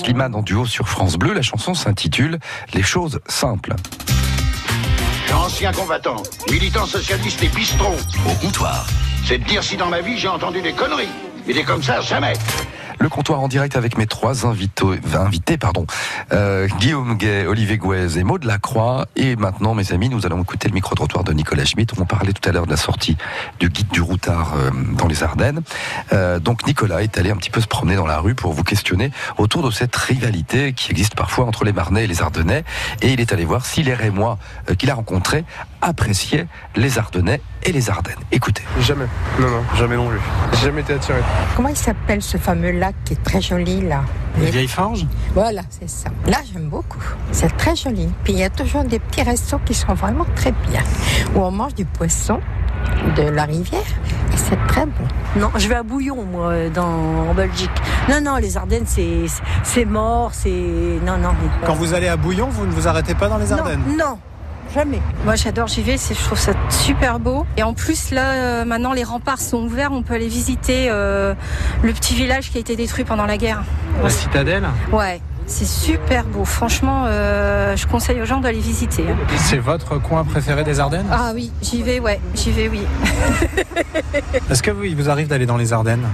Slimane 0.05 0.35
en 0.35 0.43
duo 0.43 0.67
sur 0.67 0.87
France 0.87 1.17
Bleu. 1.17 1.33
La 1.33 1.41
chanson 1.41 1.73
s'intitule 1.73 2.37
Les 2.75 2.83
choses 2.83 3.21
simples. 3.25 3.73
Ancien 5.33 5.71
combattant, 5.71 6.21
militant 6.51 6.85
socialiste 6.85 7.41
et 7.41 7.47
bistrot. 7.47 7.95
Au 8.27 8.33
comptoir. 8.35 8.85
C'est 9.25 9.39
de 9.39 9.43
dire 9.45 9.63
si 9.63 9.77
dans 9.77 9.89
ma 9.89 10.01
vie 10.01 10.15
j'ai 10.19 10.27
entendu 10.27 10.61
des 10.61 10.73
conneries. 10.73 11.09
Mais 11.47 11.55
des 11.55 11.63
comme 11.63 11.81
ça, 11.81 12.01
jamais. 12.01 12.33
Le 13.05 13.09
comptoir 13.09 13.39
en 13.39 13.47
direct 13.47 13.75
avec 13.75 13.99
mes 13.99 14.07
trois 14.07 14.47
invités, 14.47 15.59
euh, 16.33 16.67
Guillaume 16.79 17.15
Gay, 17.17 17.45
Olivier 17.45 17.77
Gouez 17.77 18.17
et 18.17 18.23
Maud 18.23 18.43
Lacroix. 18.43 19.05
Et 19.15 19.35
maintenant, 19.35 19.75
mes 19.75 19.93
amis, 19.93 20.09
nous 20.09 20.25
allons 20.25 20.41
écouter 20.41 20.67
le 20.69 20.73
micro-trottoir 20.73 21.23
de 21.23 21.31
Nicolas 21.31 21.65
Schmitt. 21.65 21.91
On 21.99 22.05
parlait 22.05 22.33
tout 22.33 22.49
à 22.49 22.51
l'heure 22.51 22.65
de 22.65 22.71
la 22.71 22.77
sortie 22.77 23.15
du 23.59 23.69
guide 23.69 23.89
du 23.89 24.01
routard 24.01 24.55
euh, 24.57 24.71
dans 24.97 25.05
les 25.05 25.21
Ardennes. 25.21 25.61
Euh, 26.13 26.39
donc 26.39 26.65
Nicolas 26.65 27.03
est 27.03 27.19
allé 27.19 27.29
un 27.29 27.35
petit 27.35 27.51
peu 27.51 27.61
se 27.61 27.67
promener 27.67 27.95
dans 27.95 28.07
la 28.07 28.17
rue 28.17 28.33
pour 28.33 28.53
vous 28.53 28.63
questionner 28.63 29.11
autour 29.37 29.61
de 29.61 29.69
cette 29.69 29.95
rivalité 29.95 30.73
qui 30.73 30.89
existe 30.89 31.13
parfois 31.13 31.45
entre 31.45 31.63
les 31.63 31.73
Marnais 31.73 32.05
et 32.05 32.07
les 32.07 32.23
Ardennais. 32.23 32.63
Et 33.03 33.13
il 33.13 33.21
est 33.21 33.31
allé 33.31 33.45
voir 33.45 33.67
si 33.67 33.83
les 33.83 33.93
Rémois 33.93 34.39
qu'il 34.79 34.89
a 34.89 34.95
rencontrés 34.95 35.45
appréciaient 35.79 36.47
les 36.75 36.97
Ardennais 36.97 37.39
et 37.65 37.71
les 37.71 37.89
Ardennes. 37.89 38.15
Écoutez. 38.31 38.63
Jamais. 38.79 39.05
Non, 39.39 39.49
non, 39.49 39.63
jamais 39.75 39.95
non 39.95 40.07
plus. 40.07 40.19
J'ai 40.53 40.65
jamais 40.67 40.81
été 40.81 40.93
attiré. 40.93 41.19
Comment 41.55 41.69
il 41.69 41.75
s'appelle 41.75 42.21
ce 42.21 42.37
fameux 42.37 42.71
lac 42.71 42.95
qui 43.03 43.13
est 43.13 43.23
très 43.23 43.41
joli 43.41 43.81
là 43.81 44.03
Les 44.39 44.51
vieilles 44.51 44.67
forges 44.67 45.05
Voilà, 45.33 45.61
c'est 45.69 45.89
ça. 45.89 46.09
Là, 46.27 46.37
j'aime 46.51 46.69
beaucoup. 46.69 46.99
C'est 47.31 47.55
très 47.57 47.75
joli. 47.75 48.09
Puis 48.23 48.33
il 48.33 48.39
y 48.39 48.43
a 48.43 48.49
toujours 48.49 48.83
des 48.83 48.99
petits 48.99 49.23
restos 49.23 49.59
qui 49.65 49.73
sont 49.73 49.93
vraiment 49.93 50.25
très 50.35 50.53
bien. 50.69 50.81
Où 51.35 51.41
on 51.41 51.51
mange 51.51 51.73
du 51.73 51.85
poisson 51.85 52.39
de 53.15 53.23
la 53.23 53.45
rivière 53.45 53.81
et 54.33 54.37
c'est 54.37 54.57
très 54.67 54.85
bon. 54.85 55.05
Non, 55.37 55.49
je 55.57 55.67
vais 55.67 55.75
à 55.75 55.83
Bouillon, 55.83 56.23
moi, 56.23 56.69
dans, 56.69 56.85
en 57.29 57.33
Belgique. 57.33 57.71
Non, 58.09 58.21
non, 58.21 58.35
les 58.37 58.57
Ardennes, 58.57 58.85
c'est, 58.85 59.25
c'est 59.63 59.85
mort, 59.85 60.31
c'est. 60.33 60.49
Non, 60.49 61.17
non. 61.17 61.29
Quand 61.65 61.73
vous 61.73 61.93
allez 61.93 62.07
à 62.07 62.17
Bouillon, 62.17 62.49
vous 62.49 62.65
ne 62.65 62.71
vous 62.71 62.87
arrêtez 62.87 63.15
pas 63.15 63.27
dans 63.27 63.37
les 63.37 63.51
Ardennes? 63.51 63.81
Non, 63.87 63.97
non. 63.97 64.19
Jamais. 64.73 64.99
Moi 65.23 65.35
j'adore, 65.35 65.67
j'y 65.67 65.81
vais, 65.81 65.95
je 65.97 66.13
trouve 66.25 66.37
ça 66.39 66.51
super 66.69 67.19
beau. 67.19 67.45
Et 67.57 67.63
en 67.63 67.73
plus 67.73 68.11
là, 68.11 68.31
euh, 68.33 68.65
maintenant 68.65 68.93
les 68.93 69.03
remparts 69.03 69.39
sont 69.39 69.59
ouverts, 69.63 69.91
on 69.93 70.01
peut 70.01 70.13
aller 70.15 70.27
visiter 70.27 70.87
euh, 70.89 71.33
le 71.83 71.93
petit 71.93 72.13
village 72.15 72.51
qui 72.51 72.57
a 72.57 72.59
été 72.59 72.75
détruit 72.75 73.05
pendant 73.05 73.25
la 73.25 73.37
guerre. 73.37 73.63
La 74.03 74.09
citadelle 74.09 74.65
Ouais, 74.91 75.21
c'est 75.45 75.67
super 75.67 76.25
beau. 76.25 76.43
Franchement, 76.43 77.03
euh, 77.07 77.75
je 77.77 77.87
conseille 77.87 78.21
aux 78.21 78.25
gens 78.25 78.39
d'aller 78.41 78.59
visiter. 78.59 79.03
hein. 79.09 79.15
C'est 79.37 79.59
votre 79.59 79.97
coin 79.97 80.23
préféré 80.25 80.63
des 80.65 80.79
Ardennes? 80.81 81.07
Ah 81.11 81.31
oui, 81.33 81.51
j'y 81.61 81.81
vais, 81.81 81.99
ouais, 81.99 82.19
j'y 82.35 82.51
vais, 82.51 82.67
oui. 82.67 82.81
Est-ce 84.49 84.61
que 84.63 84.71
vous, 84.71 84.83
il 84.83 84.95
vous 84.95 85.09
arrive 85.09 85.27
d'aller 85.27 85.45
dans 85.45 85.57
les 85.57 85.71
Ardennes? 85.71 86.05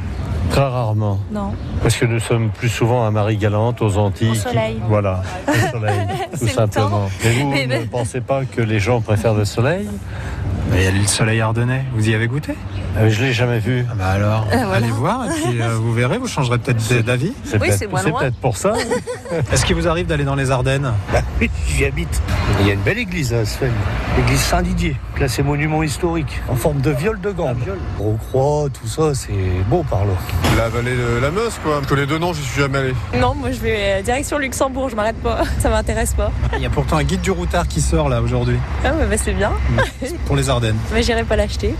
Très 0.52 0.62
rarement. 0.68 1.18
Non. 1.32 1.54
Parce 1.82 1.96
que 1.96 2.06
nous 2.06 2.20
sommes 2.20 2.50
plus 2.50 2.68
souvent 2.70 3.06
à 3.06 3.12
Marie-Galante, 3.12 3.82
aux 3.82 3.98
Antilles. 3.98 4.30
Au 4.30 4.34
qui- 4.34 4.40
soleil. 4.40 4.82
Voilà, 4.88 5.22
au 5.48 5.52
soleil, 5.72 6.00
tout 6.38 6.44
le 6.46 6.48
simplement. 6.50 7.10
Mais 7.24 7.32
vous 7.34 7.50
Mais 7.50 7.64
ne 7.66 7.70
ben- 7.70 7.88
pensez 7.88 8.20
pas 8.20 8.44
que 8.44 8.62
les 8.62 8.80
gens 8.80 9.00
préfèrent 9.00 9.34
le 9.34 9.46
soleil? 9.46 9.88
Il 10.74 10.82
y 10.82 10.88
a 10.88 10.92
le 10.92 11.06
soleil 11.06 11.42
ardennais. 11.42 11.84
Vous 11.94 12.08
y 12.10 12.14
avez 12.16 12.28
goûté? 12.28 12.54
Euh, 12.98 13.10
Je 13.10 13.22
ne 13.22 13.28
l'ai 13.28 13.34
jamais 13.34 13.60
vu. 13.60 13.86
bah 13.96 14.08
alors, 14.08 14.48
Ah, 14.52 14.58
voilà. 14.58 14.74
allez 14.76 14.88
voir 14.92 15.26
et 15.26 15.30
puis 15.42 15.62
euh, 15.62 15.76
vous 15.76 15.94
verrez, 15.94 16.18
vous 16.18 16.28
changerez 16.28 16.58
peut-être 16.60 17.04
d'avis. 17.06 17.34
C'est 17.44 17.60
Oui, 17.62 17.70
peut-être 17.70 18.36
pour 18.38 18.58
ça. 18.58 18.74
Est-ce 19.52 19.66
qu'il 19.66 19.76
vous 19.76 19.88
arrive 19.88 20.08
d'aller 20.08 20.24
dans 20.24 20.36
les 20.36 20.52
Ardennes? 20.52 20.92
Bah 21.12 21.20
oui, 21.40 21.50
j'y 21.68 21.86
habite. 21.86 22.22
Il 22.62 22.68
y 22.68 22.70
a 22.70 22.74
une 22.74 22.82
belle 22.82 22.98
église 23.00 23.34
à 23.34 23.46
Sven. 23.46 23.72
L'église 24.18 24.40
Saint-Didier, 24.42 24.96
classée 25.16 25.42
monument 25.44 25.84
historique, 25.84 26.42
en 26.50 26.56
forme 26.56 26.82
de 26.82 26.92
viol 26.92 27.20
de 27.22 27.32
gambe. 27.32 27.58
Gros 27.98 28.18
croix, 28.30 28.68
tout 28.70 28.88
ça, 28.88 29.14
c'est 29.16 29.32
beau 29.70 29.84
par 29.90 30.06
là. 30.06 30.14
La 30.58 30.70
vallée 30.70 30.96
de 30.96 31.20
la 31.22 31.32
Meuse, 31.32 31.60
quoi. 31.64 31.76
Parce 31.80 31.88
que 31.88 31.96
les 31.96 32.06
deux 32.06 32.18
noms, 32.20 32.34
j'y 32.34 32.42
suis 32.44 32.62
jamais 32.62 32.78
allé. 32.80 32.94
Non, 33.20 33.34
moi 33.36 33.52
je 33.52 33.60
vais 33.60 33.78
euh, 33.80 34.02
direction 34.02 34.38
Luxembourg, 34.38 34.90
je 34.90 34.96
m'arrête 34.96 35.22
pas. 35.22 35.42
Ça 35.60 35.70
m'intéresse 35.70 36.14
pas. 36.14 36.32
Il 36.56 36.62
y 36.62 36.66
a 36.66 36.70
pourtant 36.70 36.98
un 36.98 37.04
guide 37.04 37.22
du 37.22 37.32
routard 37.32 37.68
qui 37.68 37.82
sort 37.82 38.10
là 38.10 38.22
aujourd'hui 38.22 38.58
Ah 38.84 38.92
bah 38.92 39.18
c'est 39.18 39.34
bien. 39.34 39.52
pour 40.26 40.36
les 40.36 40.50
Ardennes. 40.52 40.78
Mais 40.94 41.02
j'irai 41.04 41.24
pas 41.24 41.36
l'acheter. 41.36 41.76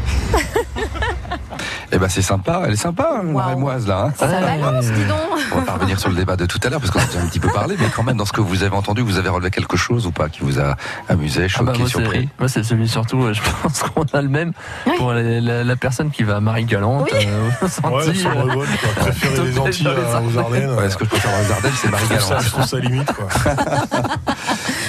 Eh 1.94 1.98
ben 1.98 2.08
c'est 2.08 2.22
sympa, 2.22 2.62
elle 2.66 2.72
est 2.74 2.78
sympa, 2.78 3.10
hein, 3.18 3.24
la 3.36 3.48
Rémoise 3.48 3.86
là. 3.86 4.06
hein. 4.08 4.14
Ça 4.16 4.26
balance, 4.28 4.86
dis 4.86 5.04
donc. 5.04 5.18
On 5.52 5.56
va 5.58 5.62
pas 5.64 5.74
revenir 5.74 6.00
sur 6.00 6.10
le 6.10 6.16
débat 6.16 6.38
de 6.38 6.46
tout 6.46 6.60
à 6.64 6.70
l'heure 6.70 6.80
parce 6.80 6.90
qu'on 6.90 7.02
a 7.02 7.06
déjà 7.06 7.20
un 7.20 7.28
petit 7.28 7.42
peu 7.42 7.50
parlé, 7.50 7.76
mais 7.78 7.88
quand 7.94 8.04
même 8.04 8.16
dans 8.16 8.26
ce 8.26 8.32
que 8.32 8.40
vous 8.40 8.64
avez 8.64 8.74
entendu, 8.74 9.02
vous 9.02 9.18
avez 9.18 9.28
relevé 9.28 9.52
quelque 9.52 9.76
chose 9.76 10.08
ou 10.08 10.12
pas 10.12 10.30
qui 10.30 10.40
vous 10.40 10.58
a 10.58 10.78
amusé, 11.10 11.44
Ah 11.44 11.48
choqué, 11.50 11.66
bah, 11.66 11.74
moi, 11.78 11.90
surpris? 11.90 12.30
Moi, 12.40 12.48
c'est 12.48 12.64
celui 12.64 12.88
surtout, 12.88 13.22
euh, 13.26 13.34
je 13.34 13.42
pense 13.64 13.84
qu'on 13.84 14.04
a 14.04 14.22
le 14.22 14.30
même 14.30 14.54
pour 14.98 15.12
la, 15.12 15.22
la- 15.42 15.64
la 15.66 15.76
personne 15.76 16.12
qui 16.12 16.24
va 16.24 16.38
à 16.38 16.40
Marie-Galante. 16.40 17.12
Ouais, 17.12 17.28
aux 17.62 17.68
c'est 17.68 17.84
Antilles. 17.86 18.24
vrai, 18.24 18.56
bonne, 18.56 18.68
quoi. 18.68 18.90
Préférer 18.96 19.44
les 19.50 19.60
Antilles 19.60 19.88
à- 19.88 20.22
aux 20.22 20.38
Ardennes. 20.38 20.72
Ouais, 20.76 20.90
ce 20.90 20.96
que 20.96 21.04
je 21.04 21.10
préfère 21.10 21.32
les 21.44 21.52
Ardennes, 21.52 21.72
c'est 21.76 21.88
ça- 21.88 21.92
Marie-Galante. 21.92 22.42
Je 22.46 22.50
trouve 22.52 22.66
ça 22.66 22.78
limite, 22.80 23.12
quoi. 23.14 23.28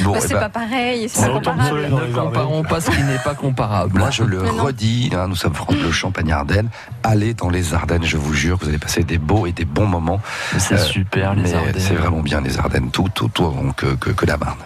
Bon, 0.03 0.13
Bah, 0.13 0.19
eh 0.23 0.27
c'est 0.27 0.35
ben, 0.35 0.41
pas 0.41 0.49
pareil, 0.49 1.09
c'est 1.09 1.27
pas 1.27 1.33
comparable. 1.35 1.81
Ne 1.83 2.15
comparons 2.15 2.57
Ardennes. 2.57 2.67
pas 2.69 2.81
ce 2.81 2.91
qui 2.91 3.03
n'est 3.03 3.19
pas 3.19 3.35
comparable. 3.35 3.99
Moi, 3.99 4.11
je 4.11 4.25
le 4.25 4.41
redis, 4.43 5.11
hein, 5.15 5.27
nous 5.29 5.37
sommes 5.37 5.55
France 5.55 5.77
Bleu 5.77 5.93
Champagne-Ardenne. 5.93 6.69
Allez 7.03 7.35
dans 7.35 7.51
les 7.51 7.75
Ardennes, 7.75 8.05
je 8.05 8.17
vous 8.17 8.33
jure, 8.35 8.59
vous 8.61 8.69
allez 8.69 8.79
passer 8.79 9.03
des 9.05 9.19
beaux 9.19 9.47
et 9.47 9.53
des 9.53 9.65
bons 9.65 9.87
moments. 9.87 10.21
C'est 10.59 10.75
Euh, 10.75 10.79
super, 10.79 11.35
les 11.35 11.43
mais 11.43 11.55
Ardennes. 11.55 11.75
C'est 11.79 11.95
vraiment 11.95 12.21
bien 12.21 12.41
les 12.41 12.59
Ardennes, 12.59 12.91
tout 12.91 13.25
autour 13.25 13.55
que, 13.77 13.95
que, 13.95 14.11
que 14.11 14.27
la 14.27 14.37
Marne. 14.37 14.59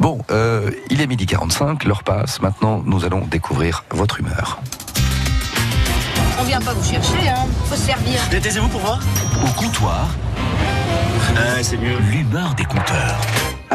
Bon, 0.00 0.18
euh, 0.30 0.70
il 0.90 1.00
est 1.00 1.06
midi 1.06 1.26
45, 1.26 1.84
l'heure 1.84 2.02
passe. 2.02 2.40
Maintenant, 2.42 2.82
nous 2.84 3.04
allons 3.04 3.20
découvrir 3.26 3.84
votre 3.90 4.20
humeur. 4.20 4.58
On 6.40 6.44
vient 6.44 6.60
pas 6.60 6.72
vous 6.74 6.84
chercher, 6.84 7.28
hein. 7.28 7.46
Faut 7.66 7.76
se 7.76 7.82
servir. 7.82 8.20
Taisez-vous 8.28 8.68
pour 8.68 8.80
voir 8.80 8.98
Au 9.44 9.50
comptoir. 9.60 10.08
c'est 11.62 11.76
mieux. 11.78 11.96
L'humeur 12.10 12.54
des 12.54 12.64
compteurs. 12.64 13.16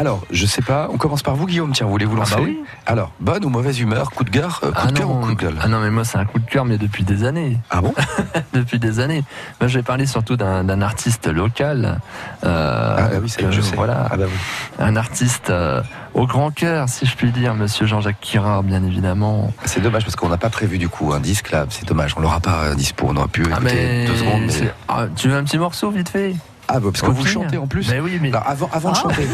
Alors, 0.00 0.22
je 0.30 0.46
sais 0.46 0.62
pas, 0.62 0.88
on 0.90 0.96
commence 0.96 1.22
par 1.22 1.36
vous, 1.36 1.46
Guillaume. 1.46 1.72
Tiens, 1.72 1.86
voulez-vous 1.86 2.16
lancer 2.16 2.34
bah 2.36 2.40
oui. 2.42 2.58
Alors, 2.86 3.12
bonne 3.20 3.44
ou 3.44 3.50
mauvaise 3.50 3.78
humeur, 3.80 4.10
coup 4.10 4.24
de 4.24 4.30
cœur, 4.30 4.60
euh, 4.62 4.68
coup 4.72 4.80
Ah 4.82 4.90
de 4.90 4.96
cœur 4.96 5.10
ou 5.10 5.20
coup 5.20 5.34
de 5.34 5.38
gueule 5.38 5.56
ah 5.60 5.68
non, 5.68 5.78
mais 5.80 5.90
moi, 5.90 6.04
c'est 6.04 6.16
un 6.16 6.24
coup 6.24 6.38
de 6.38 6.46
cœur, 6.48 6.64
mais 6.64 6.78
depuis 6.78 7.04
des 7.04 7.24
années. 7.24 7.58
Ah 7.68 7.82
bon 7.82 7.92
Depuis 8.54 8.78
des 8.78 8.98
années. 8.98 9.22
Moi, 9.60 9.68
je 9.68 9.78
vais 9.78 9.82
parler 9.82 10.06
surtout 10.06 10.36
d'un 10.38 10.80
artiste 10.80 11.26
local. 11.26 12.00
euh, 12.44 12.96
Ah 12.98 13.08
oui, 13.22 13.28
ça 13.28 13.42
y 13.42 13.44
est, 13.44 13.48
que- 13.48 13.52
je 13.52 13.60
sais. 13.60 13.76
Voilà, 13.76 14.08
Ah 14.10 14.16
bah 14.16 14.24
oui. 14.26 14.38
un 14.78 14.96
artiste 14.96 15.50
euh, 15.50 15.82
au 16.14 16.26
grand 16.26 16.50
cœur, 16.50 16.88
si 16.88 17.04
je 17.04 17.14
puis 17.14 17.30
dire, 17.30 17.54
Monsieur 17.54 17.84
Jean-Jacques 17.84 18.20
Kirard, 18.22 18.62
bien 18.62 18.82
évidemment. 18.82 19.52
C'est 19.66 19.80
dommage 19.82 20.04
parce 20.04 20.16
qu'on 20.16 20.30
n'a 20.30 20.38
pas 20.38 20.48
prévu 20.50 20.78
du 20.78 20.88
coup 20.88 21.12
un 21.12 21.20
disque 21.20 21.50
là. 21.50 21.66
C'est 21.68 21.86
dommage, 21.86 22.14
on 22.16 22.20
l'aura 22.20 22.40
pas 22.40 22.74
dispo. 22.74 23.06
On 23.10 23.16
aurait 23.16 23.28
pu 23.28 23.42
écouter 23.42 23.54
Ah, 23.58 23.60
mais 23.62 24.06
deux 24.06 24.16
secondes. 24.16 24.42
Mais... 24.46 24.48
c'est- 24.52 24.72
ah, 24.88 25.04
tu 25.14 25.28
veux 25.28 25.36
un 25.36 25.44
petit 25.44 25.58
morceau 25.58 25.90
vite 25.90 26.08
fait? 26.08 26.34
Ah, 26.72 26.78
bah, 26.80 26.90
parce 26.92 27.02
que 27.02 27.10
vous 27.10 27.26
chantez 27.26 27.56
en 27.58 27.66
plus. 27.66 27.88
Ben 27.90 28.00
oui, 28.00 28.18
mais 28.22 28.28
Alors, 28.28 28.44
avant, 28.46 28.70
avant 28.72 28.92
de 28.92 28.96
Ah. 28.96 29.00
chanter, 29.02 29.26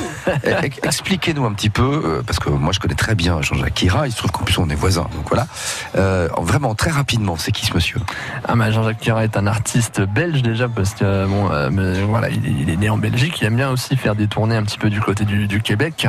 ex- 0.62 0.78
expliquez-nous 0.82 1.45
un 1.45 1.53
petit 1.53 1.68
peu, 1.70 1.82
euh, 2.05 2.22
parce 2.26 2.39
que 2.39 2.49
moi 2.49 2.72
je 2.72 2.80
connais 2.80 2.95
très 2.95 3.14
bien 3.14 3.43
Jean-Jacques 3.43 3.74
Kira, 3.74 4.07
il 4.07 4.12
se 4.12 4.16
trouve 4.18 4.30
qu'en 4.30 4.45
plus 4.45 4.59
on 4.59 4.68
est 4.70 4.74
voisins, 4.74 5.07
donc 5.14 5.28
voilà. 5.28 5.47
Euh, 5.97 6.28
vraiment 6.41 6.74
très 6.74 6.91
rapidement, 6.91 7.37
c'est 7.37 7.53
qui 7.53 7.66
ce 7.66 7.74
monsieur? 7.74 8.01
Ah 8.49 8.55
bah 8.57 8.70
Jean-Jacques 8.70 8.99
Kirard 8.99 9.22
est 9.22 9.37
un 9.37 9.47
artiste 9.47 10.01
belge 10.01 10.43
déjà 10.43 10.68
parce 10.68 10.95
que 10.95 11.26
bon 11.26 11.51
euh, 11.51 11.68
mais 11.72 12.01
voilà 12.03 12.30
il 12.30 12.47
est, 12.47 12.51
il 12.62 12.70
est 12.70 12.76
né 12.76 12.89
en 12.89 12.97
Belgique. 12.99 13.39
Il 13.41 13.47
aime 13.47 13.57
bien 13.57 13.70
aussi 13.70 13.97
faire 13.97 14.14
des 14.14 14.26
tournées 14.28 14.57
un 14.57 14.62
petit 14.62 14.78
peu 14.78 14.89
du 14.91 15.01
côté 15.01 15.24
du, 15.24 15.47
du 15.47 15.61
Québec. 15.61 16.09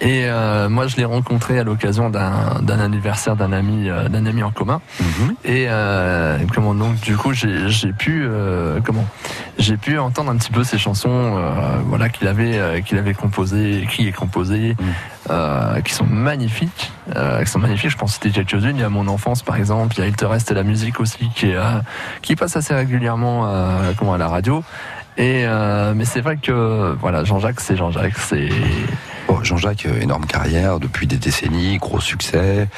Et 0.00 0.24
euh, 0.24 0.68
moi 0.68 0.86
je 0.88 0.96
l'ai 0.96 1.04
rencontré 1.04 1.58
à 1.58 1.64
l'occasion 1.64 2.10
d'un 2.10 2.78
anniversaire 2.80 3.36
d'un 3.36 3.52
ami 3.52 3.88
euh, 3.88 4.08
d'un 4.08 4.26
ami 4.26 4.42
en 4.42 4.50
commun. 4.50 4.80
Et 5.44 5.66
euh, 5.68 6.38
comment 6.54 6.74
donc 6.74 7.00
du 7.00 7.16
coup 7.16 7.32
j'ai 7.32 7.92
pu 7.92 8.24
euh, 8.26 8.80
comment 8.84 9.04
j'ai 9.58 9.76
pu 9.76 9.98
entendre 9.98 10.30
un 10.30 10.36
petit 10.36 10.50
peu 10.50 10.55
peu 10.56 10.64
ces 10.64 10.78
chansons, 10.78 11.36
euh, 11.36 11.50
voilà, 11.84 12.08
qu'il 12.08 12.26
avait, 12.26 12.56
euh, 12.56 12.80
qu'il 12.80 12.96
avait 12.96 13.12
composées, 13.12 13.82
écrit 13.82 14.08
et 14.08 14.12
composées, 14.12 14.74
euh, 15.28 15.82
qui 15.82 15.92
sont 15.92 16.06
magnifiques, 16.06 16.92
qui 17.44 17.50
sont 17.50 17.58
magnifiques. 17.58 17.90
Je 17.90 17.98
pense 17.98 18.14
citer 18.14 18.30
quelques-unes. 18.30 18.76
Il 18.76 18.80
y 18.80 18.82
a 18.82 18.88
mon 18.88 19.06
enfance, 19.06 19.42
par 19.42 19.56
exemple. 19.56 19.96
Il 19.98 20.00
y 20.00 20.02
a 20.04 20.06
Il 20.06 20.16
te 20.16 20.24
reste 20.24 20.50
la 20.52 20.62
musique 20.62 20.98
aussi, 20.98 21.28
qui 21.34 21.50
est, 21.50 21.58
qui 22.22 22.36
passe 22.36 22.56
assez 22.56 22.74
régulièrement, 22.74 23.46
comment, 23.98 24.14
à 24.14 24.18
la 24.18 24.28
radio. 24.28 24.64
Et 25.18 25.44
mais 25.94 26.06
c'est 26.06 26.22
vrai 26.22 26.38
que 26.38 26.96
voilà, 27.00 27.22
Jean-Jacques, 27.24 27.60
c'est 27.60 27.76
Jean-Jacques, 27.76 28.18
c'est 28.18 28.48
Bon, 29.26 29.42
Jean-Jacques, 29.42 29.86
euh, 29.86 30.00
énorme 30.00 30.24
carrière 30.26 30.78
depuis 30.78 31.06
des 31.06 31.16
décennies, 31.16 31.78
gros 31.78 32.00
succès. 32.00 32.68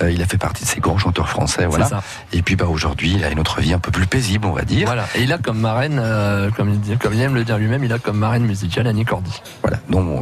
Euh, 0.00 0.10
il 0.10 0.22
a 0.22 0.26
fait 0.26 0.38
partie 0.38 0.64
de 0.64 0.68
ces 0.68 0.80
grands 0.80 0.96
chanteurs 0.98 1.28
français, 1.28 1.66
voilà. 1.66 1.86
ça. 1.86 2.02
Et 2.32 2.40
puis 2.42 2.56
bah 2.56 2.66
aujourd'hui, 2.66 3.12
il 3.14 3.24
a 3.24 3.30
une 3.30 3.40
autre 3.40 3.60
vie 3.60 3.74
un 3.74 3.78
peu 3.78 3.90
plus 3.90 4.06
paisible, 4.06 4.46
on 4.46 4.52
va 4.52 4.62
dire. 4.62 4.86
Voilà. 4.86 5.06
Et 5.14 5.22
il 5.22 5.32
a 5.32 5.38
comme 5.38 5.58
marraine, 5.58 5.98
euh, 6.02 6.50
comme, 6.50 6.70
il 6.70 6.80
dit- 6.80 6.96
comme 6.96 7.12
il 7.14 7.20
aime 7.20 7.34
le 7.34 7.44
dire 7.44 7.58
lui-même, 7.58 7.84
il 7.84 7.92
a 7.92 7.98
comme 7.98 8.16
marraine 8.18 8.44
musicale 8.46 8.86
Annie 8.86 9.04
Cordy. 9.04 9.42
Voilà, 9.62 9.78
euh, 9.94 10.20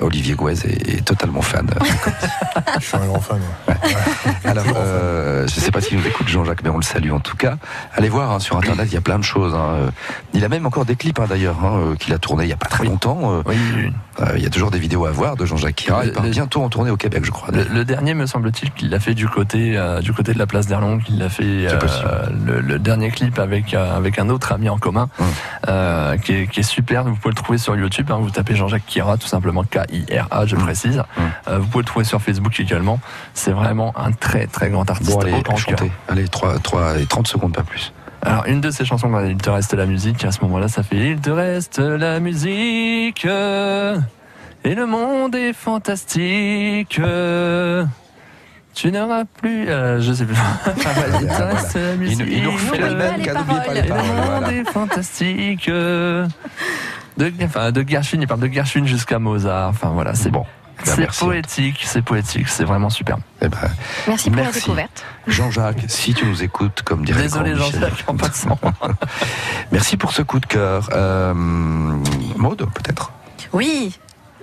Olivier 0.00 0.34
Gouez 0.34 0.52
est, 0.64 0.88
est 0.98 1.04
totalement 1.04 1.42
fan. 1.42 1.66
Je 2.80 2.84
suis 2.86 2.96
un 2.96 3.06
grand 3.06 3.20
fan. 3.20 3.38
ouais. 3.68 3.74
Alors, 4.44 4.64
euh, 4.76 5.46
je 5.48 5.56
ne 5.56 5.60
sais 5.60 5.70
pas 5.70 5.80
s'il 5.80 5.98
nous 5.98 6.06
écoute 6.06 6.28
Jean-Jacques, 6.28 6.62
mais 6.62 6.70
on 6.70 6.76
le 6.76 6.82
salue 6.82 7.10
en 7.12 7.20
tout 7.20 7.36
cas. 7.36 7.56
Allez 7.94 8.08
voir 8.08 8.30
hein, 8.32 8.38
sur 8.40 8.56
Internet, 8.56 8.86
il 8.90 8.94
y 8.94 8.98
a 8.98 9.00
plein 9.00 9.18
de 9.18 9.24
choses. 9.24 9.54
hein. 9.54 9.90
Il 10.34 10.44
a 10.44 10.48
même 10.48 10.66
encore 10.66 10.84
des 10.84 10.96
clips 10.96 11.18
hein, 11.18 11.26
d'ailleurs 11.28 11.64
hein, 11.64 11.78
euh, 11.78 11.94
qu'il 11.96 12.12
a 12.14 12.18
tourné 12.18 12.44
il 12.44 12.50
y 12.50 12.52
a 12.52 12.56
pas 12.56 12.68
très 12.68 12.84
longtemps. 12.84 13.18
Euh, 13.38 13.42
Oui, 13.46 13.56
oui. 13.76 13.92
il 14.36 14.42
y 14.42 14.46
a 14.46 14.50
toujours 14.50 14.70
des 14.70 14.78
vidéos 14.78 15.06
à 15.06 15.10
voir 15.10 15.36
de 15.36 15.44
Jean-Jacques 15.46 15.74
Kira. 15.76 16.04
Il 16.04 16.08
Le- 16.08 16.12
part 16.12 16.24
le- 16.24 16.30
bientôt 16.30 16.62
en 16.62 16.68
tournée 16.68 16.90
au 16.90 16.96
Québec, 16.96 17.24
je 17.24 17.30
crois. 17.30 17.48
Le, 17.52 17.64
le 17.64 17.84
dernier, 17.84 18.14
me 18.14 18.26
semble-t-il, 18.26 18.70
qu'il 18.72 18.90
l'a 18.90 19.00
fait 19.00 19.14
du 19.14 19.28
côté, 19.28 19.76
euh, 19.76 20.00
du 20.00 20.12
côté 20.12 20.32
de 20.32 20.38
la 20.38 20.46
place 20.46 20.66
d'Erlon, 20.66 20.98
qu'il 20.98 21.22
a 21.22 21.28
fait 21.28 21.44
euh, 21.44 21.78
le, 22.46 22.60
le 22.60 22.78
dernier 22.78 23.10
clip 23.10 23.38
avec, 23.38 23.74
euh, 23.74 23.96
avec 23.96 24.18
un 24.18 24.28
autre 24.28 24.52
ami 24.52 24.68
en 24.68 24.78
commun, 24.78 25.08
Hum. 25.20 25.26
euh, 25.68 26.16
qui, 26.18 26.32
est, 26.34 26.46
qui 26.46 26.60
est 26.60 26.62
super. 26.64 27.04
Vous 27.04 27.14
pouvez 27.16 27.30
le 27.30 27.34
trouver 27.34 27.58
sur 27.58 27.76
YouTube. 27.76 28.10
hein. 28.10 28.18
vous 28.20 28.30
tapez 28.30 28.54
Jean-Jacques 28.54 28.86
Kira, 28.86 29.16
tout 29.16 29.26
simplement 29.26 29.64
K-I-R-A, 29.88 30.46
je 30.46 30.56
précise. 30.56 31.02
Euh, 31.48 31.58
vous 31.58 31.66
pouvez 31.66 31.82
le 31.82 31.86
trouver 31.86 32.04
sur 32.04 32.20
Facebook 32.22 32.58
également. 32.60 33.00
C'est 33.34 33.52
vraiment 33.52 33.92
un 33.98 34.12
très 34.12 34.46
très 34.46 34.70
grand 34.70 34.88
artiste. 34.88 35.10
Bon, 35.12 35.20
allez, 35.20 35.32
au 35.32 35.42
grand 35.42 35.54
cœur. 35.54 35.78
chantez. 35.78 35.90
Allez, 36.08 36.28
3, 36.28 36.58
3 36.58 36.98
et 36.98 37.06
30 37.06 37.26
secondes, 37.26 37.54
pas 37.54 37.62
plus. 37.62 37.92
Alors, 38.22 38.44
une 38.46 38.60
de 38.60 38.70
ces 38.70 38.84
chansons, 38.84 39.08
bah, 39.08 39.22
Il 39.26 39.36
te 39.36 39.48
reste 39.50 39.74
la 39.74 39.86
musique, 39.86 40.24
à 40.24 40.32
ce 40.32 40.40
moment-là, 40.42 40.68
ça 40.68 40.82
fait 40.82 41.10
Il 41.10 41.20
te 41.20 41.30
reste 41.30 41.78
la 41.78 42.18
musique, 42.20 43.24
et 43.24 44.74
le 44.74 44.86
monde 44.86 45.34
est 45.36 45.52
fantastique. 45.52 47.00
Tu 48.74 48.92
n'auras 48.92 49.24
plus. 49.24 49.68
euh, 49.68 50.00
je 50.00 50.12
sais 50.12 50.24
plus. 50.24 50.36
Il 51.20 51.26
te 51.26 51.42
reste 51.42 51.74
la 51.76 51.96
musique. 51.96 52.24
il 52.28 52.42
nous 52.44 52.52
refait 52.52 52.78
la 52.78 52.90
même 52.94 53.22
qu'à 53.22 53.34
pas 53.34 53.74
les 53.74 53.80
et 53.80 53.82
le 53.82 53.88
paroles. 53.88 54.06
monde 54.06 54.24
voilà. 54.26 54.52
est 54.52 54.64
fantastique. 54.70 55.68
De, 57.18 57.32
enfin, 57.42 57.72
de 57.72 57.84
Gershwin, 57.86 58.20
il 58.22 58.26
parle 58.28 58.40
de 58.40 58.46
Gershwin 58.46 58.86
jusqu'à 58.86 59.18
Mozart. 59.18 59.68
Enfin, 59.70 59.90
voilà, 59.90 60.14
c'est 60.14 60.30
bon. 60.30 60.46
Ben, 60.86 60.94
C'est 60.94 61.18
poétique, 61.18 61.80
c'est 61.84 62.02
poétique, 62.02 62.48
c'est 62.48 62.62
vraiment 62.62 62.88
super. 62.88 63.18
Eh 63.42 63.48
ben, 63.48 63.58
Merci 64.06 64.30
pour 64.30 64.42
la 64.44 64.52
découverte. 64.52 65.04
Jean-Jacques, 65.26 65.84
si 65.88 66.14
tu 66.14 66.24
nous 66.24 66.44
écoutes, 66.44 66.82
comme 66.82 67.04
dirait 67.04 67.22
Désolé. 67.22 67.56
Jean-Jacques 67.56 68.04
en 68.06 68.16
passant. 68.16 68.58
Merci 69.72 69.96
pour 69.96 70.12
ce 70.12 70.22
coup 70.22 70.38
de 70.38 70.46
cœur. 70.46 70.88
Euh, 70.92 71.34
Maude, 71.34 72.68
peut-être? 72.72 73.10
Oui. 73.52 73.98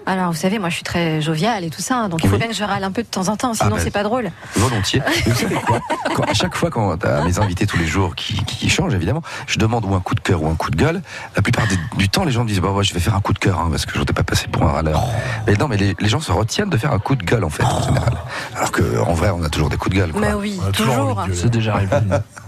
Alors, 0.07 0.31
vous 0.31 0.37
savez, 0.37 0.59
moi, 0.59 0.69
je 0.69 0.75
suis 0.75 0.83
très 0.83 1.19
joviale 1.21 1.63
et 1.63 1.69
tout 1.69 1.81
ça, 1.81 1.97
hein, 1.97 2.09
donc 2.09 2.23
il 2.23 2.27
faut 2.27 2.33
Oui. 2.35 2.39
bien 2.39 2.47
que 2.47 2.53
je 2.53 2.63
râle 2.63 2.83
un 2.83 2.91
peu 2.91 3.01
de 3.01 3.07
temps 3.07 3.27
en 3.27 3.35
temps, 3.37 3.53
sinon 3.55 3.71
Ah 3.73 3.75
ben, 3.77 3.81
c'est 3.83 3.89
pas 3.91 4.03
drôle. 4.03 4.29
Volontiers. 4.55 5.01
Mais 5.25 5.31
vous 5.31 5.39
savez 5.39 5.55
quoi 5.55 5.79
Quand- 6.15 6.23
À 6.29 6.33
chaque 6.33 6.55
fois, 6.55 6.69
quand 6.69 7.03
à 7.03 7.23
mes 7.23 7.39
invités 7.39 7.65
tous 7.65 7.77
les 7.77 7.87
jours 7.87 8.13
qui, 8.15 8.35
qui 8.45 8.69
changent, 8.69 8.93
évidemment, 8.93 9.23
je 9.47 9.57
demande 9.57 9.83
ou 9.85 9.95
un 9.95 9.99
coup 9.99 10.13
de 10.15 10.19
cœur 10.19 10.43
ou 10.43 10.47
un 10.49 10.55
coup 10.55 10.69
de 10.69 10.75
gueule. 10.77 11.01
La 11.35 11.41
plupart 11.41 11.65
des- 11.67 11.79
du 11.97 12.07
temps, 12.09 12.23
les 12.23 12.31
gens 12.31 12.43
me 12.43 12.47
disent 12.49 12.61
bah 12.61 12.69
ouais, 12.69 12.83
je 12.83 12.93
vais 12.93 12.99
faire 12.99 13.15
un 13.15 13.21
coup 13.21 13.33
de 13.33 13.39
cœur 13.39 13.59
hein, 13.59 13.67
parce 13.71 13.85
que 13.85 13.93
je 13.93 13.97
voudrais 13.99 14.13
pas 14.13 14.23
passer 14.23 14.47
pour 14.47 14.63
un 14.63 14.71
râleur. 14.73 15.03
Mais 15.47 15.53
non, 15.55 15.67
mais 15.67 15.77
les, 15.77 15.95
les 15.99 16.09
gens 16.09 16.19
se 16.19 16.31
retiennent 16.31 16.69
de 16.69 16.77
faire 16.77 16.93
un 16.93 16.99
coup 16.99 17.15
de 17.15 17.23
gueule 17.23 17.43
en 17.43 17.49
fait 17.49 17.63
en 17.63 17.81
général. 17.81 18.13
Alors 18.55 18.71
que 18.71 18.99
en 18.99 19.13
vrai, 19.13 19.31
on 19.31 19.43
a 19.43 19.49
toujours 19.49 19.69
des 19.69 19.77
coups 19.77 19.95
de 19.95 20.01
gueule. 20.01 20.11
quoi. 20.11 20.21
Mais 20.21 20.33
oui, 20.33 20.59
On 20.63 20.67
a 20.67 20.71
toujours 20.71 20.95
toujours. 20.95 21.25
C'est 21.33 21.49
déjà 21.49 21.73
arrivé. 21.73 21.95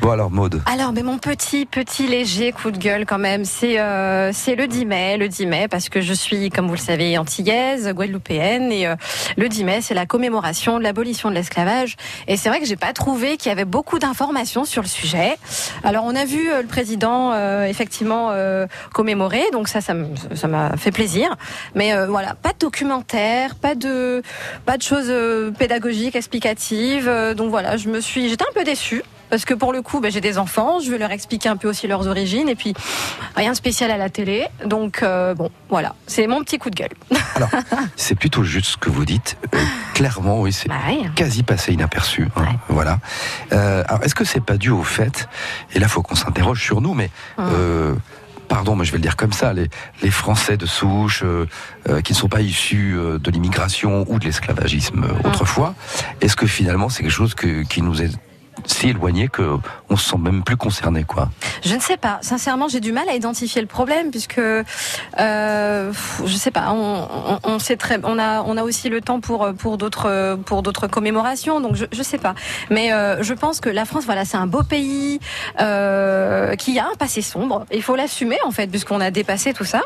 Bon 0.00 0.10
alors, 0.10 0.30
Maude. 0.30 0.62
Alors, 0.66 0.92
mais 0.92 1.02
mon 1.02 1.18
petit, 1.18 1.66
petit 1.66 2.06
léger 2.06 2.52
coup 2.52 2.70
de 2.70 2.78
gueule 2.78 3.04
quand 3.06 3.18
même, 3.18 3.44
c'est 3.44 3.78
euh, 3.78 4.30
c'est 4.32 4.54
le 4.54 4.66
10 4.66 4.86
mai, 4.86 5.16
le 5.16 5.28
10 5.28 5.46
mai, 5.46 5.68
parce 5.68 5.88
que 5.88 6.00
je 6.00 6.12
suis, 6.12 6.50
comme 6.50 6.66
vous 6.66 6.74
le 6.74 6.78
savez, 6.78 7.18
antillaise, 7.18 7.88
guadeloupéenne, 7.88 8.72
et 8.72 8.86
euh, 8.86 8.96
le 9.36 9.48
10 9.48 9.64
mai, 9.64 9.80
c'est 9.82 9.94
la 9.94 10.06
commémoration 10.06 10.78
de 10.78 10.82
l'abolition 10.82 11.28
de 11.28 11.34
l'esclavage. 11.34 11.96
Et 12.28 12.36
c'est 12.36 12.48
vrai 12.48 12.60
que 12.60 12.66
j'ai 12.66 12.76
pas 12.76 12.92
trouvé 12.92 13.36
qu'il 13.36 13.50
y 13.50 13.52
avait 13.52 13.64
beaucoup 13.64 13.98
d'informations 13.98 14.64
sur 14.64 14.82
le 14.82 14.88
sujet. 14.88 15.36
Alors, 15.84 16.04
on 16.06 16.14
a 16.14 16.24
vu 16.24 16.50
euh, 16.50 16.62
le 16.62 16.68
président 16.68 17.10
effectivement 17.64 18.32
commémorer, 18.92 19.42
donc 19.52 19.68
ça, 19.68 19.80
ça 19.80 19.94
m'a 20.48 20.76
fait 20.76 20.90
plaisir. 20.90 21.36
Mais 21.74 21.94
voilà, 22.06 22.34
pas 22.34 22.52
de 22.52 22.58
documentaire, 22.58 23.54
pas 23.54 23.74
de 23.74 24.22
pas 24.64 24.76
de 24.76 24.82
choses 24.82 25.12
pédagogiques, 25.58 26.16
explicatives. 26.16 27.10
Donc 27.36 27.50
voilà, 27.50 27.76
je 27.76 27.88
me 27.88 28.00
suis, 28.00 28.28
j'étais 28.28 28.44
un 28.44 28.52
peu 28.54 28.64
déçue. 28.64 29.02
Parce 29.30 29.44
que 29.44 29.54
pour 29.54 29.72
le 29.72 29.80
coup, 29.82 30.00
ben, 30.00 30.10
j'ai 30.10 30.20
des 30.20 30.38
enfants, 30.38 30.80
je 30.80 30.90
veux 30.90 30.98
leur 30.98 31.10
expliquer 31.12 31.48
un 31.48 31.56
peu 31.56 31.68
aussi 31.68 31.86
leurs 31.86 32.06
origines, 32.08 32.48
et 32.48 32.56
puis 32.56 32.74
rien 33.36 33.52
de 33.52 33.56
spécial 33.56 33.90
à 33.90 33.96
la 33.96 34.10
télé. 34.10 34.46
Donc 34.66 35.02
euh, 35.02 35.34
bon, 35.34 35.50
voilà, 35.68 35.94
c'est 36.06 36.26
mon 36.26 36.42
petit 36.42 36.58
coup 36.58 36.70
de 36.70 36.76
gueule. 36.76 36.90
Alors, 37.36 37.48
c'est 37.96 38.14
plutôt 38.16 38.42
juste 38.42 38.66
ce 38.72 38.76
que 38.76 38.90
vous 38.90 39.04
dites. 39.04 39.36
Euh, 39.54 39.58
clairement, 39.94 40.40
oui, 40.40 40.52
c'est 40.52 40.68
Bah 40.68 40.74
oui. 40.88 41.06
quasi 41.14 41.42
passé 41.42 41.72
inaperçu. 41.72 42.26
hein, 42.36 42.44
Voilà. 42.68 42.98
Euh, 43.52 43.82
alors, 43.88 44.02
est-ce 44.02 44.14
que 44.14 44.24
c'est 44.24 44.44
pas 44.44 44.56
dû 44.56 44.70
au 44.70 44.82
fait 44.82 45.28
Et 45.74 45.78
là, 45.78 45.88
faut 45.88 46.02
qu'on 46.02 46.14
s'interroge 46.16 46.62
sur 46.62 46.80
nous, 46.80 46.94
mais. 46.94 47.10
euh, 47.38 47.94
Pardon, 48.48 48.74
mais 48.74 48.84
je 48.84 48.90
vais 48.90 48.98
le 48.98 49.02
dire 49.02 49.14
comme 49.14 49.32
ça, 49.32 49.52
les, 49.52 49.68
les 50.02 50.10
Français 50.10 50.56
de 50.56 50.66
souche 50.66 51.22
euh, 51.24 51.46
euh, 51.88 52.00
qui 52.00 52.14
ne 52.14 52.18
sont 52.18 52.28
pas 52.28 52.40
issus 52.40 52.96
euh, 52.98 53.16
de 53.20 53.30
l'immigration 53.30 54.04
ou 54.08 54.18
de 54.18 54.24
l'esclavagisme 54.24 55.04
euh, 55.04 55.28
autrefois, 55.28 55.76
est-ce 56.20 56.34
que 56.34 56.48
finalement 56.48 56.88
c'est 56.88 57.04
quelque 57.04 57.12
chose 57.12 57.34
que, 57.34 57.62
qui 57.62 57.80
nous 57.80 58.02
est 58.02 58.10
si 58.66 58.88
éloigné 58.88 59.28
que 59.28 59.56
on 59.88 59.96
se 59.96 60.10
sent 60.10 60.18
même 60.18 60.42
plus 60.44 60.56
concerné, 60.56 61.04
quoi 61.04 61.28
Je 61.64 61.74
ne 61.74 61.80
sais 61.80 61.96
pas. 61.96 62.18
Sincèrement, 62.22 62.68
j'ai 62.68 62.80
du 62.80 62.92
mal 62.92 63.08
à 63.08 63.14
identifier 63.14 63.60
le 63.60 63.66
problème 63.66 64.10
puisque 64.10 64.38
euh, 64.38 65.92
je 66.24 66.34
sais 66.36 66.50
pas. 66.50 66.72
On, 66.72 68.18
a, 68.18 68.62
aussi 68.62 68.88
le 68.88 69.00
temps 69.00 69.20
pour 69.20 69.52
d'autres 69.76 70.86
commémorations. 70.86 71.60
Donc 71.60 71.74
je, 71.76 71.86
je 71.92 72.02
sais 72.02 72.18
pas. 72.18 72.34
Mais 72.70 72.92
euh, 72.92 73.22
je 73.22 73.34
pense 73.34 73.60
que 73.60 73.68
la 73.68 73.84
France, 73.84 74.04
voilà, 74.04 74.24
c'est 74.24 74.36
un 74.36 74.46
beau 74.46 74.62
pays 74.62 75.20
euh, 75.60 76.54
qui 76.56 76.78
a 76.78 76.86
un 76.86 76.96
passé 76.98 77.22
sombre. 77.22 77.66
Il 77.72 77.82
faut 77.82 77.96
l'assumer 77.96 78.38
en 78.44 78.50
fait, 78.50 78.66
puisqu'on 78.66 79.00
a 79.00 79.10
dépassé 79.10 79.52
tout 79.52 79.64
ça. 79.64 79.82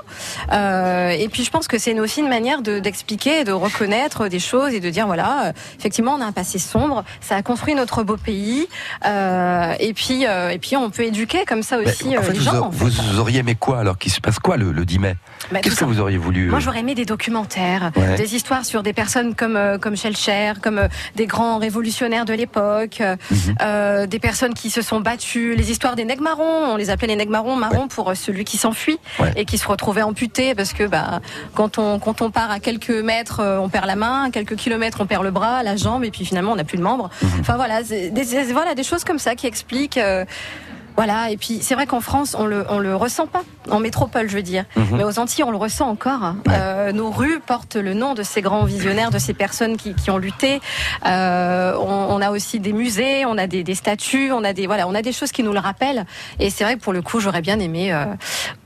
Euh, 0.53 1.11
et 1.11 1.29
puis 1.29 1.45
je 1.45 1.51
pense 1.51 1.69
que 1.69 1.79
c'est 1.79 1.99
aussi 1.99 2.21
une 2.21 2.29
manière 2.29 2.63
de- 2.63 2.79
d'expliquer, 2.79 3.41
et 3.41 3.45
de 3.45 3.53
reconnaître 3.53 4.29
des 4.29 4.39
choses 4.39 4.75
et 4.75 4.81
de 4.81 4.91
dire 4.91 5.07
voilà, 5.07 5.53
effectivement, 5.79 6.15
on 6.15 6.21
a 6.21 6.27
un 6.27 6.33
passé 6.33 6.59
sombre. 6.59 7.05
Ça 7.21 7.37
a 7.37 7.43
construit 7.43 7.75
notre 7.75 8.03
beau 8.03 8.17
pays. 8.17 8.64
Euh, 9.07 9.75
et 9.81 9.93
puis 9.95 10.27
euh, 10.27 10.51
et 10.51 10.59
puis 10.59 10.77
on 10.77 10.91
peut 10.91 11.03
éduquer 11.05 11.45
comme 11.45 11.63
ça 11.63 11.77
Mais, 11.79 11.87
aussi 11.87 12.17
en 12.17 12.21
euh, 12.21 12.23
fait, 12.23 12.33
les 12.33 12.39
vous, 12.39 12.45
gens. 12.45 12.53
a- 12.55 12.61
en 12.61 12.71
fait. 12.73 12.85
vous 12.85 13.19
auriez 13.21 13.41
aimé 13.41 13.55
quoi 13.59 13.79
alors 13.81 13.99
qu'il 13.99 14.13
se 14.13 14.21
passe 14.21 14.39
quoi 14.39 14.57
le, 14.57 14.73
le 14.73 14.85
10 14.85 14.99
mai? 14.99 15.17
Bah, 15.53 15.61
Qu'est-ce 15.61 15.77
que 15.77 15.85
vous 15.85 16.01
auriez 16.01 16.17
voulu 16.19 16.47
Moi, 16.49 16.59
euh, 16.59 16.61
j'aurais 16.61 16.81
aimé 16.81 16.95
des 16.95 17.05
documentaires, 17.05 17.91
Ouais. 17.97 18.17
des 18.17 18.35
histoires 18.35 18.65
sur 18.65 18.83
des 18.83 18.93
personnes 18.93 19.35
comme 19.35 19.57
euh, 19.57 19.79
comme 19.79 19.97
Schellcher, 19.97 20.53
comme 20.63 20.79
euh, 20.79 20.89
des 21.17 21.27
grands 21.27 21.59
révolutionnaires 21.59 22.25
de 22.25 22.33
l'époque, 22.35 23.01
euh, 23.01 23.17
Mhm. 23.31 23.55
euh, 23.63 24.07
des 24.07 24.19
personnes 24.19 24.55
qui 24.55 24.71
se 24.71 24.83
sont 24.83 25.01
battues, 25.01 25.55
les 25.55 25.71
histoires 25.71 25.97
des 25.97 26.05
nègres 26.05 26.23
marrons. 26.23 26.73
On 26.73 26.77
les 26.77 26.91
appelait 26.91 27.09
les 27.09 27.17
nègres 27.17 27.31
marrons, 27.33 27.57
marrons 27.57 27.89
pour 27.89 28.13
celui 28.17 28.45
qui 28.45 28.57
s'enfuit 28.57 28.99
Ouais. 29.19 29.33
et 29.37 29.45
qui 29.45 29.59
se 29.59 29.67
retrouvait 29.69 30.03
amputé 30.03 30.55
parce 30.55 30.73
que 30.73 30.85
bah 30.85 31.21
quand 31.55 31.79
on 31.79 31.99
quand 31.99 32.23
on 32.23 32.31
part 32.31 32.51
à 32.51 32.59
quelques 32.61 32.91
mètres, 32.91 33.43
on 33.61 33.69
perd 33.69 33.87
la 33.87 33.97
main, 33.97 34.25
à 34.25 34.31
quelques 34.31 34.57
kilomètres, 34.57 34.99
on 35.01 35.07
perd 35.07 35.23
le 35.25 35.31
bras, 35.31 35.63
la 35.63 35.77
jambe 35.77 36.05
et 36.05 36.11
puis 36.11 36.25
finalement 36.25 36.53
on 36.53 36.57
n'a 36.57 36.65
plus 36.65 36.79
de 36.79 36.83
membre. 36.83 37.11
Mhm. 37.23 37.29
Enfin 37.41 37.57
voilà, 37.57 37.83
des- 37.83 38.11
voilà 38.53 38.75
des 38.75 38.85
choses 38.85 39.05
comme 39.05 39.19
ça 39.19 39.35
qui 39.35 39.47
expliquent. 39.47 40.01
Voilà, 40.97 41.31
et 41.31 41.37
puis 41.37 41.59
c'est 41.61 41.75
vrai 41.75 41.87
qu'en 41.87 42.01
France, 42.01 42.37
on 42.39 42.47
le, 42.47 42.65
on 42.69 42.79
le 42.79 42.95
ressent 42.95 43.27
pas, 43.27 43.43
en 43.71 43.81
métropole, 43.81 44.29
je 44.29 44.37
veux 44.37 44.43
dire. 44.43 44.65
Mhm. 44.77 44.97
Mais 44.97 45.05
aux 45.05 45.19
Antilles, 45.19 45.45
on 45.45 45.51
le 45.51 45.57
ressent 45.57 45.89
encore. 45.89 46.35
Euh, 46.49 46.93
nos 46.93 47.11
rues 47.11 47.41
portent 47.41 47.77
le 47.77 47.95
nom 47.95 48.15
de 48.15 48.23
ces 48.23 48.43
grands 48.43 48.65
visionnaires, 48.65 49.11
de 49.11 49.19
ces 49.19 49.35
personnes 49.35 49.77
qui, 49.77 49.95
qui 49.95 50.11
ont 50.11 50.19
lutté. 50.19 50.61
Euh, 51.07 51.75
on, 51.79 52.07
on 52.11 52.21
a 52.21 52.31
aussi 52.31 52.61
des 52.61 52.73
musées, 52.73 53.25
on 53.27 53.37
a 53.39 53.47
des, 53.47 53.65
des 53.65 53.75
statues, 53.75 54.31
on 54.33 54.45
a 54.45 54.53
des, 54.53 54.67
voilà, 54.67 54.87
on 54.87 54.95
a 54.95 55.03
des 55.03 55.13
choses 55.13 55.33
qui 55.33 55.43
nous 55.43 55.53
le 55.53 55.59
rappellent. 55.59 56.07
Et 56.39 56.51
c'est 56.51 56.65
vrai 56.65 56.77
que 56.77 56.81
pour 56.81 56.93
le 56.93 57.03
coup, 57.03 57.19
j'aurais 57.19 57.43
bien 57.43 57.59
aimé 57.59 57.93
euh, 57.93 58.05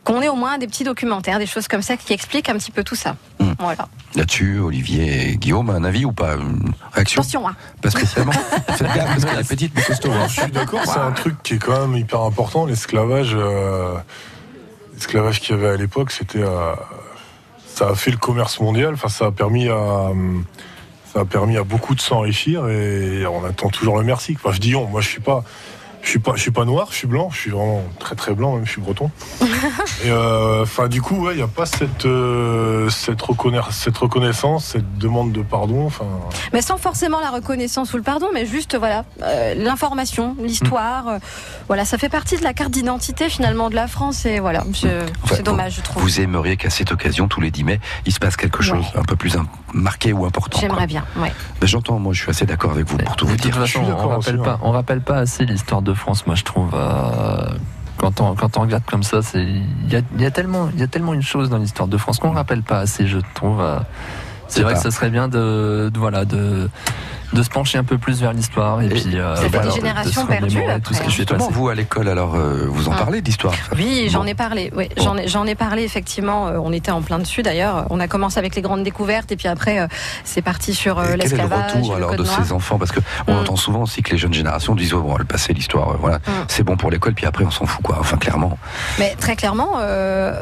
qu'on 0.09 0.23
ait 0.23 0.29
au 0.29 0.37
moins 0.37 0.57
des 0.57 0.67
petits 0.67 0.85
documentaires, 0.85 1.39
des 1.39 1.47
choses 1.47 1.69
comme 1.69 1.83
ça 1.83 1.99
qui 1.99 2.15
expliquent 2.15 2.49
un 2.49 2.55
petit 2.55 2.71
peu 2.71 2.83
tout 2.83 2.95
ça. 2.95 3.17
Mhm. 3.41 3.55
Voilà. 3.59 3.89
Là-dessus, 4.15 4.59
Olivier 4.59 5.29
et 5.33 5.37
Guillaume, 5.37 5.69
un 5.69 5.85
avis 5.85 6.07
ou 6.07 6.13
pas 6.13 6.37
Une 6.37 6.73
réaction 6.93 7.21
Attention, 7.21 7.47
hein. 7.47 7.55
Pas 7.83 7.91
spécialement 7.91 8.33
Faites 8.69 8.83
gaffe 8.87 9.07
parce 9.07 9.25
qu'elle 9.27 9.41
est 9.41 9.49
petite 9.49 9.73
mais 9.77 9.83
costaud. 9.83 10.11
hein. 10.11 10.27
Je 10.29 10.41
suis 10.41 10.51
d'accord, 10.51 10.81
c'est 10.87 10.99
un 10.99 11.13
truc 11.13 11.37
qui 11.43 11.55
est 11.55 11.59
quand 11.59 11.79
même 11.87 11.95
hyper 11.95 12.23
important. 12.23 12.65
L'esclavage, 12.65 13.33
euh, 13.35 13.97
l'esclavage 14.95 15.41
qu'il 15.41 15.55
y 15.55 15.59
avait 15.59 15.69
à 15.69 15.77
l'époque, 15.77 16.11
c'était, 16.11 16.41
euh, 16.43 16.75
ça 17.67 17.91
a 17.91 17.95
fait 17.95 18.11
le 18.11 18.17
commerce 18.17 18.61
mondial. 18.61 18.95
Enfin, 18.95 19.09
ça 19.09 19.27
a 19.27 19.31
permis 19.31 19.69
à, 19.69 19.75
euh, 19.75 20.39
ça 21.13 21.21
a 21.21 21.25
permis 21.27 21.59
à 21.59 21.65
beaucoup 21.65 21.95
de 21.95 22.01
s'enrichir 22.01 22.67
et 22.69 23.27
on 23.27 23.45
attend 23.45 23.69
toujours 23.69 23.99
le 23.99 24.05
merci. 24.05 24.39
Enfin, 24.43 24.53
je 24.55 24.61
dis 24.61 24.75
on, 24.75 24.87
moi 24.87 25.03
je 25.03 25.09
suis 25.09 25.21
pas, 25.21 25.45
Je 26.03 26.11
suis 26.11 26.19
pas, 26.21 26.33
je 26.37 26.41
suis 26.41 26.51
pas 26.51 26.65
noir, 26.65 26.89
je 26.91 26.97
suis 26.97 27.07
blanc, 27.07 27.29
je 27.31 27.39
suis 27.39 27.51
vraiment 27.51 27.83
très 27.99 28.15
très 28.15 28.33
blanc, 28.33 28.55
même, 28.57 28.65
je 28.65 28.71
suis 28.71 28.81
breton. 28.81 29.11
et 29.43 30.11
euh, 30.11 30.63
enfin, 30.63 30.89
du 30.89 31.03
coup, 31.03 31.17
ouais, 31.27 31.35
il 31.35 31.37
n'y 31.37 31.43
a 31.43 31.49
pas 31.49 31.67
cette 31.67 32.07
euh, 32.07 32.89
cette, 32.89 33.21
reconna- 33.21 33.71
cette 33.71 33.99
reconnaissance, 33.99 34.65
cette 34.65 34.97
demande 34.99 35.33
de 35.33 35.43
pardon. 35.43 35.85
Enfin, 35.87 36.07
Mais 36.55 36.63
sans 36.63 36.79
forcément 36.79 37.21
la 37.21 37.31
reconnaissance 37.31 37.93
ou 37.93 37.97
le 37.99 38.03
pardon, 38.03 38.29
mais 38.33 38.47
juste 38.47 38.77
voilà 38.77 39.05
euh, 39.23 39.55
l'information, 39.55 40.35
l'histoire. 40.43 41.09
euh, 41.09 41.19
voilà, 41.67 41.85
ça 41.85 41.99
fait 41.99 42.09
partie 42.09 42.39
de 42.39 42.43
la 42.45 42.55
carte 42.55 42.71
d'identité 42.71 43.29
finalement 43.29 43.69
de 43.69 43.75
la 43.75 43.87
France 43.89 44.25
et 44.25 44.39
voilà, 44.41 44.65
Enfin, 44.67 45.35
c'est 45.35 45.43
dommage, 45.43 45.75
je 45.77 45.81
trouve. 45.83 46.03
Vous 46.03 46.21
aimeriez 46.21 46.57
qu'à 46.57 46.71
cette 46.71 46.91
occasion, 46.93 47.29
tous 47.29 47.41
les 47.43 47.51
10 47.51 47.65
mai, 47.65 47.81
il 48.07 48.13
se 48.15 48.19
passe 48.19 48.37
quelque 48.37 48.63
chose 48.63 48.87
un 48.95 49.03
peu 49.03 49.17
plus 49.17 49.37
marqué 49.75 50.13
ou 50.15 50.25
important. 50.25 50.59
J'aimerais 50.61 50.87
bien, 50.87 51.05
ouais. 51.17 51.33
Ben, 51.61 51.67
J'entends, 51.67 51.99
moi 51.99 52.15
je 52.15 52.23
suis 52.23 52.31
assez 52.31 52.47
d'accord 52.47 52.71
avec 52.71 52.87
vous 52.87 52.97
pour 52.97 53.17
tout 53.17 53.27
vous 53.27 53.37
De 53.37 53.43
toute 53.43 53.51
dire. 53.53 53.61
façon, 53.61 53.83
on 53.85 54.09
rappelle 54.09 54.39
pas, 54.39 54.59
on 54.63 54.71
rappelle 54.71 55.01
pas 55.03 55.19
assez 55.19 55.45
l'histoire 55.45 55.83
de 55.83 55.88
France, 55.95 56.27
moi 56.27 56.35
je 56.37 56.45
trouve. 56.45 56.71
euh, 56.75 57.49
quand 57.97 58.21
on, 58.21 58.35
quand 58.37 58.57
on 58.57 58.61
regarde 58.61 58.85
comme 58.85 59.03
ça, 59.03 59.23
c'est 59.23 59.43
il 59.43 59.93
y 59.93 59.97
a, 59.97 60.01
y 60.19 60.25
a 60.27 60.31
tellement 60.31 60.69
il 60.73 60.79
y 60.79 60.83
a 60.83 60.87
tellement 60.87 61.15
une 61.15 61.23
chose 61.23 61.51
dans 61.51 61.59
l'histoire 61.59 61.89
de 61.89 61.97
France 61.97 62.19
qu'on 62.19 62.31
rappelle 62.33 62.63
pas 62.63 62.79
assez, 62.79 63.07
je 63.09 63.19
trouve. 63.35 63.61
euh, 63.61 63.79
C'est 64.47 64.63
vrai 64.63 64.73
pas- 64.75 64.79
que 64.79 64.83
ça 64.85 64.91
serait 64.91 65.11
bien 65.11 65.29
de, 65.29 65.91
de- 65.93 65.99
voilà 65.99 66.25
de 66.25 66.71
de 67.33 67.43
se 67.43 67.51
pencher 67.51 67.79
un 67.79 67.85
peu 67.85 67.99
plus 67.99 68.21
vers 68.21 68.33
l'histoire 68.33 68.81
et, 68.81 68.89
puis 68.89 69.05
euh, 69.15 69.37
Ça 69.37 69.43
fait 69.49 69.59
des 69.61 69.67
de- 69.69 69.73
générations 69.73 70.27
perdues 70.27 70.63
tout 70.83 70.95
ce 70.95 71.03
qui 71.03 71.11
Justement, 71.11 71.47
passé. 71.47 71.53
vous 71.53 71.69
à 71.69 71.75
l'école, 71.75 72.09
alors 72.09 72.35
euh, 72.37 72.67
vous 72.69 72.89
en 72.89 72.93
Ah. 72.93 72.99
parlez 72.99 73.21
d'histoire 73.21 73.53
Oui, 73.77 74.09
j'en 74.11 74.21
Bon. 74.21 74.27
ai 74.27 74.35
parlé. 74.35 74.73
Oui, 74.75 74.89
j'en 75.27 75.45
ai, 75.47 75.55
parlé 75.55 75.83
effectivement. 75.83 76.49
euh, 76.49 76.59
On 76.63 76.73
était 76.73 76.91
en 76.91 77.03
plein 77.03 77.19
dessus 77.19 77.43
d'ailleurs. 77.43 77.87
On 77.91 78.01
a 78.01 78.09
commencé 78.09 78.39
avec 78.39 78.55
les 78.55 78.63
grandes 78.63 78.83
découvertes 78.83 79.31
et 79.33 79.37
puis 79.37 79.49
après 79.49 79.79
euh, 79.81 79.87
c'est 80.25 80.43
parti 80.43 80.75
sur 80.75 80.99
euh, 80.99 81.03
Et 81.03 81.07
Quel 81.07 81.13
est 81.13 81.17
le 81.17 81.23
l'esclavage, 81.23 81.73
retour 81.75 81.91
le 81.91 81.97
alors 81.97 82.15
de 82.17 82.23
noir. 82.25 82.41
ces 82.45 82.53
enfants? 82.53 82.79
Parce 82.79 82.93
que 82.93 83.01
on 83.27 83.35
Mm. 83.35 83.39
entend 83.39 83.57
souvent 83.57 83.83
aussi 83.83 84.03
que 84.03 84.11
les 84.13 84.19
jeunes 84.19 84.33
générations 84.35 84.75
disent 84.75 84.95
oh, 84.95 85.03
bon, 85.03 85.17
le 85.17 85.25
passé, 85.25 85.53
l'histoire, 85.53 85.91
euh, 85.91 85.97
voilà, 86.01 86.19
Mm. 86.19 86.31
c'est 86.49 86.63
bon 86.63 86.77
pour 86.77 86.91
l'école, 86.91 87.15
puis 87.15 87.27
après 87.27 87.45
on 87.45 87.51
s'en 87.51 87.67
fout 87.67 87.83
quoi. 87.85 87.97
Enfin 88.01 88.17
clairement. 88.17 88.59
Mais 88.99 89.15
très 89.19 89.37
clairement, 89.37 89.79
euh, 89.81 90.33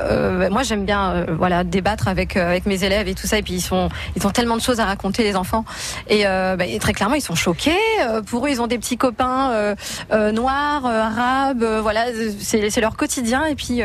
euh, 0.44 0.50
moi 0.50 0.62
j'aime 0.62 0.84
bien 0.84 1.10
euh, 1.12 1.26
voilà 1.38 1.64
débattre 1.64 2.08
avec 2.08 2.36
euh, 2.36 2.48
avec 2.48 2.66
mes 2.66 2.84
élèves 2.84 3.08
et 3.08 3.14
tout 3.14 3.26
ça. 3.26 3.38
Et 3.38 3.42
puis 3.42 3.54
ils 3.54 3.60
sont 3.60 3.88
ils 4.16 4.26
ont 4.26 4.30
tellement 4.30 4.56
de 4.56 4.62
choses 4.62 4.80
à 4.80 4.84
raconter 4.84 5.22
les 5.22 5.36
enfants. 5.36 5.64
Et, 6.08 6.26
euh, 6.26 6.56
bah, 6.56 6.66
et 6.76 6.78
très 6.78 6.92
clairement 6.92 7.16
ils 7.16 7.20
sont 7.22 7.34
choqués. 7.34 7.76
Euh, 8.02 8.22
pour 8.22 8.46
eux 8.46 8.50
ils 8.50 8.60
ont 8.60 8.66
des 8.66 8.78
petits 8.78 8.96
copains 8.98 9.50
euh, 9.50 9.74
euh, 10.12 10.30
noirs, 10.32 10.84
arabes. 10.86 11.64
voilà 11.82 12.04
c'est 12.38 12.70
c'est 12.70 12.80
leur 12.80 12.96
quotidien. 12.96 13.44
Et 13.46 13.54
puis 13.54 13.80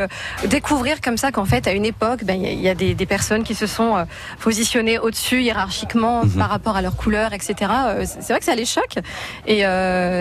découvrir 0.48 1.02
comme 1.02 1.18
ça 1.18 1.32
qu'en 1.32 1.46
fait 1.46 1.68
à 1.68 1.72
une 1.72 1.86
époque 1.86 2.24
ben, 2.24 2.36
il 2.40 2.44
y, 2.44 2.48
a- 2.48 2.52
il 2.52 2.62
y 2.62 2.70
a 2.70 2.76
des, 2.76 2.94
des 2.94 3.06
personnes 3.06 3.44
qui 3.44 3.56
se 3.56 3.66
sont 3.68 4.06
positionnées 4.40 5.00
au-dessus 5.00 5.42
hiérarchiquement 5.42 6.24
Mhm. 6.26 6.32
par 6.40 6.50
rapport 6.50 6.76
à 6.76 6.82
leur 6.82 6.96
couleur, 6.96 7.34
etc. 7.34 7.54
C'est 8.06 8.30
vrai 8.34 8.40
que 8.40 8.46
ça 8.46 8.56
les 8.56 8.66
choque. 8.66 8.96
Et 9.48 9.60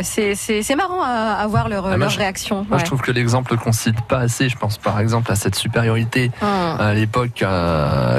c'est 0.04 0.76
marrant 0.76 1.02
à, 1.02 1.34
à 1.42 1.46
voir 1.46 1.68
leur 1.68 1.86
Ah, 1.86 1.96
leur 1.96 2.10
je- 2.10 2.18
réaction. 2.18 2.64
Moi, 2.68 2.76
Ouais. 2.76 2.80
je 2.80 2.84
trouve 2.84 3.00
que 3.00 3.10
l'exemple 3.12 3.56
qu'on 3.56 3.72
cite 3.72 4.00
pas 4.02 4.18
assez, 4.18 4.48
je 4.48 4.56
pense 4.56 4.78
par 4.78 5.00
exemple 5.00 5.30
à 5.32 5.34
cette 5.36 5.54
supériorité 5.56 6.30
Hum. 6.42 6.80
à 6.80 6.94
l'époque, 6.94 7.44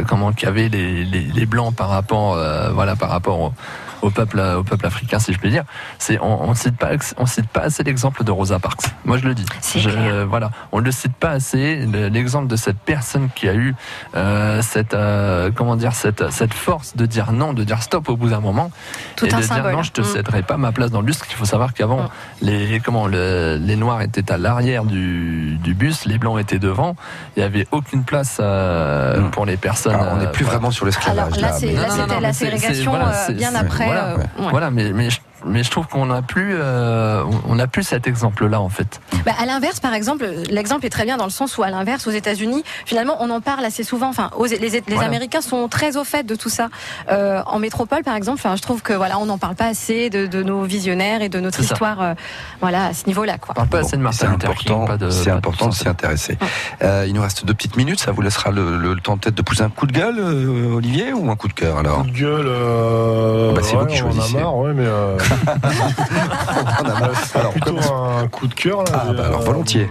comment 0.07 0.31
qu'avaient 0.33 0.69
les, 0.69 1.03
les, 1.05 1.21
les 1.21 1.45
blancs 1.45 1.73
par 1.75 1.89
rapport, 1.89 2.37
voilà, 2.73 2.95
par 2.95 3.09
rapport 3.09 3.39
au, 3.39 3.53
au 4.01 4.09
peuple, 4.09 4.39
au 4.57 4.63
peuple 4.63 4.85
africain, 4.85 5.19
si 5.19 5.33
je 5.33 5.39
puis 5.39 5.49
dire. 5.49 5.63
C'est 5.99 6.19
on, 6.21 6.49
on 6.49 6.53
cite 6.55 6.77
pas, 6.77 6.89
on 7.17 7.25
cite 7.25 7.47
pas 7.47 7.61
assez 7.61 7.83
l'exemple 7.83 8.23
de 8.23 8.31
Rosa 8.31 8.59
Parks. 8.59 8.81
Moi, 9.05 9.17
je 9.17 9.25
le 9.25 9.33
dis. 9.33 9.45
Je- 9.75 10.23
voilà, 10.23 10.51
on 10.71 10.79
le 10.79 10.91
cite 10.91 11.13
pas 11.15 11.31
assez. 11.31 11.85
le- 11.85 12.07
L'exemple 12.09 12.47
de 12.47 12.55
cette 12.55 12.77
personne 12.79 13.29
qui 13.35 13.47
a 13.47 13.53
eu 13.53 13.73
euh, 14.15 14.61
cette, 14.61 14.93
euh, 14.93 15.49
comment 15.55 15.75
dire, 15.75 15.93
cette, 15.93 16.29
cette 16.31 16.53
force 16.53 16.95
de 16.95 17.05
dire 17.05 17.31
non, 17.31 17.53
de 17.53 17.63
dire 17.63 17.81
stop 17.81 18.09
au 18.09 18.17
bout 18.17 18.29
d'un 18.29 18.39
moment, 18.39 18.71
Tout 19.15 19.25
et 19.25 19.33
un 19.33 19.39
de 19.39 19.43
dire 19.43 19.63
non, 19.71 19.83
je 19.83 19.91
te 19.91 20.01
Mm. 20.01 20.05
céderai 20.05 20.41
pas 20.43 20.57
ma 20.57 20.71
place 20.71 20.91
dans 20.91 20.99
le 20.99 21.05
bus. 21.05 21.19
Il 21.29 21.35
faut 21.35 21.45
savoir 21.45 21.73
qu'avant, 21.73 22.09
les 22.41 22.79
comment 22.83 23.07
le- 23.07 23.57
les 23.61 23.75
noirs 23.75 24.01
étaient 24.01 24.31
à 24.31 24.37
l'arrière 24.37 24.83
du, 24.85 25.57
du 25.63 25.73
bus, 25.73 26.05
les 26.05 26.17
blancs 26.17 26.39
étaient 26.39 26.59
devant. 26.59 26.95
Il 27.37 27.41
y 27.41 27.43
avait 27.43 27.67
aucune 27.71 28.03
place 28.03 28.37
euh, 28.39 29.29
pour 29.29 29.45
les 29.45 29.57
personnes. 29.57 29.95
Alors, 29.95 30.13
on 30.13 30.17
n'est 30.17 30.25
euh, 30.25 30.31
plus 30.31 30.43
voilà. 30.43 30.57
vraiment 30.59 30.71
sur 30.71 30.85
l'esclavage 30.85 31.17
Alors, 31.17 31.37
là, 31.39 31.47
là, 31.51 31.53
c'était 31.89 32.19
la 32.19 32.33
ségrégation, 32.33 32.91
voilà, 32.91 33.13
euh, 33.29 33.33
bien 33.33 33.53
après, 33.55 33.85
Voilà, 33.93 34.11
euh, 34.13 34.17
ouais. 34.17 34.49
Voilà, 34.51 34.71
mais, 34.71 34.91
mais, 34.93 35.09
je- 35.09 35.19
mais 35.45 35.63
je 35.63 35.71
trouve 35.71 35.87
qu'on 35.87 36.05
n'a 36.07 36.21
plus, 36.21 36.55
euh, 36.55 37.23
on 37.47 37.55
n'a 37.55 37.67
plus 37.67 37.83
cet 37.83 38.07
exemple-là 38.07 38.59
en 38.61 38.69
fait. 38.69 38.99
Bah, 39.25 39.31
à 39.39 39.45
l'inverse, 39.45 39.79
par 39.79 39.93
exemple, 39.93 40.25
l'exemple 40.49 40.85
est 40.85 40.89
très 40.89 41.05
bien 41.05 41.17
dans 41.17 41.23
le 41.25 41.29
sens 41.31 41.57
où, 41.57 41.63
à 41.63 41.69
l'inverse, 41.69 42.07
aux 42.07 42.11
États-Unis, 42.11 42.63
finalement, 42.85 43.17
on 43.19 43.29
en 43.29 43.41
parle 43.41 43.63
assez 43.65 43.83
souvent. 43.83 44.09
Enfin, 44.09 44.29
aux- 44.37 44.45
les, 44.45 44.57
les 44.57 44.81
Voilà. 44.87 45.05
Américains 45.07 45.41
sont 45.41 45.67
très 45.67 45.97
au 45.97 46.03
fait 46.03 46.23
de 46.23 46.35
tout 46.35 46.49
ça. 46.49 46.69
Euh, 47.09 47.41
en 47.45 47.59
métropole, 47.59 48.03
par 48.03 48.15
exemple, 48.15 48.39
enfin, 48.43 48.55
je 48.55 48.61
trouve 48.61 48.81
que 48.81 48.93
voilà, 48.93 49.17
on 49.19 49.25
n'en 49.25 49.37
parle 49.37 49.55
pas 49.55 49.67
assez 49.67 50.09
de, 50.09 50.25
de 50.27 50.43
nos 50.43 50.63
visionnaires 50.63 51.21
et 51.21 51.29
de 51.29 51.39
notre 51.39 51.59
histoire. 51.59 52.01
euh, 52.01 52.13
voilà, 52.61 52.87
à 52.87 52.93
ce 52.93 53.05
niveau-là, 53.07 53.37
quoi. 53.37 53.53
parle 53.55 53.67
pas 53.69 53.79
assez 53.79 53.97
de 53.97 54.01
C'est 54.11 54.25
Martin 54.27 54.31
Luther 54.31 54.55
King, 54.55 54.87
c'est 55.09 55.31
important 55.31 55.67
de 55.67 55.73
s'y 55.73 55.87
intéresser. 55.87 56.37
Euh, 56.83 57.05
il 57.07 57.13
nous 57.13 57.21
reste 57.21 57.45
deux 57.45 57.53
petites 57.53 57.77
minutes, 57.77 57.99
ça 57.99 58.11
vous 58.11 58.21
laissera 58.21 58.51
le, 58.51 58.77
le- 58.77 58.93
le 58.93 58.99
temps 59.01 59.17
peut-être 59.17 59.35
de 59.35 59.41
pousser 59.41 59.61
un 59.63 59.69
coup 59.69 59.87
de 59.87 59.93
gueule, 59.93 60.15
euh, 60.19 60.73
Olivier, 60.75 61.13
ou 61.13 61.29
un 61.31 61.35
coup 61.35 61.47
de 61.47 61.53
cœur 61.53 61.77
alors? 61.77 62.01
Coup 62.03 62.07
de 62.09 62.17
gueule. 62.17 62.45
euh, 62.47 63.53
Bah, 63.53 63.61
c'est 63.63 63.75
vous 63.75 63.83
ouais, 63.83 63.87
qui 63.91 64.01
on 64.03 64.07
en 64.07 64.09
a 64.09 64.13
choisissez. 64.13 64.37
marre, 64.37 64.55
ouais, 64.57 64.73
mais. 64.73 64.85
Euh, 65.31 67.13
Alors, 67.35 67.51
plutôt 67.51 67.77
un 67.93 68.27
coup 68.27 68.47
de 68.47 68.53
cœur. 68.53 68.83
là. 68.83 68.91
Ah, 68.93 69.13
bah, 69.13 69.25
alors, 69.27 69.41
Euh, 69.41 69.45
volontiers. 69.45 69.89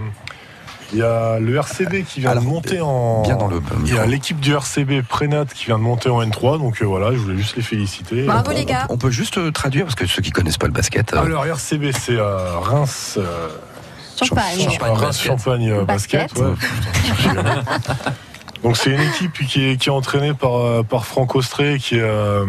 Il 0.93 0.99
y 0.99 1.03
a 1.03 1.39
le 1.39 1.55
RCB 1.55 2.03
qui 2.05 2.19
vient 2.19 2.35
de 2.35 2.41
monter 2.41 2.81
en. 2.81 3.21
bien 3.21 3.37
dans 3.37 3.47
le- 3.47 3.61
Il 3.85 3.95
y 3.95 3.97
a 3.97 4.05
l'équipe 4.05 4.41
du 4.41 4.53
RCB 4.53 5.01
Prénat 5.07 5.45
qui 5.45 5.65
vient 5.67 5.77
de 5.77 5.83
monter 5.83 6.09
en 6.09 6.21
N3, 6.21 6.57
donc 6.59 6.81
euh, 6.81 6.85
voilà, 6.85 7.13
je 7.13 7.17
voulais 7.17 7.37
juste 7.37 7.55
les 7.55 7.61
féliciter. 7.61 8.23
Bravo, 8.23 8.51
Euh, 8.51 8.53
les 8.55 8.65
gars. 8.65 8.87
On 8.89 8.97
peut 8.97 9.09
juste 9.09 9.37
euh, 9.37 9.51
traduire, 9.51 9.85
parce 9.85 9.95
que 9.95 10.05
ceux 10.05 10.21
qui 10.21 10.31
connaissent 10.31 10.57
pas 10.57 10.67
le 10.67 10.73
basket. 10.73 11.13
euh, 11.13 11.21
Alors, 11.21 11.45
RCB, 11.45 11.91
c'est 11.97 12.17
euh, 12.17 12.57
Reims. 12.59 13.15
euh, 13.17 13.47
Champagne. 14.21 14.59
Champagne, 14.69 14.91
Reims, 14.93 15.21
Champagne 15.23 15.69
euh, 15.71 15.85
basket. 15.85 16.33
Basket. 16.33 16.45
ouais. 16.45 17.43
Donc 18.63 18.77
c'est 18.77 18.91
une 18.91 19.01
équipe 19.01 19.47
qui 19.47 19.69
est, 19.71 19.77
qui 19.77 19.89
est 19.89 19.91
entraînée 19.91 20.33
par, 20.33 20.55
euh, 20.57 20.83
par 20.83 21.05
Franck 21.05 21.33
Ostré, 21.35 21.79
qui 21.79 21.95
est, 21.95 22.01
euh, 22.03 22.45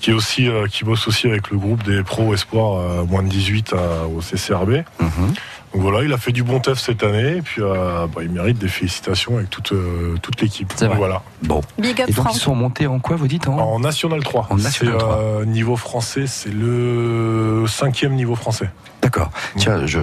qui 0.00 0.10
est 0.10 0.14
aussi 0.14 0.48
euh, 0.48 0.66
qui 0.66 0.84
bosse 0.84 1.08
aussi 1.08 1.26
avec 1.26 1.50
le 1.50 1.58
groupe 1.58 1.82
des 1.84 2.02
pros 2.02 2.32
espoirs 2.34 2.78
euh, 2.78 3.04
moins 3.04 3.22
de 3.22 3.28
18 3.28 3.72
à- 3.72 4.06
au 4.06 4.20
CCRB. 4.20 4.84
Mhm. 5.00 5.34
Donc 5.74 5.82
voilà, 5.82 6.02
il 6.02 6.12
a 6.12 6.16
fait 6.16 6.32
du 6.32 6.42
bon 6.42 6.60
taf 6.60 6.78
cette 6.78 7.02
année, 7.02 7.36
et 7.36 7.42
puis 7.42 7.62
euh, 7.62 8.06
bah, 8.06 8.22
il 8.22 8.30
mérite 8.30 8.58
des 8.58 8.68
félicitations 8.68 9.36
avec 9.36 9.50
toute, 9.50 9.72
euh, 9.72 10.16
toute 10.22 10.40
l'équipe. 10.40 10.72
Donc 10.80 10.94
Voilà. 10.96 11.22
Bon. 11.42 11.60
Big 11.78 12.00
up, 12.00 12.08
Et 12.08 12.12
donc 12.12 12.24
Franck. 12.24 12.36
ils 12.36 12.40
sont 12.40 12.54
montés 12.54 12.86
en 12.86 12.98
quoi, 13.00 13.16
vous 13.16 13.28
dites 13.28 13.48
en... 13.48 13.58
En 13.58 13.78
National 13.80 14.22
3. 14.22 14.46
En 14.50 14.56
National 14.56 14.94
C'est, 14.98 15.04
3. 15.04 15.18
euh, 15.18 15.44
niveau 15.44 15.76
français, 15.76 16.26
c'est 16.26 16.50
le 16.52 17.64
cinquième 17.68 18.14
niveau 18.14 18.34
français. 18.34 18.70
D'accord. 19.02 19.30
Tiens, 19.56 19.86
je, 19.86 20.00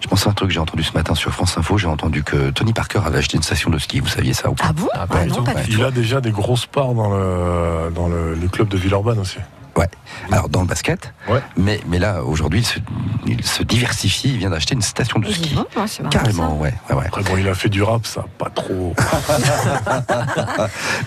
je 0.00 0.08
pense 0.08 0.26
à 0.26 0.30
un 0.30 0.32
truc 0.32 0.48
que 0.48 0.54
j'ai 0.54 0.60
entendu 0.60 0.82
ce 0.82 0.92
matin 0.94 1.14
sur 1.14 1.30
France 1.32 1.58
Info. 1.58 1.76
J'ai 1.76 1.86
entendu 1.88 2.22
que 2.22 2.50
Tony 2.50 2.72
Parker 2.72 3.00
avait 3.04 3.18
acheté 3.18 3.36
une 3.36 3.42
station 3.42 3.70
de 3.70 3.78
ski. 3.78 4.00
Vous 4.00 4.08
saviez 4.08 4.32
ça 4.32 4.48
ou 4.50 4.54
pas 4.54 4.66
Ah 4.68 4.72
bon? 4.72 4.88
Ah 4.94 5.26
non, 5.26 5.42
pas 5.44 5.54
du 5.54 5.72
Il 5.72 5.84
a 5.84 5.90
déjà 5.90 6.20
des 6.20 6.30
grosses 6.30 6.66
parts 6.66 6.94
dans 6.94 7.10
le, 7.10 7.90
dans 7.94 8.08
le, 8.08 8.34
les 8.34 8.48
clubs 8.48 8.68
de 8.68 8.78
Villeurbanne 8.78 9.18
aussi. 9.18 9.38
Ouais. 9.76 9.88
Alors 10.30 10.48
dans 10.48 10.60
le 10.60 10.66
basket. 10.66 11.12
Ouais. 11.28 11.40
Mais, 11.56 11.80
mais 11.88 11.98
là, 11.98 12.22
aujourd'hui, 12.22 12.60
il 12.60 12.64
se, 12.64 12.78
il 13.26 13.44
se 13.44 13.62
diversifie. 13.62 14.28
Il 14.30 14.38
vient 14.38 14.50
d'acheter 14.50 14.74
une 14.74 14.82
station 14.82 15.18
de 15.18 15.30
ski. 15.30 15.54
Ouais, 15.56 15.64
c'est 15.86 16.02
marrant, 16.02 16.10
Carrément, 16.10 16.56
ouais. 16.58 16.72
ouais, 16.90 16.96
ouais. 16.96 17.06
Après, 17.06 17.22
bon, 17.22 17.36
il 17.36 17.48
a 17.48 17.54
fait 17.54 17.68
du 17.68 17.82
rap, 17.82 18.06
ça, 18.06 18.24
pas 18.38 18.50
trop. 18.50 18.94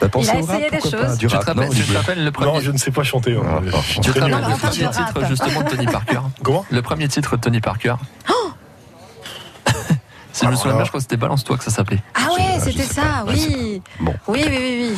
Bah, 0.02 0.10
pensez 0.12 0.32
Il 0.34 0.38
a 0.38 0.42
au 0.42 0.46
rap, 0.46 0.56
essayé 0.58 0.70
des 0.72 0.78
pas, 0.78 0.90
choses. 1.08 1.18
Du 1.18 1.28
Tu 1.28 1.32
te 1.32 1.36
rap, 1.36 1.46
rappelles, 1.46 1.64
non, 1.64 1.70
tu 1.70 1.70
te 1.70 1.76
Olivier 1.82 1.98
rappelles 1.98 2.24
le 2.26 2.32
premier, 2.32 2.52
Non, 2.54 2.60
je 2.60 2.72
ne 2.72 2.78
sais 2.78 2.92
pas 2.92 3.04
chanter. 3.04 3.36
hein. 3.36 3.42
Ah, 3.46 3.60
bon, 3.60 3.70
bon. 3.72 3.82
très 3.82 4.02
tu 4.02 4.12
te 4.12 4.20
rappelles 4.20 4.36
le 4.50 4.58
premier 4.58 4.90
titre 4.90 5.26
justement 5.28 5.62
de 5.62 5.70
Tony 5.70 5.86
Parker 5.86 6.20
Comment? 6.44 6.66
Le 6.70 6.82
premier 6.82 7.08
titre 7.08 7.36
de 7.38 7.42
Tony 7.42 7.62
Parker. 7.62 7.96
si 10.34 10.46
je 10.46 10.52
me 10.52 10.56
souviens 10.56 10.76
bien, 10.76 10.84
je 10.84 10.90
crois 10.90 11.00
que 11.00 11.04
c'était 11.04 11.18
Balance-toi 11.18 11.58
que 11.58 11.64
ça 11.64 11.72
s'appelait. 11.72 12.02
Ah 12.14 12.28
ouais, 12.34 12.60
c'était 12.60 12.84
ça, 12.84 13.02
pas, 13.02 13.26
oui. 13.32 13.82
Bon. 14.00 14.14
Oui, 14.28 14.44
oui, 14.48 14.56
oui, 14.60 14.90
oui. 14.92 14.98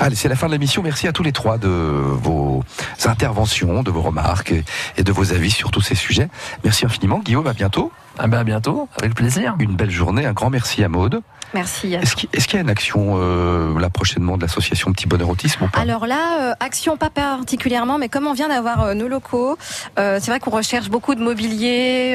Allez, 0.00 0.16
c'est 0.16 0.28
la 0.28 0.34
fin 0.34 0.46
de 0.46 0.52
l'émission. 0.52 0.82
Merci 0.82 1.06
à 1.08 1.12
tous 1.12 1.22
les 1.22 1.32
trois 1.32 1.58
de 1.58 1.68
vos 1.68 2.64
interventions, 3.04 3.82
de 3.82 3.90
vos 3.90 4.00
remarques 4.00 4.50
et, 4.50 4.64
et 4.96 5.04
de 5.04 5.12
vos 5.12 5.32
avis 5.32 5.50
sur 5.50 5.70
tous 5.70 5.82
ces 5.82 5.94
sujets. 5.94 6.28
Merci 6.64 6.86
infiniment. 6.86 7.18
Guillaume, 7.18 7.46
à 7.46 7.52
bientôt. 7.52 7.92
Ah 8.18 8.26
ben 8.26 8.38
à 8.38 8.44
bientôt, 8.44 8.88
avec 8.98 9.14
plaisir. 9.14 9.54
Une 9.58 9.76
belle 9.76 9.90
journée. 9.90 10.24
Un 10.24 10.32
grand 10.32 10.48
merci 10.48 10.82
à 10.82 10.88
Maude. 10.88 11.20
Merci. 11.54 11.94
Est-ce 11.94 12.14
qu'il 12.16 12.54
y 12.54 12.56
a 12.56 12.60
une 12.60 12.70
action 12.70 13.14
euh, 13.18 13.78
là 13.80 13.90
prochainement 13.90 14.36
de 14.36 14.42
l'association 14.42 14.92
Petit 14.92 15.06
Bonheur 15.06 15.28
Autisme 15.28 15.64
ou 15.64 15.68
pas? 15.68 15.80
Alors 15.80 16.06
là, 16.06 16.50
euh, 16.50 16.54
action 16.60 16.96
pas 16.96 17.10
particulièrement, 17.10 17.98
mais 17.98 18.08
comme 18.08 18.26
on 18.26 18.32
vient 18.32 18.48
d'avoir 18.48 18.82
euh, 18.82 18.94
nos 18.94 19.08
locaux, 19.08 19.56
c'est 19.96 20.26
vrai 20.28 20.40
qu'on 20.40 20.50
recherche 20.50 20.88
beaucoup 20.90 21.14
de 21.14 21.20
mobilier. 21.22 22.12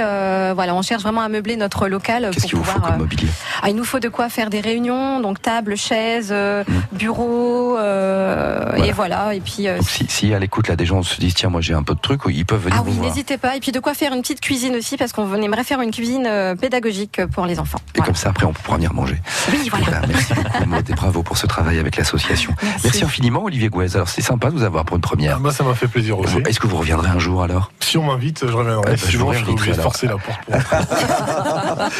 voilà, 0.55 0.73
on 0.75 0.81
cherche 0.81 1.03
vraiment 1.03 1.21
à 1.21 1.29
meubler 1.29 1.55
notre 1.57 1.87
local. 1.87 2.29
Qu'est-ce 2.33 2.47
qu'il 2.47 2.57
vous 2.57 2.63
faut 2.63 2.79
comme 2.79 2.97
mobilier? 2.97 3.27
ah, 3.61 3.69
Il 3.69 3.75
nous 3.75 3.83
faut 3.83 3.99
de 3.99 4.09
quoi 4.09 4.29
faire 4.29 4.49
des 4.49 4.61
réunions, 4.61 5.19
donc 5.19 5.41
table, 5.41 5.75
chaises, 5.77 6.31
Mmh. 6.33 6.63
bureaux, 6.93 7.71
Voilà. 7.73 8.85
et 8.85 8.91
voilà. 8.91 9.33
Et 9.35 9.39
puis 9.41 9.65
Donc, 9.65 9.87
si, 9.87 10.05
si 10.09 10.33
à 10.33 10.39
l'écoute 10.39 10.67
là 10.67 10.75
des 10.75 10.85
gens 10.85 11.03
se 11.03 11.19
disent 11.19 11.33
tiens 11.35 11.49
moi 11.49 11.61
j'ai 11.61 11.73
un 11.73 11.83
peu 11.83 11.93
de 11.95 11.99
trucs, 11.99 12.21
ils 12.27 12.45
peuvent 12.45 12.61
venir 12.61 12.77
ah 12.79 12.83
vous 12.83 12.91
oui, 12.91 12.97
n'hésitez 13.07 13.37
pas. 13.37 13.55
Et 13.55 13.59
puis 13.59 13.71
de 13.71 13.79
quoi 13.79 13.93
faire 13.93 14.13
une 14.13 14.21
petite 14.21 14.41
cuisine 14.41 14.75
aussi, 14.75 14.97
parce 14.97 15.11
qu'on 15.11 15.41
aimerait 15.41 15.63
faire 15.63 15.81
une 15.81 15.91
cuisine 15.91 16.27
pédagogique 16.59 17.21
pour 17.33 17.45
les 17.45 17.59
enfants. 17.59 17.79
Et 17.95 18.01
comme 18.01 18.15
ça 18.15 18.29
après 18.29 18.45
on 18.45 18.53
pourra 18.53 18.77
venir 18.77 18.93
manger. 18.93 19.17
Oui, 19.51 19.69
voilà. 19.69 19.85
Eh 19.87 19.91
ben, 19.91 20.07
merci 20.07 20.33
beaucoup 20.33 20.65
Maud 20.65 20.89
et 20.89 20.93
bravo 20.93 21.23
pour 21.23 21.37
ce 21.37 21.47
travail 21.47 21.79
avec 21.79 21.97
l'association. 21.97 22.53
Merci. 22.83 23.03
infiniment 23.03 23.43
Olivier 23.43 23.69
Gouez. 23.69 23.95
Alors 23.95 24.09
c'est 24.09 24.21
sympa 24.21 24.49
de 24.49 24.55
vous 24.55 24.63
avoir 24.63 24.85
pour 24.85 24.95
une 24.95 25.01
première. 25.01 25.39
Moi, 25.39 25.51
ça 25.51 25.63
m'a 25.63 25.73
fait 25.75 25.87
plaisir 25.87 26.19
aussi. 26.19 26.37
Est-ce 26.45 26.59
que 26.59 26.67
vous 26.67 26.77
reviendrez 26.77 27.09
un 27.09 27.19
jour 27.19 27.43
alors? 27.43 27.71
Si 27.79 27.97
on 27.97 28.03
m'invite, 28.03 28.45
je 28.47 28.51
reviendrai. 28.51 28.91
Ben, 28.91 28.97
je 28.97 29.05
Sinon, 29.05 29.31
je 29.31 29.39
serai 29.39 29.51
obligé 29.51 29.71
de 29.71 29.77
réinviterai, 29.77 29.83
forcer 29.83 30.07
la 30.07 30.17
porte 30.17 30.39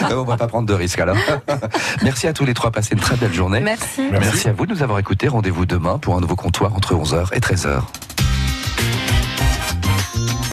pour 0.09 0.17
On 0.19 0.23
va 0.23 0.38
pas 0.38 0.47
prendre 0.47 0.67
de 0.67 0.73
risques 0.73 0.99
alors. 0.99 1.17
Merci 2.03 2.28
à 2.28 2.34
tous 2.34 2.45
les 2.45 2.53
trois. 2.53 2.71
Passez 2.71 2.93
une 2.93 2.99
très 3.01 3.15
belle 3.15 3.34
journée. 3.34 3.59
Merci. 3.59 4.01
Merci 4.11 4.49
à 4.49 4.53
vous 4.53 4.65
de 4.65 4.73
nous 4.73 4.84
avoir 4.84 4.99
écoutés. 4.99 5.28
Rendez-vous 5.28 5.65
demain 5.65 5.97
pour 5.97 6.15
un 6.15 6.21
nouveau 6.21 6.36
comptoir 6.36 6.73
entre 6.73 6.95
11h 6.95 7.34
et 7.34 7.39
13h. 7.39 7.82